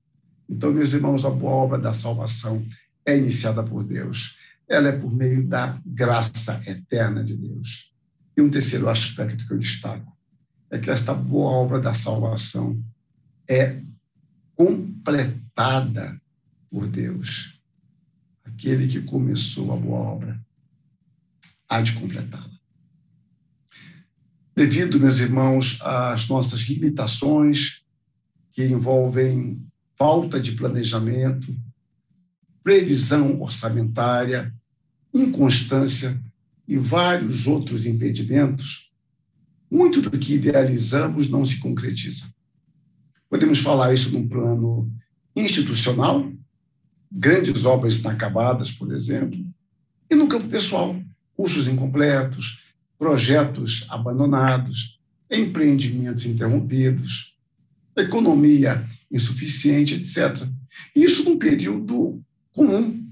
Então, 0.49 0.71
meus 0.71 0.93
irmãos, 0.93 1.25
a 1.25 1.29
boa 1.29 1.53
obra 1.53 1.77
da 1.77 1.93
salvação 1.93 2.65
é 3.05 3.17
iniciada 3.17 3.63
por 3.63 3.83
Deus. 3.83 4.37
Ela 4.67 4.89
é 4.89 4.91
por 4.91 5.11
meio 5.11 5.45
da 5.45 5.81
graça 5.85 6.61
eterna 6.65 7.23
de 7.23 7.35
Deus. 7.35 7.93
E 8.35 8.41
um 8.41 8.49
terceiro 8.49 8.89
aspecto 8.89 9.45
que 9.45 9.53
eu 9.53 9.57
destaco 9.57 10.15
é 10.69 10.77
que 10.77 10.89
esta 10.89 11.13
boa 11.13 11.51
obra 11.51 11.79
da 11.79 11.93
salvação 11.93 12.81
é 13.49 13.81
completada 14.57 16.19
por 16.67 16.87
Deus. 16.87 17.61
Aquele 18.43 18.87
que 18.87 19.01
começou 19.01 19.71
a 19.71 19.77
boa 19.77 19.99
obra 19.99 20.45
há 21.69 21.79
de 21.79 21.93
completá-la. 21.93 22.57
Devido, 24.55 24.99
meus 24.99 25.19
irmãos, 25.19 25.79
às 25.81 26.27
nossas 26.27 26.61
limitações, 26.61 27.83
que 28.51 28.65
envolvem 28.65 29.63
falta 29.95 30.39
de 30.39 30.53
planejamento, 30.53 31.55
previsão 32.63 33.39
orçamentária, 33.39 34.51
inconstância 35.13 36.19
e 36.67 36.77
vários 36.77 37.45
outros 37.45 37.85
impedimentos, 37.85 38.91
muito 39.69 40.01
do 40.01 40.17
que 40.17 40.33
idealizamos 40.33 41.29
não 41.29 41.45
se 41.45 41.59
concretiza. 41.59 42.25
Podemos 43.29 43.59
falar 43.59 43.93
isso 43.93 44.11
num 44.11 44.27
plano 44.27 44.91
institucional, 45.35 46.31
grandes 47.11 47.65
obras 47.65 47.99
inacabadas, 47.99 48.71
por 48.71 48.93
exemplo, 48.93 49.39
e 50.09 50.15
no 50.15 50.27
campo 50.27 50.47
pessoal, 50.47 50.95
cursos 51.35 51.67
incompletos, 51.67 52.73
projetos 52.97 53.85
abandonados, 53.89 54.99
empreendimentos 55.29 56.25
interrompidos, 56.25 57.37
economia 57.95 58.87
insuficiente, 59.11 59.95
etc. 59.95 60.47
Isso 60.95 61.23
num 61.23 61.37
período 61.37 62.21
comum. 62.53 63.05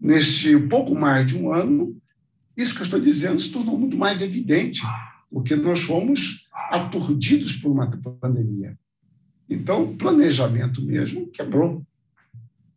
Neste 0.00 0.58
pouco 0.60 0.94
mais 0.94 1.26
de 1.26 1.36
um 1.36 1.52
ano, 1.52 2.00
isso 2.56 2.74
que 2.74 2.80
eu 2.80 2.84
estou 2.84 3.00
dizendo 3.00 3.40
se 3.40 3.50
tornou 3.50 3.78
muito 3.78 3.96
mais 3.96 4.22
evidente, 4.22 4.80
porque 5.30 5.54
nós 5.56 5.80
fomos 5.80 6.48
aturdidos 6.70 7.56
por 7.56 7.70
uma 7.70 7.90
pandemia. 7.90 8.78
Então, 9.50 9.96
planejamento 9.96 10.80
mesmo 10.80 11.26
quebrou. 11.26 11.82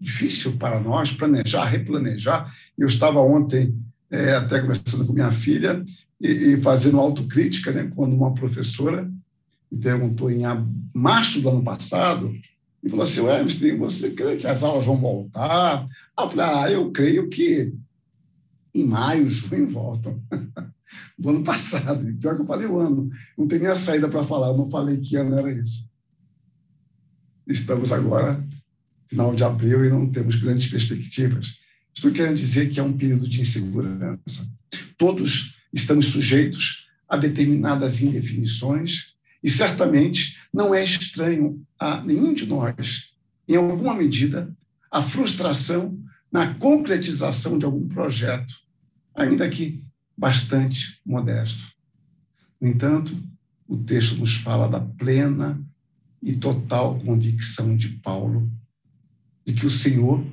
Difícil 0.02 0.58
para 0.58 0.80
nós 0.80 1.12
planejar, 1.12 1.66
replanejar. 1.66 2.52
Eu 2.78 2.88
estava 2.88 3.22
ontem 3.22 3.78
é, 4.12 4.34
até 4.34 4.60
conversando 4.60 5.06
com 5.06 5.14
minha 5.14 5.32
filha 5.32 5.86
e, 6.20 6.28
e 6.28 6.62
fazendo 6.62 7.00
autocrítica, 7.00 7.72
né, 7.72 7.92
quando 7.96 8.16
uma 8.16 8.34
professora 8.34 9.10
me 9.72 9.80
perguntou 9.80 10.30
em 10.30 10.42
março 10.94 11.42
do 11.42 11.50
ano 11.50 11.64
passado, 11.64 12.36
e 12.84 12.90
falou 12.90 13.04
assim, 13.04 13.22
Weinstein, 13.22 13.78
você 13.78 14.12
crê 14.12 14.36
que 14.36 14.46
as 14.46 14.62
aulas 14.62 14.86
vão 14.86 15.00
voltar? 15.00 15.86
eu 16.20 16.30
falei, 16.30 16.46
ah, 16.46 16.72
eu 16.72 16.92
creio 16.92 17.30
que 17.30 17.74
em 18.76 18.84
maio, 18.84 19.30
junho 19.30 19.70
voltam. 19.70 20.22
do 21.18 21.30
ano 21.30 21.44
passado. 21.44 22.06
Pior 22.20 22.36
que 22.36 22.42
eu 22.42 22.46
falei 22.46 22.68
o 22.68 22.78
ano. 22.78 23.10
Não 23.38 23.48
tem 23.48 23.60
nem 23.60 23.70
a 23.70 23.76
saída 23.76 24.10
para 24.10 24.24
falar, 24.24 24.50
eu 24.50 24.58
não 24.58 24.70
falei 24.70 25.00
que 25.00 25.16
ano 25.16 25.38
era 25.38 25.50
esse. 25.50 25.88
Estamos 27.48 27.92
agora, 27.92 28.44
final 29.08 29.36
de 29.36 29.44
abril, 29.44 29.84
e 29.86 29.90
não 29.90 30.10
temos 30.10 30.36
grandes 30.36 30.68
perspectivas. 30.68 31.60
Estou 31.94 32.12
querendo 32.12 32.38
dizer 32.38 32.70
que 32.70 32.80
é 32.80 32.84
um 32.84 32.98
período 32.98 33.28
de 33.28 33.42
insegurança. 33.42 34.50
Todos 34.98 35.58
estamos 35.72 36.08
sujeitos 36.08 36.88
a 37.08 37.18
determinadas 37.18 38.02
indefinições 38.02 39.14
e 39.44 39.50
certamente 39.50 40.38
não 40.54 40.74
é 40.74 40.84
estranho 40.84 41.62
a 41.78 42.02
nenhum 42.02 42.34
de 42.34 42.46
nós, 42.46 43.12
em 43.48 43.56
alguma 43.56 43.94
medida, 43.94 44.56
a 44.90 45.02
frustração 45.02 46.00
na 46.32 46.56
concretização 46.56 47.60
de 47.60 47.66
algum 47.66 47.88
projeto, 47.88 48.56
ainda 49.14 49.48
que 49.50 49.84
bastante 50.18 51.00
modesto. 51.06 51.64
No 52.60 52.70
entanto, 52.70 53.22
o 53.68 53.78
texto 53.78 54.16
nos 54.16 54.36
fala 54.36 54.68
da 54.68 54.80
plena 54.80 55.62
e 56.24 56.36
total 56.38 57.00
convicção 57.00 57.76
de 57.76 57.90
Paulo 58.00 58.50
de 59.46 59.54
que 59.54 59.66
o 59.66 59.72
Senhor 59.72 60.26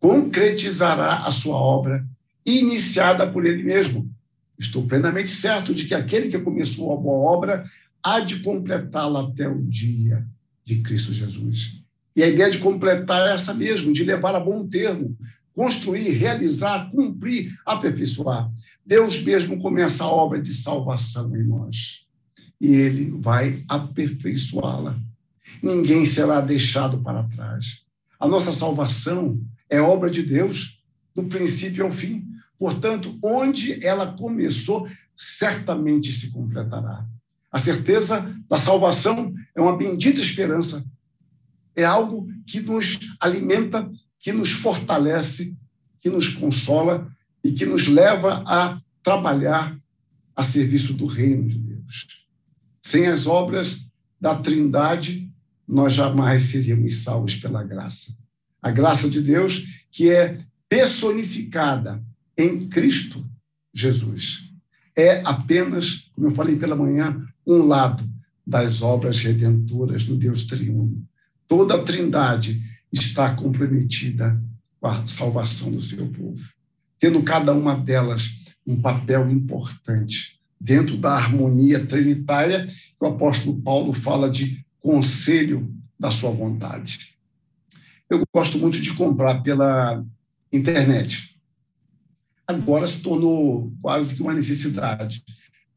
concretizará 0.00 1.26
a 1.26 1.30
sua 1.30 1.56
obra 1.56 2.06
iniciada 2.44 3.30
por 3.30 3.46
ele 3.46 3.62
mesmo. 3.62 4.10
Estou 4.58 4.86
plenamente 4.86 5.28
certo 5.28 5.74
de 5.74 5.84
que 5.84 5.94
aquele 5.94 6.28
que 6.28 6.38
começou 6.38 6.92
a 6.92 6.96
boa 6.96 7.30
obra 7.30 7.64
há 8.02 8.20
de 8.20 8.40
completá-la 8.40 9.28
até 9.28 9.48
o 9.48 9.62
dia 9.62 10.26
de 10.64 10.80
Cristo 10.80 11.12
Jesus. 11.12 11.82
E 12.14 12.22
a 12.22 12.28
ideia 12.28 12.50
de 12.50 12.58
completar 12.58 13.28
é 13.28 13.34
essa 13.34 13.52
mesmo, 13.52 13.92
de 13.92 14.02
levar 14.02 14.34
a 14.34 14.40
bom 14.40 14.66
termo, 14.66 15.16
construir, 15.54 16.10
realizar, 16.10 16.90
cumprir, 16.90 17.54
aperfeiçoar. 17.64 18.50
Deus 18.84 19.22
mesmo 19.22 19.58
começa 19.58 20.04
a 20.04 20.10
obra 20.10 20.40
de 20.40 20.52
salvação 20.52 21.36
em 21.36 21.44
nós. 21.44 22.06
E 22.60 22.68
ele 22.68 23.10
vai 23.20 23.64
aperfeiçoá-la. 23.68 24.98
Ninguém 25.62 26.04
será 26.04 26.40
deixado 26.40 27.02
para 27.02 27.24
trás. 27.24 27.84
A 28.18 28.26
nossa 28.26 28.52
salvação 28.52 29.40
é 29.68 29.80
obra 29.80 30.10
de 30.10 30.22
Deus, 30.22 30.82
do 31.14 31.24
princípio 31.24 31.84
ao 31.84 31.92
fim. 31.92 32.26
Portanto, 32.58 33.18
onde 33.22 33.84
ela 33.84 34.12
começou, 34.12 34.88
certamente 35.14 36.12
se 36.12 36.30
completará. 36.30 37.06
A 37.50 37.58
certeza 37.58 38.34
da 38.48 38.58
salvação 38.58 39.34
é 39.54 39.60
uma 39.60 39.76
bendita 39.76 40.20
esperança. 40.20 40.84
É 41.74 41.84
algo 41.84 42.28
que 42.46 42.60
nos 42.60 42.98
alimenta, 43.20 43.90
que 44.18 44.32
nos 44.32 44.50
fortalece, 44.50 45.56
que 46.00 46.08
nos 46.08 46.28
consola 46.34 47.10
e 47.42 47.52
que 47.52 47.66
nos 47.66 47.86
leva 47.86 48.42
a 48.46 48.80
trabalhar 49.02 49.78
a 50.34 50.42
serviço 50.42 50.92
do 50.92 51.06
reino 51.06 51.48
de 51.48 51.58
Deus. 51.58 52.26
Sem 52.82 53.06
as 53.06 53.26
obras 53.26 53.86
da 54.20 54.34
Trindade, 54.34 55.25
nós 55.68 55.92
jamais 55.92 56.42
seríamos 56.42 57.02
salvos 57.02 57.34
pela 57.36 57.62
graça 57.62 58.16
a 58.66 58.70
graça 58.72 59.08
de 59.08 59.20
Deus, 59.20 59.84
que 59.92 60.10
é 60.10 60.40
personificada 60.68 62.02
em 62.36 62.68
Cristo 62.68 63.24
Jesus. 63.72 64.50
É 64.98 65.22
apenas, 65.24 66.10
como 66.16 66.26
eu 66.26 66.32
falei 66.32 66.56
pela 66.56 66.74
manhã, 66.74 67.24
um 67.46 67.58
lado 67.58 68.04
das 68.44 68.82
obras 68.82 69.20
redentoras 69.20 70.02
do 70.02 70.16
Deus 70.16 70.42
triuno. 70.46 71.06
Toda 71.46 71.76
a 71.76 71.82
Trindade 71.84 72.60
está 72.92 73.36
comprometida 73.36 74.42
com 74.80 74.88
a 74.88 75.06
salvação 75.06 75.70
do 75.70 75.80
seu 75.80 76.08
povo, 76.08 76.42
tendo 76.98 77.22
cada 77.22 77.54
uma 77.54 77.76
delas 77.76 78.46
um 78.66 78.80
papel 78.80 79.30
importante 79.30 80.40
dentro 80.60 80.96
da 80.96 81.14
harmonia 81.14 81.86
trinitária 81.86 82.66
que 82.66 82.96
o 82.98 83.06
apóstolo 83.06 83.60
Paulo 83.60 83.92
fala 83.92 84.28
de 84.28 84.65
conselho 84.86 85.74
da 85.98 86.12
sua 86.12 86.30
vontade. 86.30 87.16
Eu 88.08 88.22
gosto 88.32 88.56
muito 88.56 88.80
de 88.80 88.94
comprar 88.94 89.42
pela 89.42 90.04
internet. 90.52 91.36
Agora 92.46 92.86
se 92.86 93.02
tornou 93.02 93.74
quase 93.82 94.14
que 94.14 94.22
uma 94.22 94.32
necessidade. 94.32 95.24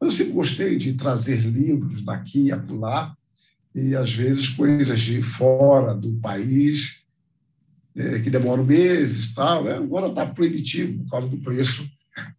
Eu 0.00 0.12
sempre 0.12 0.34
gostei 0.34 0.78
de 0.78 0.92
trazer 0.92 1.40
livros 1.40 2.04
daqui 2.04 2.44
e 2.44 2.52
acolá, 2.52 3.12
e 3.74 3.96
às 3.96 4.14
vezes 4.14 4.50
coisas 4.50 5.00
de 5.00 5.20
fora 5.24 5.92
do 5.92 6.12
país, 6.20 7.04
é, 7.96 8.20
que 8.20 8.30
demoram 8.30 8.64
meses, 8.64 9.34
tal. 9.34 9.64
Né? 9.64 9.74
Agora 9.74 10.06
está 10.06 10.24
proibitivo 10.24 11.02
por 11.02 11.10
causa 11.10 11.26
do 11.26 11.38
preço 11.38 11.84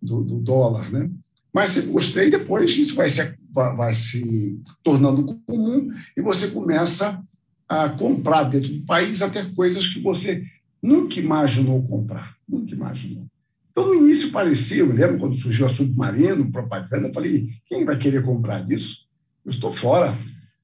do, 0.02 0.24
do, 0.24 0.40
dólar, 0.40 0.90
né? 0.90 1.12
Mas 1.54 1.72
sempre 1.72 1.92
gostei, 1.92 2.30
depois 2.30 2.72
isso 2.72 2.96
vai 2.96 3.10
se, 3.10 3.36
vai, 3.52 3.94
se 3.94 4.60
tornando 4.84 5.36
comum 5.46 5.90
e 6.16 6.22
você 6.22 6.48
começa 6.48 7.22
a 7.68 7.90
comprar 7.90 8.44
dentro 8.44 8.70
do 8.70 8.86
país 8.86 9.22
até 9.22 9.44
coisas 9.44 9.88
que 9.88 10.00
você 10.00 10.44
nunca 10.82 11.20
imaginou 11.20 11.86
comprar, 11.88 12.36
nunca 12.48 12.74
imaginou. 12.74 13.26
Então, 13.70 13.88
no 13.88 13.96
início 13.96 14.32
parecia, 14.32 14.80
eu 14.80 14.92
lembro 14.92 15.20
quando 15.20 15.38
surgiu 15.38 15.66
a 15.66 15.70
Submarino, 15.70 16.52
propaganda, 16.52 17.08
eu 17.08 17.14
falei, 17.14 17.48
quem 17.66 17.86
vai 17.86 17.98
querer 17.98 18.24
comprar 18.24 18.70
isso? 18.70 19.10
eu 19.46 19.50
estou 19.50 19.72
fora 19.72 20.18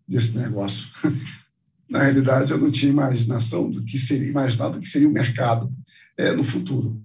desse 0.07 0.37
negócio. 0.37 0.87
Na 1.89 2.03
realidade, 2.03 2.51
eu 2.51 2.57
não 2.57 2.69
tinha 2.69 2.91
imaginação 2.91 3.69
do 3.69 3.83
que 3.83 3.97
seria, 3.97 4.29
imaginado 4.29 4.73
do 4.73 4.81
que 4.81 4.89
seria 4.89 5.07
o 5.07 5.11
mercado 5.11 5.73
é, 6.17 6.33
no 6.33 6.43
futuro. 6.43 7.01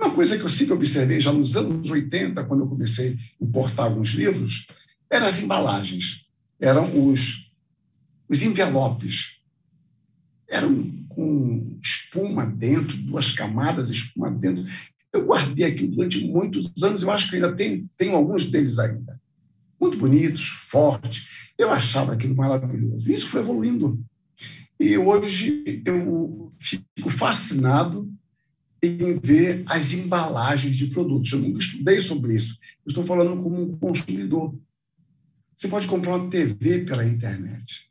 Uma 0.00 0.10
coisa 0.10 0.38
que 0.38 0.44
eu 0.44 0.48
sempre 0.48 0.72
observei 0.72 1.20
já 1.20 1.30
nos 1.30 1.56
anos 1.56 1.90
80, 1.90 2.42
quando 2.44 2.60
eu 2.60 2.66
comecei 2.66 3.18
a 3.38 3.44
importar 3.44 3.84
alguns 3.84 4.08
livros, 4.08 4.66
eram 5.10 5.26
as 5.26 5.38
embalagens, 5.38 6.24
eram 6.58 7.06
os, 7.06 7.52
os 8.26 8.40
envelopes. 8.40 9.40
Eram 10.48 10.90
com 11.10 11.78
espuma 11.82 12.46
dentro, 12.46 12.96
duas 12.96 13.32
camadas 13.32 13.88
de 13.88 13.96
espuma 13.98 14.30
dentro. 14.30 14.64
Eu 15.12 15.26
guardei 15.26 15.66
aquilo 15.66 15.96
durante 15.96 16.26
muitos 16.26 16.82
anos, 16.82 17.02
eu 17.02 17.10
acho 17.10 17.28
que 17.28 17.36
ainda 17.36 17.54
tenho, 17.54 17.86
tenho 17.98 18.16
alguns 18.16 18.46
deles 18.46 18.78
ainda. 18.78 19.20
Muito 19.78 19.98
bonitos, 19.98 20.48
fortes. 20.48 21.52
Eu 21.58 21.70
achava 21.70 22.14
aquilo 22.14 22.34
maravilhoso. 22.34 23.10
Isso 23.10 23.28
foi 23.28 23.42
evoluindo. 23.42 24.02
E 24.78 24.96
hoje 24.96 25.82
eu 25.84 26.50
fico 26.58 27.10
fascinado 27.10 28.10
em 28.82 29.18
ver 29.18 29.62
as 29.66 29.92
embalagens 29.92 30.76
de 30.76 30.86
produtos. 30.86 31.32
Eu 31.32 31.40
nunca 31.40 31.58
estudei 31.58 32.00
sobre 32.00 32.34
isso. 32.34 32.56
Eu 32.84 32.90
estou 32.90 33.04
falando 33.04 33.42
como 33.42 33.62
um 33.62 33.76
consumidor. 33.78 34.54
Você 35.56 35.68
pode 35.68 35.86
comprar 35.86 36.16
uma 36.16 36.30
TV 36.30 36.80
pela 36.80 37.04
internet. 37.04 37.90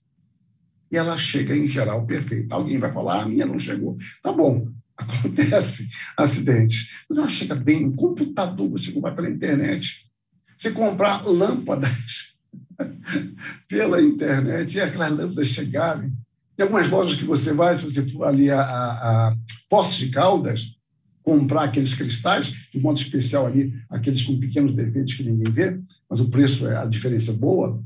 E 0.91 0.97
ela 0.97 1.17
chega, 1.17 1.55
em 1.55 1.67
geral, 1.67 2.05
perfeita. 2.05 2.55
Alguém 2.55 2.79
vai 2.79 2.91
falar, 2.91 3.19
ah, 3.19 3.23
a 3.23 3.27
minha 3.27 3.45
não 3.45 3.59
chegou. 3.59 3.95
Tá 4.23 4.31
bom, 4.31 4.67
acontece 4.97 5.87
acidentes. 6.17 6.89
Mas 7.07 7.17
ela 7.17 7.29
chega 7.29 7.55
bem. 7.55 7.85
Um 7.85 7.95
computador, 7.95 8.69
você 8.69 8.91
comprar 8.91 9.15
pela 9.15 9.29
internet. 9.29 10.09
Você 10.57 10.71
comprar 10.71 11.25
lâmpadas 11.25 12.33
pela 13.67 14.01
internet 14.01 14.75
e 14.75 14.81
aquelas 14.81 15.11
lâmpadas 15.11 15.47
chegarem 15.47 16.11
tem 16.59 16.65
algumas 16.65 16.89
lojas 16.89 17.17
que 17.17 17.23
você 17.23 17.53
vai, 17.53 17.77
se 17.77 17.85
você 17.85 18.05
for 18.05 18.25
ali 18.25 18.51
a, 18.51 18.59
a, 18.59 19.27
a 19.29 19.37
Poços 19.69 19.95
de 19.95 20.09
Caldas, 20.09 20.75
comprar 21.23 21.63
aqueles 21.63 21.93
cristais, 21.93 22.67
de 22.71 22.79
modo 22.79 22.99
especial 22.99 23.45
ali, 23.45 23.73
aqueles 23.89 24.23
com 24.23 24.39
pequenos 24.39 24.73
defeitos 24.73 25.13
que 25.13 25.23
ninguém 25.23 25.51
vê, 25.51 25.79
mas 26.09 26.19
o 26.19 26.29
preço, 26.29 26.67
é 26.67 26.77
a 26.77 26.85
diferença 26.85 27.31
é 27.31 27.35
boa, 27.35 27.83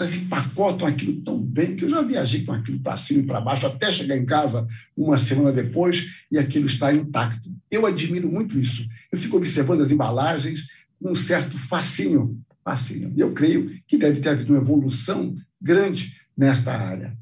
elas 0.00 0.14
empacotam 0.14 0.86
aquilo 0.86 1.20
tão 1.20 1.38
bem 1.38 1.76
que 1.76 1.84
eu 1.84 1.88
já 1.90 2.00
viajei 2.00 2.42
com 2.42 2.52
aquilo 2.52 2.80
para 2.80 2.96
cima 2.96 3.20
e 3.20 3.26
para 3.26 3.40
baixo, 3.40 3.66
até 3.66 3.92
chegar 3.92 4.16
em 4.16 4.24
casa 4.24 4.66
uma 4.96 5.18
semana 5.18 5.52
depois 5.52 6.24
e 6.32 6.38
aquilo 6.38 6.64
está 6.64 6.90
intacto. 6.90 7.54
Eu 7.70 7.84
admiro 7.84 8.26
muito 8.26 8.58
isso. 8.58 8.88
Eu 9.12 9.18
fico 9.18 9.36
observando 9.36 9.82
as 9.82 9.90
embalagens 9.90 10.68
com 10.98 11.10
um 11.10 11.14
certo 11.14 11.58
fascínio. 11.58 12.38
fascínio. 12.64 13.12
E 13.14 13.20
eu 13.20 13.34
creio 13.34 13.78
que 13.86 13.98
deve 13.98 14.20
ter 14.20 14.30
havido 14.30 14.54
uma 14.54 14.62
evolução 14.62 15.36
grande 15.60 16.16
nesta 16.34 16.72
área. 16.72 17.14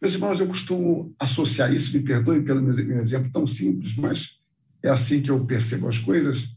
Meus 0.00 0.14
irmãos, 0.14 0.40
eu 0.40 0.46
costumo 0.46 1.14
associar 1.18 1.72
isso, 1.72 1.96
me 1.96 2.02
perdoem 2.02 2.44
pelo 2.44 2.62
meu 2.62 3.00
exemplo 3.00 3.30
tão 3.32 3.46
simples, 3.46 3.96
mas 3.96 4.38
é 4.82 4.90
assim 4.90 5.22
que 5.22 5.30
eu 5.30 5.44
percebo 5.46 5.88
as 5.88 5.98
coisas, 5.98 6.54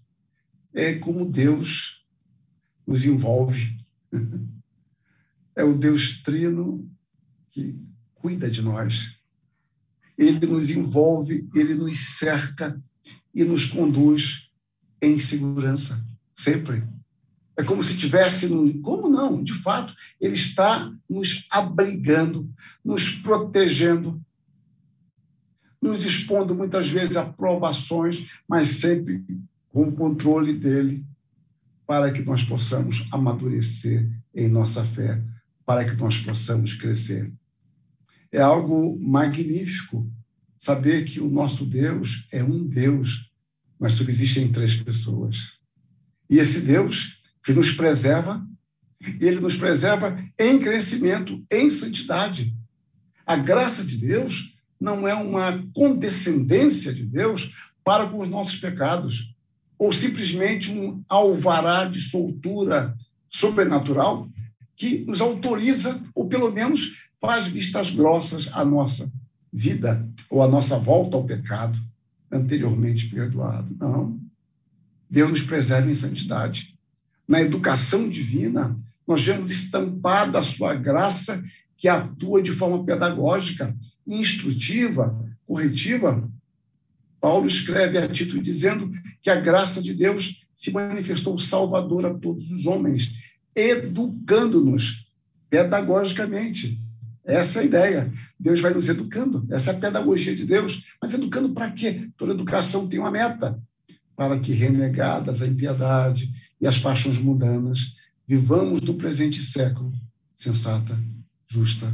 é 0.74 0.96
como 0.96 1.26
Deus 1.26 2.06
nos 2.86 3.06
envolve. 3.06 3.78
É 5.56 5.64
o 5.64 5.76
Deus 5.76 6.22
trino 6.22 6.88
que 7.50 7.76
cuida 8.14 8.48
de 8.48 8.62
nós. 8.62 9.20
Ele 10.16 10.46
nos 10.46 10.70
envolve, 10.70 11.50
ele 11.56 11.74
nos 11.74 11.98
cerca 12.20 12.80
e 13.34 13.44
nos 13.44 13.66
conduz 13.66 14.52
em 15.02 15.18
segurança, 15.18 16.06
sempre. 16.32 16.84
É 17.58 17.64
como 17.64 17.82
se 17.82 17.98
tivesse. 17.98 18.48
Como 18.82 19.10
não? 19.10 19.44
De 19.44 19.54
fato, 19.54 19.94
ele 20.22 20.36
está 20.36 20.94
nos 21.10 21.48
abrigando, 21.50 22.48
nos 22.86 23.10
protegendo, 23.10 24.24
nos 25.82 26.06
expondo 26.06 26.54
muitas 26.54 26.88
vezes 26.88 27.18
a 27.18 27.26
provações, 27.26 28.30
mas 28.48 28.68
sempre 28.68 29.26
com 29.70 29.90
o 29.90 29.92
controle 29.92 30.54
dele, 30.54 31.04
para 31.86 32.12
que 32.12 32.22
nós 32.22 32.44
possamos 32.44 33.08
amadurecer 33.12 34.08
em 34.36 34.48
nossa 34.48 34.84
fé, 34.84 35.24
para 35.66 35.84
que 35.84 35.96
nós 35.96 36.18
possamos 36.18 36.74
crescer. 36.74 37.34
É 38.32 38.42
algo 38.42 39.00
magnífico 39.00 40.08
saber 40.56 41.06
que 41.06 41.20
o 41.20 41.30
nosso 41.30 41.66
Deus 41.66 42.28
é 42.32 42.44
um 42.44 42.68
Deus, 42.68 43.32
mas 43.80 43.94
subsistem 43.94 44.52
três 44.52 44.76
pessoas. 44.76 45.60
E 46.30 46.40
esse 46.40 46.62
Deus 46.62 47.17
que 47.48 47.54
nos 47.54 47.72
preserva, 47.72 48.46
e 49.02 49.26
ele 49.26 49.40
nos 49.40 49.56
preserva 49.56 50.22
em 50.38 50.60
crescimento, 50.60 51.42
em 51.50 51.70
santidade. 51.70 52.54
A 53.26 53.38
graça 53.38 53.86
de 53.86 53.96
Deus 53.96 54.60
não 54.78 55.08
é 55.08 55.14
uma 55.14 55.64
condescendência 55.74 56.94
de 56.94 57.06
Deus 57.06 57.72
para 57.86 58.10
com 58.10 58.20
os 58.20 58.28
nossos 58.28 58.58
pecados, 58.58 59.34
ou 59.80 59.94
simplesmente 59.94 60.70
um 60.70 61.02
alvará 61.08 61.86
de 61.86 62.02
soltura 62.02 62.94
sobrenatural 63.30 64.30
que 64.76 65.06
nos 65.06 65.22
autoriza, 65.22 66.04
ou 66.14 66.28
pelo 66.28 66.52
menos 66.52 67.08
faz 67.22 67.48
vistas 67.48 67.92
grossas 67.92 68.50
à 68.52 68.66
nossa 68.66 69.10
vida 69.54 70.06
ou 70.30 70.44
à 70.44 70.50
nossa 70.50 70.78
volta 70.78 71.16
ao 71.16 71.24
pecado 71.24 71.80
anteriormente 72.30 73.08
perdoado. 73.08 73.74
Não. 73.80 74.20
Deus 75.10 75.30
nos 75.30 75.42
preserva 75.44 75.90
em 75.90 75.96
santidade 75.96 76.77
na 77.28 77.42
educação 77.42 78.08
divina, 78.08 78.78
nós 79.08 79.24
vemos 79.24 79.52
estampada 79.52 80.40
a 80.40 80.42
sua 80.42 80.76
graça 80.76 81.44
que 81.76 81.88
atua 81.88 82.42
de 82.42 82.52
forma 82.52 82.84
pedagógica, 82.84 83.76
instrutiva, 84.06 85.16
corretiva. 85.46 86.30
Paulo 87.22 87.48
escreve 87.48 87.98
a 87.98 88.08
Tito 88.08 88.42
dizendo 88.42 88.90
que 89.22 89.30
a 89.30 89.36
graça 89.36 89.82
de 89.82 89.94
Deus 89.94 90.46
se 90.54 90.72
manifestou 90.72 91.38
salvadora 91.38 92.10
a 92.10 92.14
todos 92.14 92.50
os 92.52 92.66
homens, 92.66 93.36
educando-nos 93.56 95.12
pedagogicamente. 95.50 96.82
Essa 97.24 97.60
é 97.60 97.62
a 97.62 97.66
ideia. 97.66 98.12
Deus 98.40 98.62
vai 98.62 98.74
nos 98.74 98.88
educando. 98.88 99.46
Essa 99.52 99.72
é 99.72 99.76
a 99.76 99.80
pedagogia 99.80 100.34
de 100.34 100.46
Deus. 100.46 100.96
Mas 101.02 101.14
educando 101.14 101.54
para 101.54 101.72
quê? 101.72 102.10
Toda 102.18 102.34
educação 102.34 102.88
tem 102.88 103.00
uma 103.00 103.12
meta 103.12 103.62
para 104.16 104.40
que, 104.40 104.52
renegadas 104.52 105.42
a 105.42 105.48
impiedade 105.48 106.32
e 106.60 106.68
as 106.68 106.78
paixões 106.78 107.20
mundanas, 107.20 107.98
vivamos 108.28 108.82
no 108.82 108.96
presente 108.96 109.42
século 109.42 109.94
sensata, 110.34 110.98
justa 111.50 111.92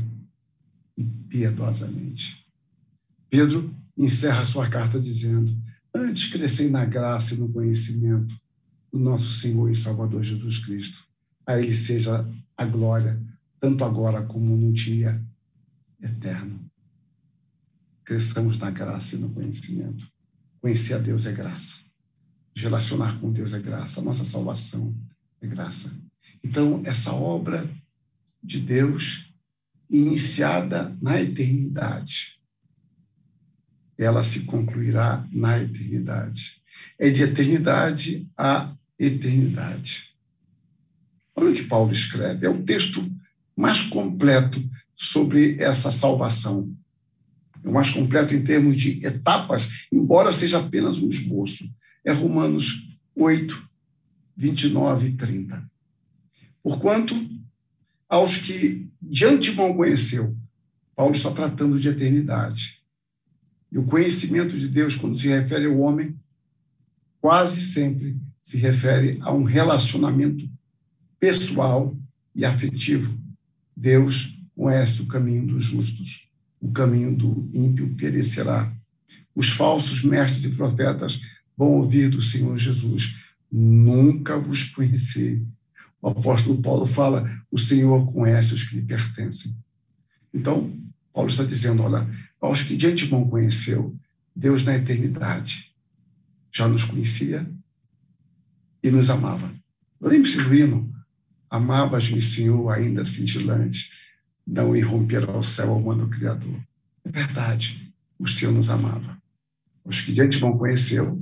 e 0.97 1.03
piedosamente. 1.03 2.45
Pedro 3.29 3.73
encerra 3.97 4.45
sua 4.45 4.69
carta 4.69 4.99
dizendo: 4.99 5.55
Antes 5.93 6.29
crescei 6.31 6.69
na 6.69 6.85
graça 6.85 7.33
e 7.33 7.37
no 7.37 7.51
conhecimento 7.51 8.35
do 8.91 8.99
nosso 8.99 9.31
Senhor 9.31 9.69
e 9.69 9.75
Salvador 9.75 10.23
Jesus 10.23 10.59
Cristo. 10.59 11.05
A 11.45 11.59
Ele 11.59 11.73
seja 11.73 12.27
a 12.57 12.65
glória, 12.65 13.21
tanto 13.59 13.83
agora 13.83 14.23
como 14.23 14.55
no 14.55 14.71
dia 14.71 15.21
eterno. 16.01 16.59
Cresçamos 18.03 18.57
na 18.57 18.69
graça 18.69 19.15
e 19.15 19.19
no 19.19 19.29
conhecimento. 19.29 20.07
Conhecer 20.61 20.93
a 20.95 20.97
Deus 20.97 21.25
é 21.25 21.31
graça 21.31 21.82
relacionar 22.61 23.19
com 23.19 23.31
Deus 23.31 23.53
é 23.53 23.59
graça, 23.59 23.99
a 23.99 24.03
nossa 24.03 24.23
salvação 24.23 24.95
é 25.41 25.47
graça. 25.47 25.91
Então, 26.43 26.81
essa 26.85 27.13
obra 27.13 27.69
de 28.43 28.59
Deus, 28.59 29.33
iniciada 29.89 30.95
na 31.01 31.19
eternidade, 31.21 32.39
ela 33.97 34.23
se 34.23 34.41
concluirá 34.41 35.27
na 35.31 35.59
eternidade. 35.59 36.61
É 36.99 37.09
de 37.09 37.23
eternidade 37.23 38.27
a 38.37 38.75
eternidade. 38.99 40.13
Olha 41.35 41.51
o 41.51 41.53
que 41.53 41.63
Paulo 41.63 41.91
escreve, 41.91 42.45
é 42.45 42.49
o 42.49 42.63
texto 42.63 43.09
mais 43.55 43.81
completo 43.81 44.63
sobre 44.95 45.61
essa 45.61 45.91
salvação. 45.91 46.75
É 47.63 47.69
o 47.69 47.73
mais 47.73 47.89
completo 47.89 48.33
em 48.33 48.43
termos 48.43 48.75
de 48.75 49.05
etapas, 49.05 49.87
embora 49.91 50.33
seja 50.33 50.59
apenas 50.59 50.97
um 50.99 51.09
esboço 51.09 51.71
é 52.03 52.11
Romanos 52.11 52.97
8, 53.15 53.69
29 54.35 55.07
e 55.07 55.11
30. 55.13 55.71
Porquanto, 56.61 57.15
aos 58.09 58.37
que 58.37 58.89
de 59.01 59.25
antemão 59.25 59.75
conheceu, 59.75 60.35
Paulo 60.95 61.15
está 61.15 61.31
tratando 61.31 61.79
de 61.79 61.89
eternidade. 61.89 62.81
E 63.71 63.77
o 63.77 63.85
conhecimento 63.85 64.57
de 64.57 64.67
Deus, 64.67 64.95
quando 64.95 65.15
se 65.15 65.27
refere 65.27 65.65
ao 65.65 65.79
homem, 65.79 66.15
quase 67.19 67.61
sempre 67.61 68.17
se 68.41 68.57
refere 68.57 69.17
a 69.21 69.33
um 69.33 69.43
relacionamento 69.43 70.47
pessoal 71.19 71.97
e 72.35 72.45
afetivo. 72.45 73.17
Deus 73.75 74.39
conhece 74.55 75.01
o 75.01 75.07
caminho 75.07 75.47
dos 75.47 75.63
justos, 75.63 76.29
o 76.59 76.71
caminho 76.71 77.15
do 77.15 77.49
ímpio 77.53 77.95
perecerá. 77.95 78.71
Os 79.35 79.49
falsos 79.49 80.03
mestres 80.03 80.45
e 80.45 80.55
profetas 80.55 81.19
vão 81.57 81.69
ouvir 81.69 82.09
do 82.09 82.21
Senhor 82.21 82.57
Jesus: 82.57 83.33
Nunca 83.51 84.37
vos 84.37 84.65
conheci. 84.65 85.45
o 86.01 86.09
apóstolo 86.09 86.61
Paulo 86.61 86.85
fala: 86.85 87.29
o 87.51 87.57
Senhor 87.57 88.11
conhece 88.11 88.53
os 88.53 88.63
que 88.63 88.77
lhe 88.77 88.81
pertencem. 88.81 89.55
Então, 90.33 90.75
Paulo 91.13 91.29
está 91.29 91.43
dizendo: 91.43 91.83
olha, 91.83 92.09
aos 92.41 92.61
que 92.61 92.75
de 92.75 92.87
antemão 92.87 93.29
conheceu, 93.29 93.95
Deus 94.35 94.63
na 94.63 94.75
eternidade 94.75 95.73
já 96.51 96.67
nos 96.67 96.83
conhecia 96.83 97.49
e 98.83 98.91
nos 98.91 99.09
amava. 99.09 99.51
Lembre-se 100.01 100.37
do 100.37 100.53
hino: 100.53 100.93
Amavas-me, 101.49 102.21
Senhor, 102.21 102.71
ainda 102.71 103.05
cintilante, 103.05 103.89
não 104.45 104.75
irromper 104.75 105.29
ao 105.29 105.43
céu 105.43 105.69
ao 105.69 105.81
mando 105.81 106.09
Criador. 106.09 106.59
É 107.05 107.11
verdade, 107.11 107.93
o 108.17 108.27
Senhor 108.27 108.51
nos 108.51 108.69
amava. 108.69 109.21
Os 109.85 110.01
que 110.01 110.13
de 110.13 110.21
antemão 110.21 110.57
conheceu, 110.57 111.21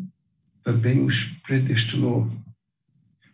também 0.63 1.03
os 1.03 1.25
predestinou 1.45 2.31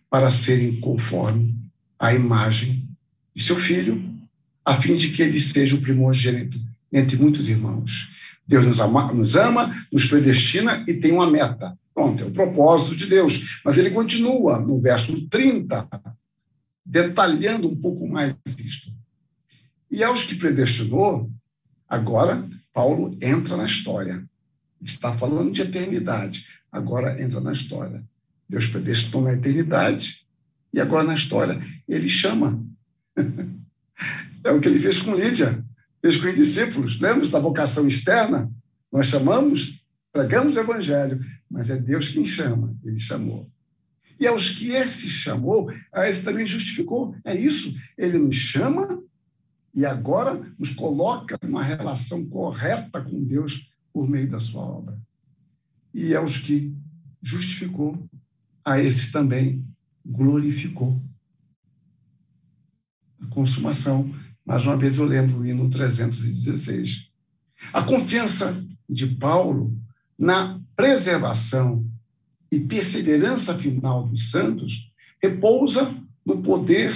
para 0.10 0.32
serem 0.32 0.80
conforme 0.80 1.56
a 2.00 2.14
imagem 2.14 2.88
de 3.36 3.44
seu 3.44 3.58
filho, 3.58 4.04
a 4.64 4.76
fim 4.82 4.96
de 4.96 5.10
que 5.10 5.22
ele 5.22 5.40
seja 5.40 5.76
o 5.76 5.82
primogênito 5.82 6.60
entre 6.92 7.18
muitos 7.18 7.50
irmãos. 7.50 8.38
Deus 8.48 8.64
nos 8.64 8.80
ama, 8.80 9.14
nos 9.14 9.36
ama, 9.36 9.76
nos 9.92 10.06
predestina 10.06 10.84
e 10.88 10.94
tem 10.94 11.12
uma 11.12 11.30
meta. 11.30 11.78
Pronto, 11.94 12.24
é 12.24 12.26
o 12.28 12.32
propósito 12.32 12.96
de 12.96 13.08
Deus. 13.08 13.60
Mas 13.66 13.78
ele 13.78 13.90
continua 13.90 14.60
no 14.60 14.82
verso 14.82 15.28
30, 15.28 15.88
detalhando 16.86 17.68
um 17.68 17.76
pouco 17.76 18.08
mais 18.08 18.36
isto. 18.60 18.94
E 19.92 20.04
aos 20.04 20.24
que 20.24 20.36
predestinou, 20.36 21.30
agora 21.88 22.48
Paulo 22.74 23.18
entra 23.22 23.58
na 23.58 23.66
história. 23.66 24.24
Está 24.82 25.18
falando 25.18 25.52
de 25.52 25.64
eternidade, 25.64 26.46
agora 26.78 27.22
entra 27.22 27.40
na 27.40 27.52
história. 27.52 28.04
Deus 28.50 28.68
predestinou 28.68 29.24
na 29.24 29.34
eternidade 29.34 30.26
e 30.74 30.80
agora 30.80 31.04
na 31.04 31.14
história 31.14 31.60
ele 31.88 32.08
chama. 32.08 32.64
é 34.44 34.52
o 34.52 34.60
que 34.60 34.68
ele 34.68 34.80
fez 34.80 35.00
com 35.00 35.16
Lídia, 35.16 35.64
fez 36.02 36.16
com 36.18 36.28
os 36.28 36.36
discípulos. 36.36 37.00
Lembra 37.00 37.28
da 37.28 37.40
vocação 37.40 37.88
externa? 37.88 38.50
Nós 38.92 39.08
chamamos, 39.08 39.84
pregamos 40.14 40.56
o 40.56 40.60
evangelho, 40.60 41.20
mas 41.50 41.70
é 41.70 41.76
Deus 41.78 42.08
quem 42.08 42.24
chama, 42.24 42.76
ele 42.84 43.00
chamou. 43.00 43.50
E 44.20 44.26
aos 44.26 44.50
que 44.50 44.72
esse 44.72 45.08
chamou, 45.08 45.72
a 45.94 46.08
esse 46.08 46.24
também 46.24 46.46
justificou. 46.46 47.16
É 47.24 47.36
isso, 47.36 47.74
ele 47.98 48.18
nos 48.18 48.36
chama 48.36 49.04
e 49.74 49.86
agora 49.86 50.42
nos 50.58 50.74
coloca 50.74 51.38
numa 51.44 51.64
relação 51.64 52.26
correta 52.26 53.02
com 53.02 53.24
Deus 53.24 53.76
por 53.94 54.10
meio 54.10 54.30
da 54.30 54.40
sua 54.40 54.64
obra. 54.64 54.98
E 55.98 56.16
aos 56.16 56.38
que 56.38 56.72
justificou, 57.20 58.08
a 58.64 58.80
esse 58.80 59.12
também 59.12 59.66
glorificou. 60.06 61.02
A 63.20 63.26
consumação. 63.32 64.14
Mais 64.46 64.64
uma 64.64 64.78
vez 64.78 65.00
eu 65.00 65.06
lembro 65.06 65.40
o 65.40 65.46
hino 65.46 65.68
316. 65.72 67.10
A 67.74 67.82
confiança 67.82 68.64
de 68.88 69.08
Paulo 69.08 69.76
na 70.16 70.62
preservação 70.76 71.84
e 72.52 72.60
perseverança 72.60 73.58
final 73.58 74.08
dos 74.08 74.30
santos 74.30 74.92
repousa 75.20 76.00
no 76.24 76.44
poder 76.44 76.94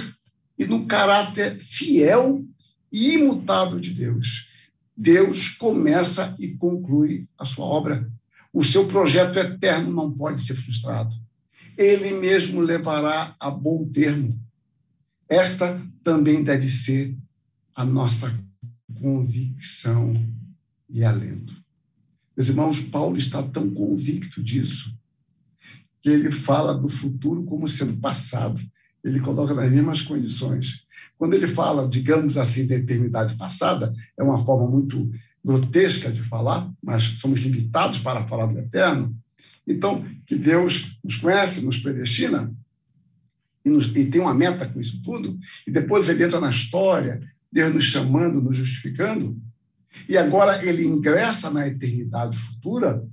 e 0.56 0.64
no 0.64 0.86
caráter 0.86 1.58
fiel 1.58 2.46
e 2.92 3.14
imutável 3.14 3.80
de 3.80 3.94
Deus. 3.94 4.48
Deus 4.96 5.48
começa 5.48 6.36
e 6.38 6.50
conclui 6.50 7.26
a 7.36 7.44
sua 7.44 7.64
obra. 7.64 8.08
O 8.52 8.62
seu 8.62 8.86
projeto 8.86 9.38
eterno 9.38 9.92
não 9.92 10.12
pode 10.12 10.40
ser 10.42 10.54
frustrado 10.54 11.14
ele 11.76 12.12
mesmo 12.14 12.60
levará 12.60 13.34
a 13.38 13.50
bom 13.50 13.88
termo. 13.88 14.38
Esta 15.28 15.80
também 16.02 16.42
deve 16.42 16.68
ser 16.68 17.16
a 17.74 17.84
nossa 17.84 18.38
convicção 19.00 20.14
e 20.88 21.04
alento. 21.04 21.54
Meus 22.36 22.48
irmãos, 22.48 22.80
Paulo 22.80 23.16
está 23.16 23.42
tão 23.42 23.70
convicto 23.70 24.42
disso 24.42 24.94
que 26.00 26.08
ele 26.08 26.30
fala 26.30 26.74
do 26.74 26.88
futuro 26.88 27.44
como 27.44 27.68
sendo 27.68 27.96
passado. 27.98 28.60
Ele 29.04 29.20
coloca 29.20 29.54
nas 29.54 29.70
mesmas 29.70 30.02
condições. 30.02 30.84
Quando 31.16 31.34
ele 31.34 31.46
fala, 31.46 31.88
digamos 31.88 32.36
assim, 32.36 32.66
da 32.66 32.74
eternidade 32.74 33.36
passada, 33.36 33.92
é 34.18 34.22
uma 34.22 34.44
forma 34.44 34.68
muito 34.68 35.10
grotesca 35.44 36.10
de 36.12 36.22
falar, 36.22 36.70
mas 36.82 37.04
somos 37.18 37.40
limitados 37.40 37.98
para 37.98 38.26
falar 38.26 38.46
do 38.46 38.58
eterno. 38.58 39.16
Então, 39.66 40.04
que 40.26 40.36
Deus 40.36 40.98
nos 41.02 41.16
conhece, 41.16 41.60
nos 41.60 41.78
predestina 41.78 42.52
e, 43.64 43.70
nos, 43.70 43.86
e 43.96 44.10
tem 44.10 44.20
uma 44.20 44.34
meta 44.34 44.66
com 44.66 44.80
isso 44.80 45.02
tudo, 45.02 45.38
e 45.66 45.70
depois 45.70 46.08
ele 46.08 46.24
entra 46.24 46.40
na 46.40 46.50
história, 46.50 47.20
Deus 47.50 47.72
nos 47.72 47.84
chamando, 47.84 48.40
nos 48.40 48.56
justificando, 48.56 49.40
e 50.08 50.16
agora 50.16 50.64
ele 50.66 50.84
ingressa 50.84 51.50
na 51.50 51.66
eternidade 51.66 52.36
futura, 52.36 53.06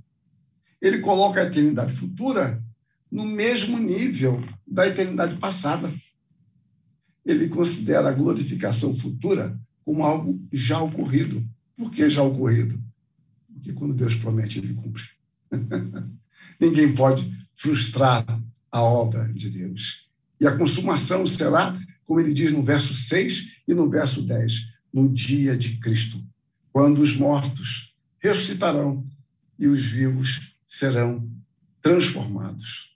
ele 0.80 0.98
coloca 0.98 1.40
a 1.40 1.44
eternidade 1.44 1.92
futura 1.92 2.62
no 3.10 3.24
mesmo 3.24 3.78
nível 3.78 4.42
da 4.66 4.86
eternidade 4.86 5.36
passada. 5.36 5.92
Ele 7.24 7.48
considera 7.48 8.08
a 8.08 8.12
glorificação 8.12 8.94
futura 8.96 9.58
como 9.84 10.04
algo 10.04 10.40
já 10.52 10.80
ocorrido. 10.80 11.46
Por 11.80 11.90
que 11.90 12.10
já 12.10 12.22
ocorrido? 12.22 12.78
Porque 13.54 13.72
quando 13.72 13.94
Deus 13.94 14.14
promete, 14.14 14.58
ele 14.58 14.74
cumpre. 14.74 15.02
Ninguém 16.60 16.94
pode 16.94 17.32
frustrar 17.54 18.26
a 18.70 18.82
obra 18.82 19.32
de 19.32 19.48
Deus. 19.48 20.10
E 20.38 20.46
a 20.46 20.54
consumação 20.58 21.26
será, 21.26 21.80
como 22.04 22.20
ele 22.20 22.34
diz 22.34 22.52
no 22.52 22.62
verso 22.62 22.94
6 22.94 23.62
e 23.66 23.72
no 23.72 23.88
verso 23.88 24.20
10, 24.20 24.74
no 24.92 25.08
dia 25.08 25.56
de 25.56 25.78
Cristo, 25.78 26.22
quando 26.70 26.98
os 26.98 27.16
mortos 27.16 27.94
ressuscitarão 28.18 29.08
e 29.58 29.66
os 29.66 29.82
vivos 29.82 30.54
serão 30.68 31.26
transformados. 31.80 32.94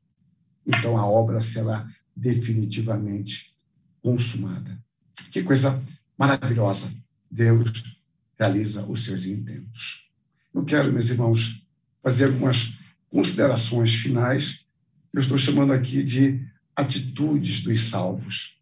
Então 0.66 0.98
a 0.98 1.06
obra 1.06 1.40
será 1.40 1.88
definitivamente 2.14 3.56
consumada. 4.02 4.78
Que 5.30 5.42
coisa 5.42 5.82
maravilhosa! 6.18 6.92
Deus 7.30 7.93
realiza 8.38 8.84
os 8.86 9.04
seus 9.04 9.24
intentos. 9.26 10.10
Eu 10.54 10.64
quero, 10.64 10.92
meus 10.92 11.10
irmãos, 11.10 11.64
fazer 12.02 12.26
algumas 12.26 12.74
considerações 13.10 13.94
finais, 13.94 14.66
que 15.10 15.18
eu 15.18 15.20
estou 15.20 15.38
chamando 15.38 15.72
aqui 15.72 16.02
de 16.02 16.44
atitudes 16.74 17.60
dos 17.60 17.88
salvos. 17.88 18.58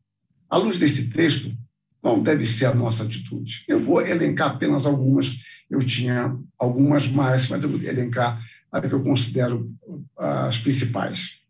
À 0.49 0.57
luz 0.57 0.79
desse 0.79 1.09
texto, 1.09 1.57
qual 2.01 2.21
deve 2.21 2.45
ser 2.45 2.67
a 2.67 2.75
nossa 2.75 3.05
atitude? 3.05 3.65
Eu 3.67 3.81
vou 3.81 4.01
elencar 4.01 4.51
apenas 4.51 4.85
algumas, 4.85 5.33
eu 5.71 5.79
tinha 5.79 6.37
algumas 6.59 7.07
mais, 7.07 7.49
mas 7.49 7.63
eu 7.63 7.71
vou 7.71 7.81
elencar 7.81 8.43
as 8.71 8.87
que 8.87 8.93
eu 8.93 9.03
considero 9.03 9.73
as 10.17 10.59
principais. 10.59 11.41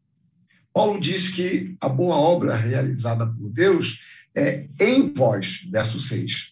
Paulo 0.72 1.00
diz 1.00 1.28
que 1.28 1.76
a 1.80 1.88
boa 1.88 2.16
obra 2.16 2.56
realizada 2.56 3.26
por 3.26 3.50
Deus 3.50 4.00
é 4.34 4.68
em 4.80 5.12
vós, 5.12 5.66
verso 5.70 5.98
6. 5.98 6.51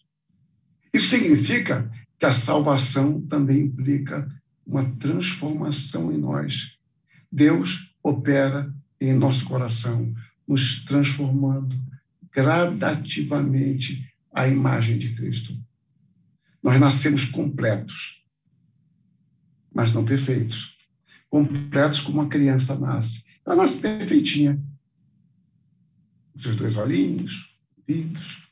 Isso 0.92 1.08
significa 1.08 1.90
que 2.18 2.26
a 2.26 2.32
salvação 2.32 3.20
também 3.22 3.62
implica 3.62 4.28
uma 4.66 4.84
transformação 4.96 6.12
em 6.12 6.18
nós. 6.18 6.78
Deus 7.30 7.94
opera 8.02 8.74
em 9.00 9.14
nosso 9.14 9.44
coração, 9.46 10.12
nos 10.46 10.84
transformando 10.84 11.80
gradativamente 12.32 14.12
à 14.32 14.46
imagem 14.46 14.98
de 14.98 15.14
Cristo. 15.14 15.58
Nós 16.62 16.78
nascemos 16.78 17.24
completos, 17.24 18.24
mas 19.74 19.92
não 19.92 20.04
perfeitos. 20.04 20.76
Completos 21.28 22.00
como 22.00 22.20
uma 22.20 22.28
criança 22.28 22.78
nasce. 22.78 23.24
Ela 23.46 23.56
nasce 23.56 23.78
perfeitinha. 23.78 24.62
Os 26.34 26.42
seus 26.42 26.56
dois 26.56 26.76
olhinhos, 26.76 27.56
ouvidos, 27.78 28.50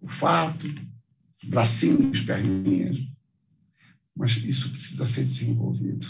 o 0.00 0.08
fato, 0.08 0.66
bracinhos, 1.44 2.20
perninhas, 2.20 3.00
mas 4.16 4.36
isso 4.36 4.70
precisa 4.70 5.06
ser 5.06 5.24
desenvolvido. 5.24 6.06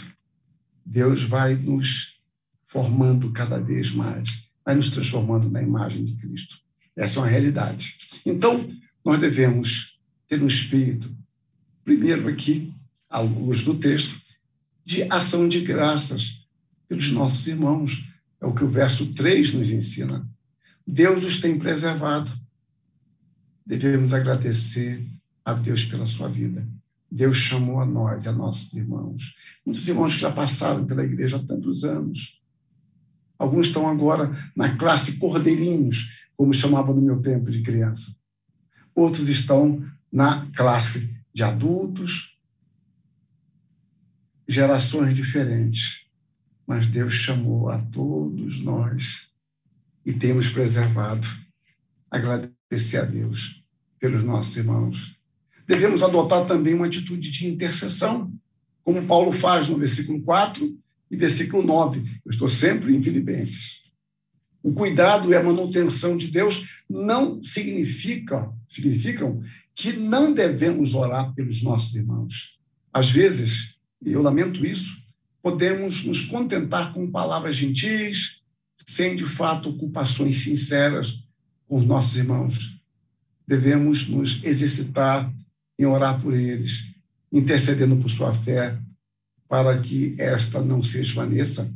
Deus 0.85 1.23
vai 1.23 1.55
nos 1.55 2.19
formando 2.67 3.31
cada 3.31 3.59
vez 3.59 3.91
mais, 3.91 4.49
vai 4.65 4.75
nos 4.75 4.89
transformando 4.89 5.49
na 5.49 5.61
imagem 5.61 6.05
de 6.05 6.15
Cristo. 6.15 6.59
Essa 6.95 7.19
é 7.19 7.21
uma 7.21 7.29
realidade. 7.29 7.95
Então, 8.25 8.69
nós 9.03 9.19
devemos 9.19 9.99
ter 10.27 10.41
um 10.41 10.47
espírito, 10.47 11.15
primeiro 11.83 12.27
aqui, 12.27 12.73
à 13.09 13.19
luz 13.19 13.63
do 13.63 13.77
texto, 13.77 14.21
de 14.83 15.03
ação 15.03 15.47
de 15.47 15.61
graças 15.61 16.45
pelos 16.87 17.09
nossos 17.11 17.47
irmãos. 17.47 18.05
É 18.39 18.45
o 18.45 18.53
que 18.53 18.63
o 18.63 18.69
verso 18.69 19.13
3 19.13 19.53
nos 19.53 19.69
ensina. 19.71 20.27
Deus 20.85 21.23
os 21.23 21.39
tem 21.39 21.57
preservado. 21.57 22.31
Devemos 23.65 24.13
agradecer 24.13 25.05
a 25.43 25.53
Deus 25.53 25.83
pela 25.85 26.05
sua 26.07 26.29
vida. 26.29 26.67
Deus 27.11 27.35
chamou 27.35 27.81
a 27.81 27.85
nós, 27.85 28.25
a 28.25 28.31
nossos 28.31 28.73
irmãos. 28.73 29.35
Muitos 29.65 29.85
irmãos 29.87 30.13
que 30.13 30.21
já 30.21 30.31
passaram 30.31 30.85
pela 30.85 31.03
igreja 31.03 31.37
há 31.37 31.43
tantos 31.45 31.83
anos. 31.83 32.41
Alguns 33.37 33.67
estão 33.67 33.89
agora 33.89 34.31
na 34.55 34.77
classe 34.77 35.17
cordeirinhos, 35.17 36.27
como 36.37 36.53
chamava 36.53 36.93
no 36.93 37.01
meu 37.01 37.21
tempo 37.21 37.51
de 37.51 37.61
criança. 37.63 38.15
Outros 38.95 39.29
estão 39.29 39.83
na 40.11 40.49
classe 40.51 41.17
de 41.33 41.43
adultos, 41.43 42.37
gerações 44.47 45.15
diferentes. 45.15 46.05
Mas 46.65 46.85
Deus 46.85 47.13
chamou 47.13 47.69
a 47.69 47.79
todos 47.79 48.61
nós 48.61 49.31
e 50.05 50.13
tem 50.13 50.33
nos 50.33 50.49
preservado. 50.49 51.27
Agradecer 52.09 52.97
a 52.97 53.05
Deus 53.05 53.63
pelos 53.99 54.23
nossos 54.23 54.55
irmãos. 54.55 55.20
Devemos 55.67 56.03
adotar 56.03 56.45
também 56.45 56.73
uma 56.73 56.85
atitude 56.85 57.29
de 57.29 57.47
intercessão, 57.47 58.31
como 58.83 59.05
Paulo 59.05 59.31
faz 59.31 59.67
no 59.67 59.77
versículo 59.77 60.21
4 60.21 60.77
e 61.09 61.15
versículo 61.15 61.63
9. 61.63 61.99
Eu 62.25 62.31
estou 62.31 62.49
sempre 62.49 62.95
em 62.95 63.01
Filipenses. 63.01 63.81
O 64.63 64.73
cuidado 64.73 65.31
e 65.31 65.35
a 65.35 65.43
manutenção 65.43 66.15
de 66.15 66.27
Deus 66.27 66.83
não 66.89 67.41
significam, 67.41 68.55
significam 68.67 69.41
que 69.73 69.93
não 69.93 70.33
devemos 70.33 70.93
orar 70.93 71.33
pelos 71.33 71.63
nossos 71.63 71.95
irmãos. 71.95 72.59
Às 72.93 73.09
vezes, 73.09 73.77
e 74.05 74.11
eu 74.11 74.21
lamento 74.21 74.65
isso, 74.65 75.01
podemos 75.41 76.03
nos 76.03 76.25
contentar 76.25 76.93
com 76.93 77.09
palavras 77.09 77.55
gentis, 77.55 78.41
sem 78.85 79.15
de 79.15 79.25
fato 79.25 79.69
ocupações 79.69 80.37
sinceras 80.43 81.23
com 81.67 81.77
os 81.77 81.85
nossos 81.85 82.15
irmãos. 82.17 82.79
Devemos 83.47 84.07
nos 84.07 84.43
exercitar 84.43 85.31
em 85.81 85.85
orar 85.85 86.21
por 86.21 86.33
eles, 86.33 86.93
intercedendo 87.31 87.97
por 87.97 88.09
sua 88.09 88.33
fé, 88.35 88.79
para 89.49 89.79
que 89.79 90.15
esta 90.19 90.61
não 90.61 90.83
se 90.83 91.01
esvaneça. 91.01 91.73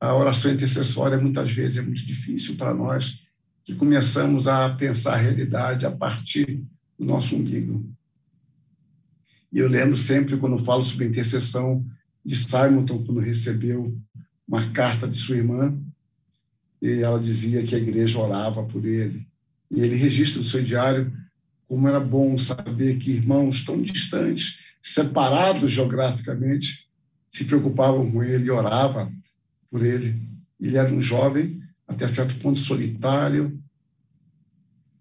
A 0.00 0.14
oração 0.14 0.50
intercessória 0.50 1.18
muitas 1.18 1.52
vezes 1.52 1.78
é 1.78 1.82
muito 1.82 2.04
difícil 2.04 2.56
para 2.56 2.74
nós 2.74 3.26
que 3.64 3.74
começamos 3.74 4.48
a 4.48 4.70
pensar 4.70 5.14
a 5.14 5.18
realidade 5.18 5.86
a 5.86 5.90
partir 5.90 6.64
do 6.98 7.04
nosso 7.04 7.36
umbigo. 7.36 7.88
E 9.52 9.58
eu 9.58 9.68
lembro 9.68 9.96
sempre, 9.96 10.36
quando 10.36 10.64
falo 10.64 10.82
sobre 10.82 11.06
intercessão 11.06 11.84
de 12.24 12.34
Simonton, 12.34 13.04
quando 13.04 13.20
recebeu 13.20 13.96
uma 14.48 14.66
carta 14.70 15.06
de 15.06 15.16
sua 15.16 15.36
irmã, 15.36 15.78
e 16.82 17.02
ela 17.02 17.20
dizia 17.20 17.62
que 17.62 17.74
a 17.74 17.78
igreja 17.78 18.18
orava 18.18 18.64
por 18.64 18.84
ele. 18.84 19.26
E 19.70 19.80
ele 19.80 19.94
registra 19.94 20.38
no 20.38 20.44
seu 20.44 20.62
diário 20.62 21.12
como 21.70 21.86
era 21.86 22.00
bom 22.00 22.36
saber 22.36 22.98
que 22.98 23.12
irmãos 23.12 23.64
tão 23.64 23.80
distantes, 23.80 24.58
separados 24.82 25.70
geograficamente, 25.70 26.88
se 27.30 27.44
preocupavam 27.44 28.10
com 28.10 28.24
ele 28.24 28.50
oravam 28.50 29.14
por 29.70 29.86
ele. 29.86 30.20
Ele 30.60 30.76
era 30.76 30.92
um 30.92 31.00
jovem, 31.00 31.62
até 31.86 32.08
certo 32.08 32.34
ponto 32.40 32.58
solitário, 32.58 33.56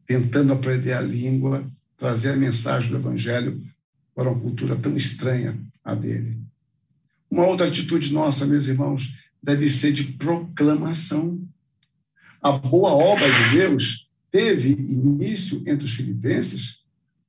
tentando 0.05 0.53
aprender 0.53 0.93
a 0.93 1.01
língua, 1.01 1.67
trazer 1.97 2.33
a 2.33 2.37
mensagem 2.37 2.91
do 2.91 2.97
evangelho 2.97 3.63
para 4.13 4.29
uma 4.29 4.39
cultura 4.39 4.75
tão 4.75 4.95
estranha 4.95 5.59
à 5.83 5.95
dele. 5.95 6.39
Uma 7.31 7.47
outra 7.47 7.65
atitude 7.65 8.13
nossa, 8.13 8.45
meus 8.45 8.67
irmãos, 8.67 9.31
deve 9.41 9.67
ser 9.67 9.91
de 9.91 10.03
proclamação. 10.03 11.41
A 12.39 12.51
boa 12.51 12.91
obra 12.91 13.25
de 13.25 13.57
Deus 13.57 14.08
teve 14.31 14.69
início 14.71 15.63
entre 15.65 15.85
os 15.85 15.93
filipenses 15.93 16.79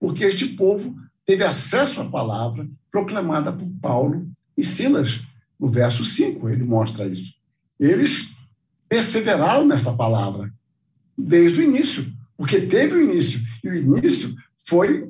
porque 0.01 0.25
este 0.25 0.49
povo 0.49 0.97
teve 1.27 1.45
acesso 1.45 2.01
à 2.01 2.09
palavra 2.09 2.69
proclamada 2.91 3.53
por 3.53 3.69
Paulo 3.81 4.29
e 4.57 4.65
Silas. 4.65 5.21
No 5.59 5.69
verso 5.69 6.05
5, 6.05 6.49
ele 6.49 6.65
mostra 6.65 7.07
isso. 7.07 7.35
Eles 7.79 8.31
perseveraram 8.89 9.67
nesta 9.67 9.93
palavra 9.93 10.53
desde 11.17 11.61
o 11.61 11.63
início, 11.63 12.11
porque 12.37 12.63
teve 12.63 12.95
o 12.95 13.03
início, 13.03 13.41
e 13.63 13.69
o 13.69 13.75
início 13.75 14.35
foi 14.67 15.09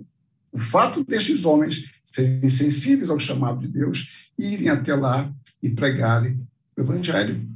o 0.53 0.59
fato 0.59 1.05
destes 1.05 1.45
homens 1.45 1.93
serem 2.03 2.51
sensíveis 2.51 3.09
ao 3.09 3.19
chamado 3.21 3.61
de 3.61 3.69
Deus 3.69 4.31
e 4.37 4.55
irem 4.55 4.69
até 4.69 4.95
lá 4.95 5.33
e 5.63 5.71
pregarem 5.71 6.41
o 6.77 6.81
Evangelho. 6.81 7.49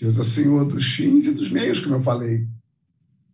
Deus 0.00 0.18
é 0.18 0.22
Senhor 0.22 0.64
dos 0.64 0.86
fins 0.86 1.26
e 1.26 1.32
dos 1.32 1.50
meios, 1.50 1.80
como 1.80 1.96
eu 1.96 2.02
falei. 2.02 2.48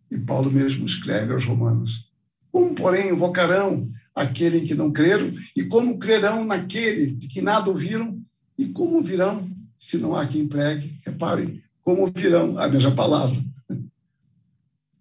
E 0.09 0.17
Paulo 0.17 0.51
mesmo 0.51 0.85
escreve 0.85 1.33
aos 1.33 1.45
Romanos: 1.45 2.09
Como, 2.51 2.73
porém, 2.73 3.09
invocarão 3.09 3.89
aquele 4.15 4.59
em 4.59 4.65
que 4.65 4.73
não 4.73 4.91
creram? 4.91 5.31
E 5.55 5.63
como 5.63 5.99
crerão 5.99 6.45
naquele 6.45 7.11
de 7.11 7.27
que 7.27 7.41
nada 7.41 7.69
ouviram? 7.69 8.21
E 8.57 8.67
como 8.67 9.01
virão 9.03 9.49
se 9.77 9.97
não 9.97 10.15
há 10.15 10.25
quem 10.25 10.47
pregue? 10.47 10.99
Reparem, 11.05 11.61
como 11.83 12.07
virão 12.07 12.57
a 12.57 12.67
mesma 12.67 12.93
palavra. 12.95 13.37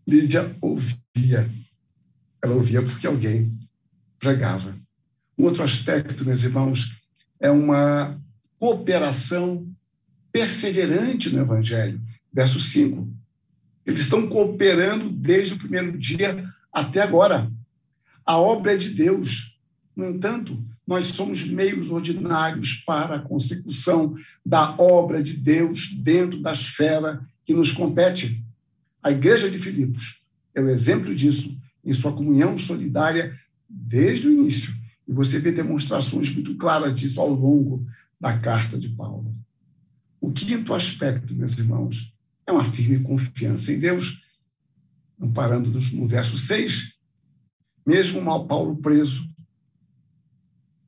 Lídia 0.06 0.56
ouvia. 0.60 1.50
Ela 2.42 2.54
ouvia 2.54 2.82
porque 2.82 3.06
alguém 3.06 3.58
pregava. 4.18 4.76
Um 5.38 5.44
outro 5.44 5.62
aspecto, 5.62 6.24
meus 6.24 6.42
irmãos, 6.42 7.02
é 7.40 7.50
uma 7.50 8.20
cooperação 8.58 9.66
perseverante 10.32 11.30
no 11.30 11.40
Evangelho. 11.40 12.00
Verso 12.32 12.60
5. 12.60 13.08
Eles 13.86 14.00
estão 14.00 14.26
cooperando 14.26 15.08
desde 15.08 15.54
o 15.54 15.58
primeiro 15.58 15.96
dia 15.96 16.44
até 16.72 17.00
agora. 17.00 17.50
A 18.24 18.36
obra 18.36 18.74
é 18.74 18.76
de 18.76 18.90
Deus. 18.90 19.58
No 19.94 20.04
entanto, 20.04 20.62
nós 20.86 21.04
somos 21.06 21.48
meios 21.48 21.90
ordinários 21.90 22.82
para 22.86 23.16
a 23.16 23.22
consecução 23.22 24.14
da 24.44 24.74
obra 24.76 25.22
de 25.22 25.34
Deus 25.36 25.94
dentro 25.94 26.42
da 26.42 26.52
esfera 26.52 27.20
que 27.44 27.54
nos 27.54 27.70
compete. 27.70 28.44
A 29.02 29.12
Igreja 29.12 29.48
de 29.48 29.58
Filipos 29.58 30.24
é 30.54 30.60
o 30.60 30.68
exemplo 30.68 31.14
disso 31.14 31.56
em 31.84 31.94
sua 31.94 32.12
comunhão 32.12 32.58
solidária 32.58 33.38
desde 33.68 34.28
o 34.28 34.32
início. 34.32 34.74
E 35.06 35.12
você 35.12 35.38
vê 35.38 35.52
demonstrações 35.52 36.32
muito 36.34 36.56
claras 36.56 36.92
disso 36.94 37.20
ao 37.20 37.30
longo 37.30 37.86
da 38.20 38.36
carta 38.36 38.76
de 38.76 38.88
Paulo. 38.88 39.32
O 40.20 40.32
quinto 40.32 40.74
aspecto, 40.74 41.34
meus 41.34 41.56
irmãos, 41.56 42.12
é 42.46 42.52
uma 42.52 42.64
firme 42.64 43.00
confiança 43.00 43.72
em 43.72 43.78
Deus. 43.78 44.22
Amparando-nos 45.20 45.92
no 45.92 46.06
verso 46.06 46.36
6, 46.36 46.94
mesmo 47.86 48.20
mal 48.20 48.46
Paulo 48.46 48.76
preso, 48.76 49.30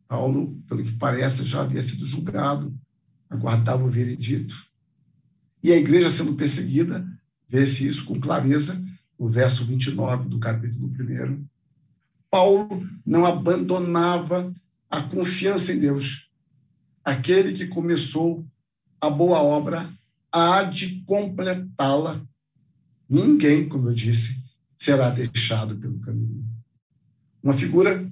Paulo, 0.06 0.58
pelo 0.66 0.82
que 0.82 0.92
parece, 0.92 1.44
já 1.44 1.62
havia 1.62 1.82
sido 1.82 2.04
julgado, 2.04 2.74
aguardava 3.28 3.84
o 3.84 3.90
veredito. 3.90 4.54
E 5.62 5.72
a 5.72 5.76
igreja 5.76 6.08
sendo 6.08 6.34
perseguida, 6.34 7.06
vê-se 7.46 7.86
isso 7.86 8.04
com 8.06 8.18
clareza 8.18 8.82
no 9.18 9.28
verso 9.28 9.64
29 9.64 10.28
do 10.28 10.38
capítulo 10.38 10.88
1. 10.88 11.44
Paulo 12.30 12.86
não 13.04 13.26
abandonava 13.26 14.52
a 14.88 15.02
confiança 15.02 15.72
em 15.72 15.78
Deus. 15.78 16.30
Aquele 17.04 17.52
que 17.52 17.66
começou 17.66 18.46
a 19.00 19.10
boa 19.10 19.42
obra 19.42 19.90
há 20.32 20.62
de 20.62 21.02
completá-la. 21.02 22.22
Ninguém, 23.08 23.68
como 23.68 23.88
eu 23.88 23.94
disse, 23.94 24.42
será 24.76 25.10
deixado 25.10 25.76
pelo 25.76 25.98
caminho. 26.00 26.46
Uma 27.42 27.54
figura 27.54 28.10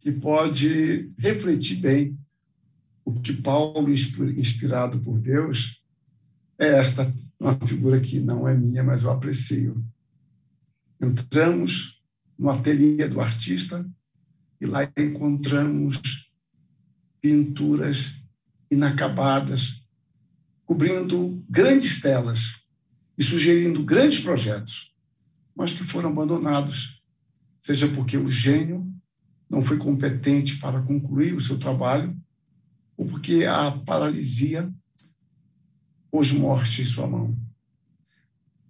que 0.00 0.10
pode 0.10 1.12
refletir 1.18 1.76
bem 1.76 2.18
o 3.04 3.20
que 3.20 3.32
Paulo, 3.32 3.90
inspirado 3.90 5.00
por 5.00 5.20
Deus, 5.20 5.82
é 6.58 6.78
esta, 6.78 7.12
uma 7.38 7.58
figura 7.66 8.00
que 8.00 8.20
não 8.20 8.46
é 8.46 8.56
minha, 8.56 8.82
mas 8.82 9.02
eu 9.02 9.10
aprecio. 9.10 9.84
Entramos 11.00 12.00
no 12.38 12.50
ateliê 12.50 13.08
do 13.08 13.20
artista 13.20 13.88
e 14.60 14.66
lá 14.66 14.88
encontramos 14.96 16.30
pinturas 17.20 18.22
inacabadas, 18.70 19.81
cobrindo 20.72 21.44
grandes 21.50 22.00
telas 22.00 22.62
e 23.18 23.22
sugerindo 23.22 23.84
grandes 23.84 24.22
projetos, 24.22 24.94
mas 25.54 25.74
que 25.74 25.84
foram 25.84 26.08
abandonados, 26.08 27.02
seja 27.60 27.86
porque 27.88 28.16
o 28.16 28.26
gênio 28.26 28.90
não 29.50 29.62
foi 29.62 29.76
competente 29.76 30.56
para 30.56 30.80
concluir 30.80 31.34
o 31.34 31.42
seu 31.42 31.58
trabalho, 31.58 32.16
ou 32.96 33.04
porque 33.04 33.44
a 33.44 33.70
paralisia 33.70 34.72
pôs 36.10 36.32
morte 36.32 36.80
em 36.80 36.86
sua 36.86 37.06
mão. 37.06 37.36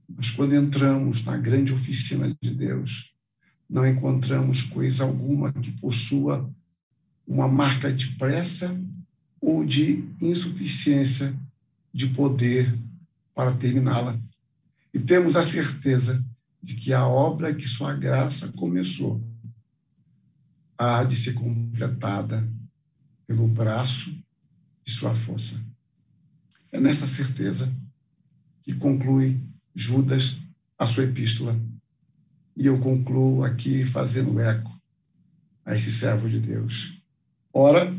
Mas 0.08 0.28
quando 0.30 0.56
entramos 0.56 1.22
na 1.22 1.36
grande 1.36 1.72
oficina 1.72 2.36
de 2.42 2.52
Deus, 2.52 3.14
não 3.70 3.86
encontramos 3.86 4.64
coisa 4.64 5.04
alguma 5.04 5.52
que 5.52 5.70
possua 5.80 6.52
uma 7.24 7.46
marca 7.46 7.92
de 7.92 8.16
pressa 8.16 8.76
ou 9.40 9.64
de 9.64 10.04
insuficiência 10.20 11.40
de 11.92 12.08
poder 12.08 12.72
para 13.34 13.54
terminá-la. 13.54 14.20
E 14.92 14.98
temos 14.98 15.36
a 15.36 15.42
certeza 15.42 16.24
de 16.62 16.74
que 16.74 16.92
a 16.92 17.06
obra 17.06 17.54
que 17.54 17.66
sua 17.66 17.94
graça 17.94 18.52
começou 18.52 19.22
há 20.78 21.04
de 21.04 21.16
ser 21.16 21.34
completada 21.34 22.48
pelo 23.26 23.46
braço 23.48 24.10
de 24.84 24.90
sua 24.90 25.14
força. 25.14 25.60
É 26.70 26.80
nesta 26.80 27.06
certeza 27.06 27.72
que 28.62 28.74
conclui 28.74 29.40
Judas 29.74 30.38
a 30.78 30.86
sua 30.86 31.04
epístola. 31.04 31.58
E 32.56 32.66
eu 32.66 32.78
concluo 32.80 33.44
aqui 33.44 33.86
fazendo 33.86 34.38
eco 34.40 34.70
a 35.64 35.74
esse 35.74 35.90
servo 35.90 36.28
de 36.28 36.40
Deus. 36.40 37.02
Ora, 37.52 37.96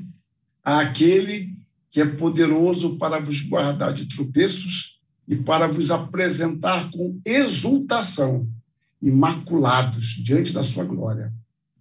àquele 0.63 1.52
que 1.93 2.01
é 2.01 2.05
poderoso 2.07 2.97
para 2.97 3.19
vos 3.19 3.41
guardar 3.41 3.93
de 3.93 4.07
tropeços 4.07 4.99
e 5.27 5.35
para 5.35 5.67
vos 5.67 5.91
apresentar 5.91 6.89
com 6.89 7.21
exultação, 7.23 8.49
imaculados 8.99 10.07
diante 10.07 10.51
da 10.51 10.63
sua 10.63 10.85
glória, 10.85 11.31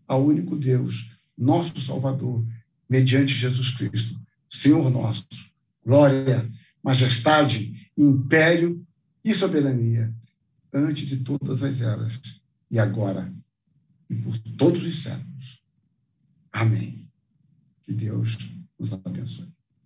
ao 0.06 0.22
único 0.26 0.54
Deus, 0.54 1.18
nosso 1.36 1.80
Salvador, 1.80 2.46
mediante 2.90 3.32
Jesus 3.32 3.70
Cristo, 3.70 4.20
Senhor 4.50 4.90
nosso. 4.90 5.26
Glória, 5.82 6.46
majestade, 6.84 7.90
império 7.96 8.86
e 9.24 9.32
soberania, 9.32 10.14
antes 10.74 11.06
de 11.08 11.24
todas 11.24 11.62
as 11.62 11.80
eras, 11.80 12.20
e 12.70 12.78
agora, 12.78 13.32
e 14.10 14.14
por 14.14 14.36
todos 14.58 14.86
os 14.86 15.02
séculos. 15.04 15.62
Amém. 16.52 17.08
Que 17.82 17.94
Deus 17.94 18.36
nos 18.78 18.92
abençoe. 18.92 19.50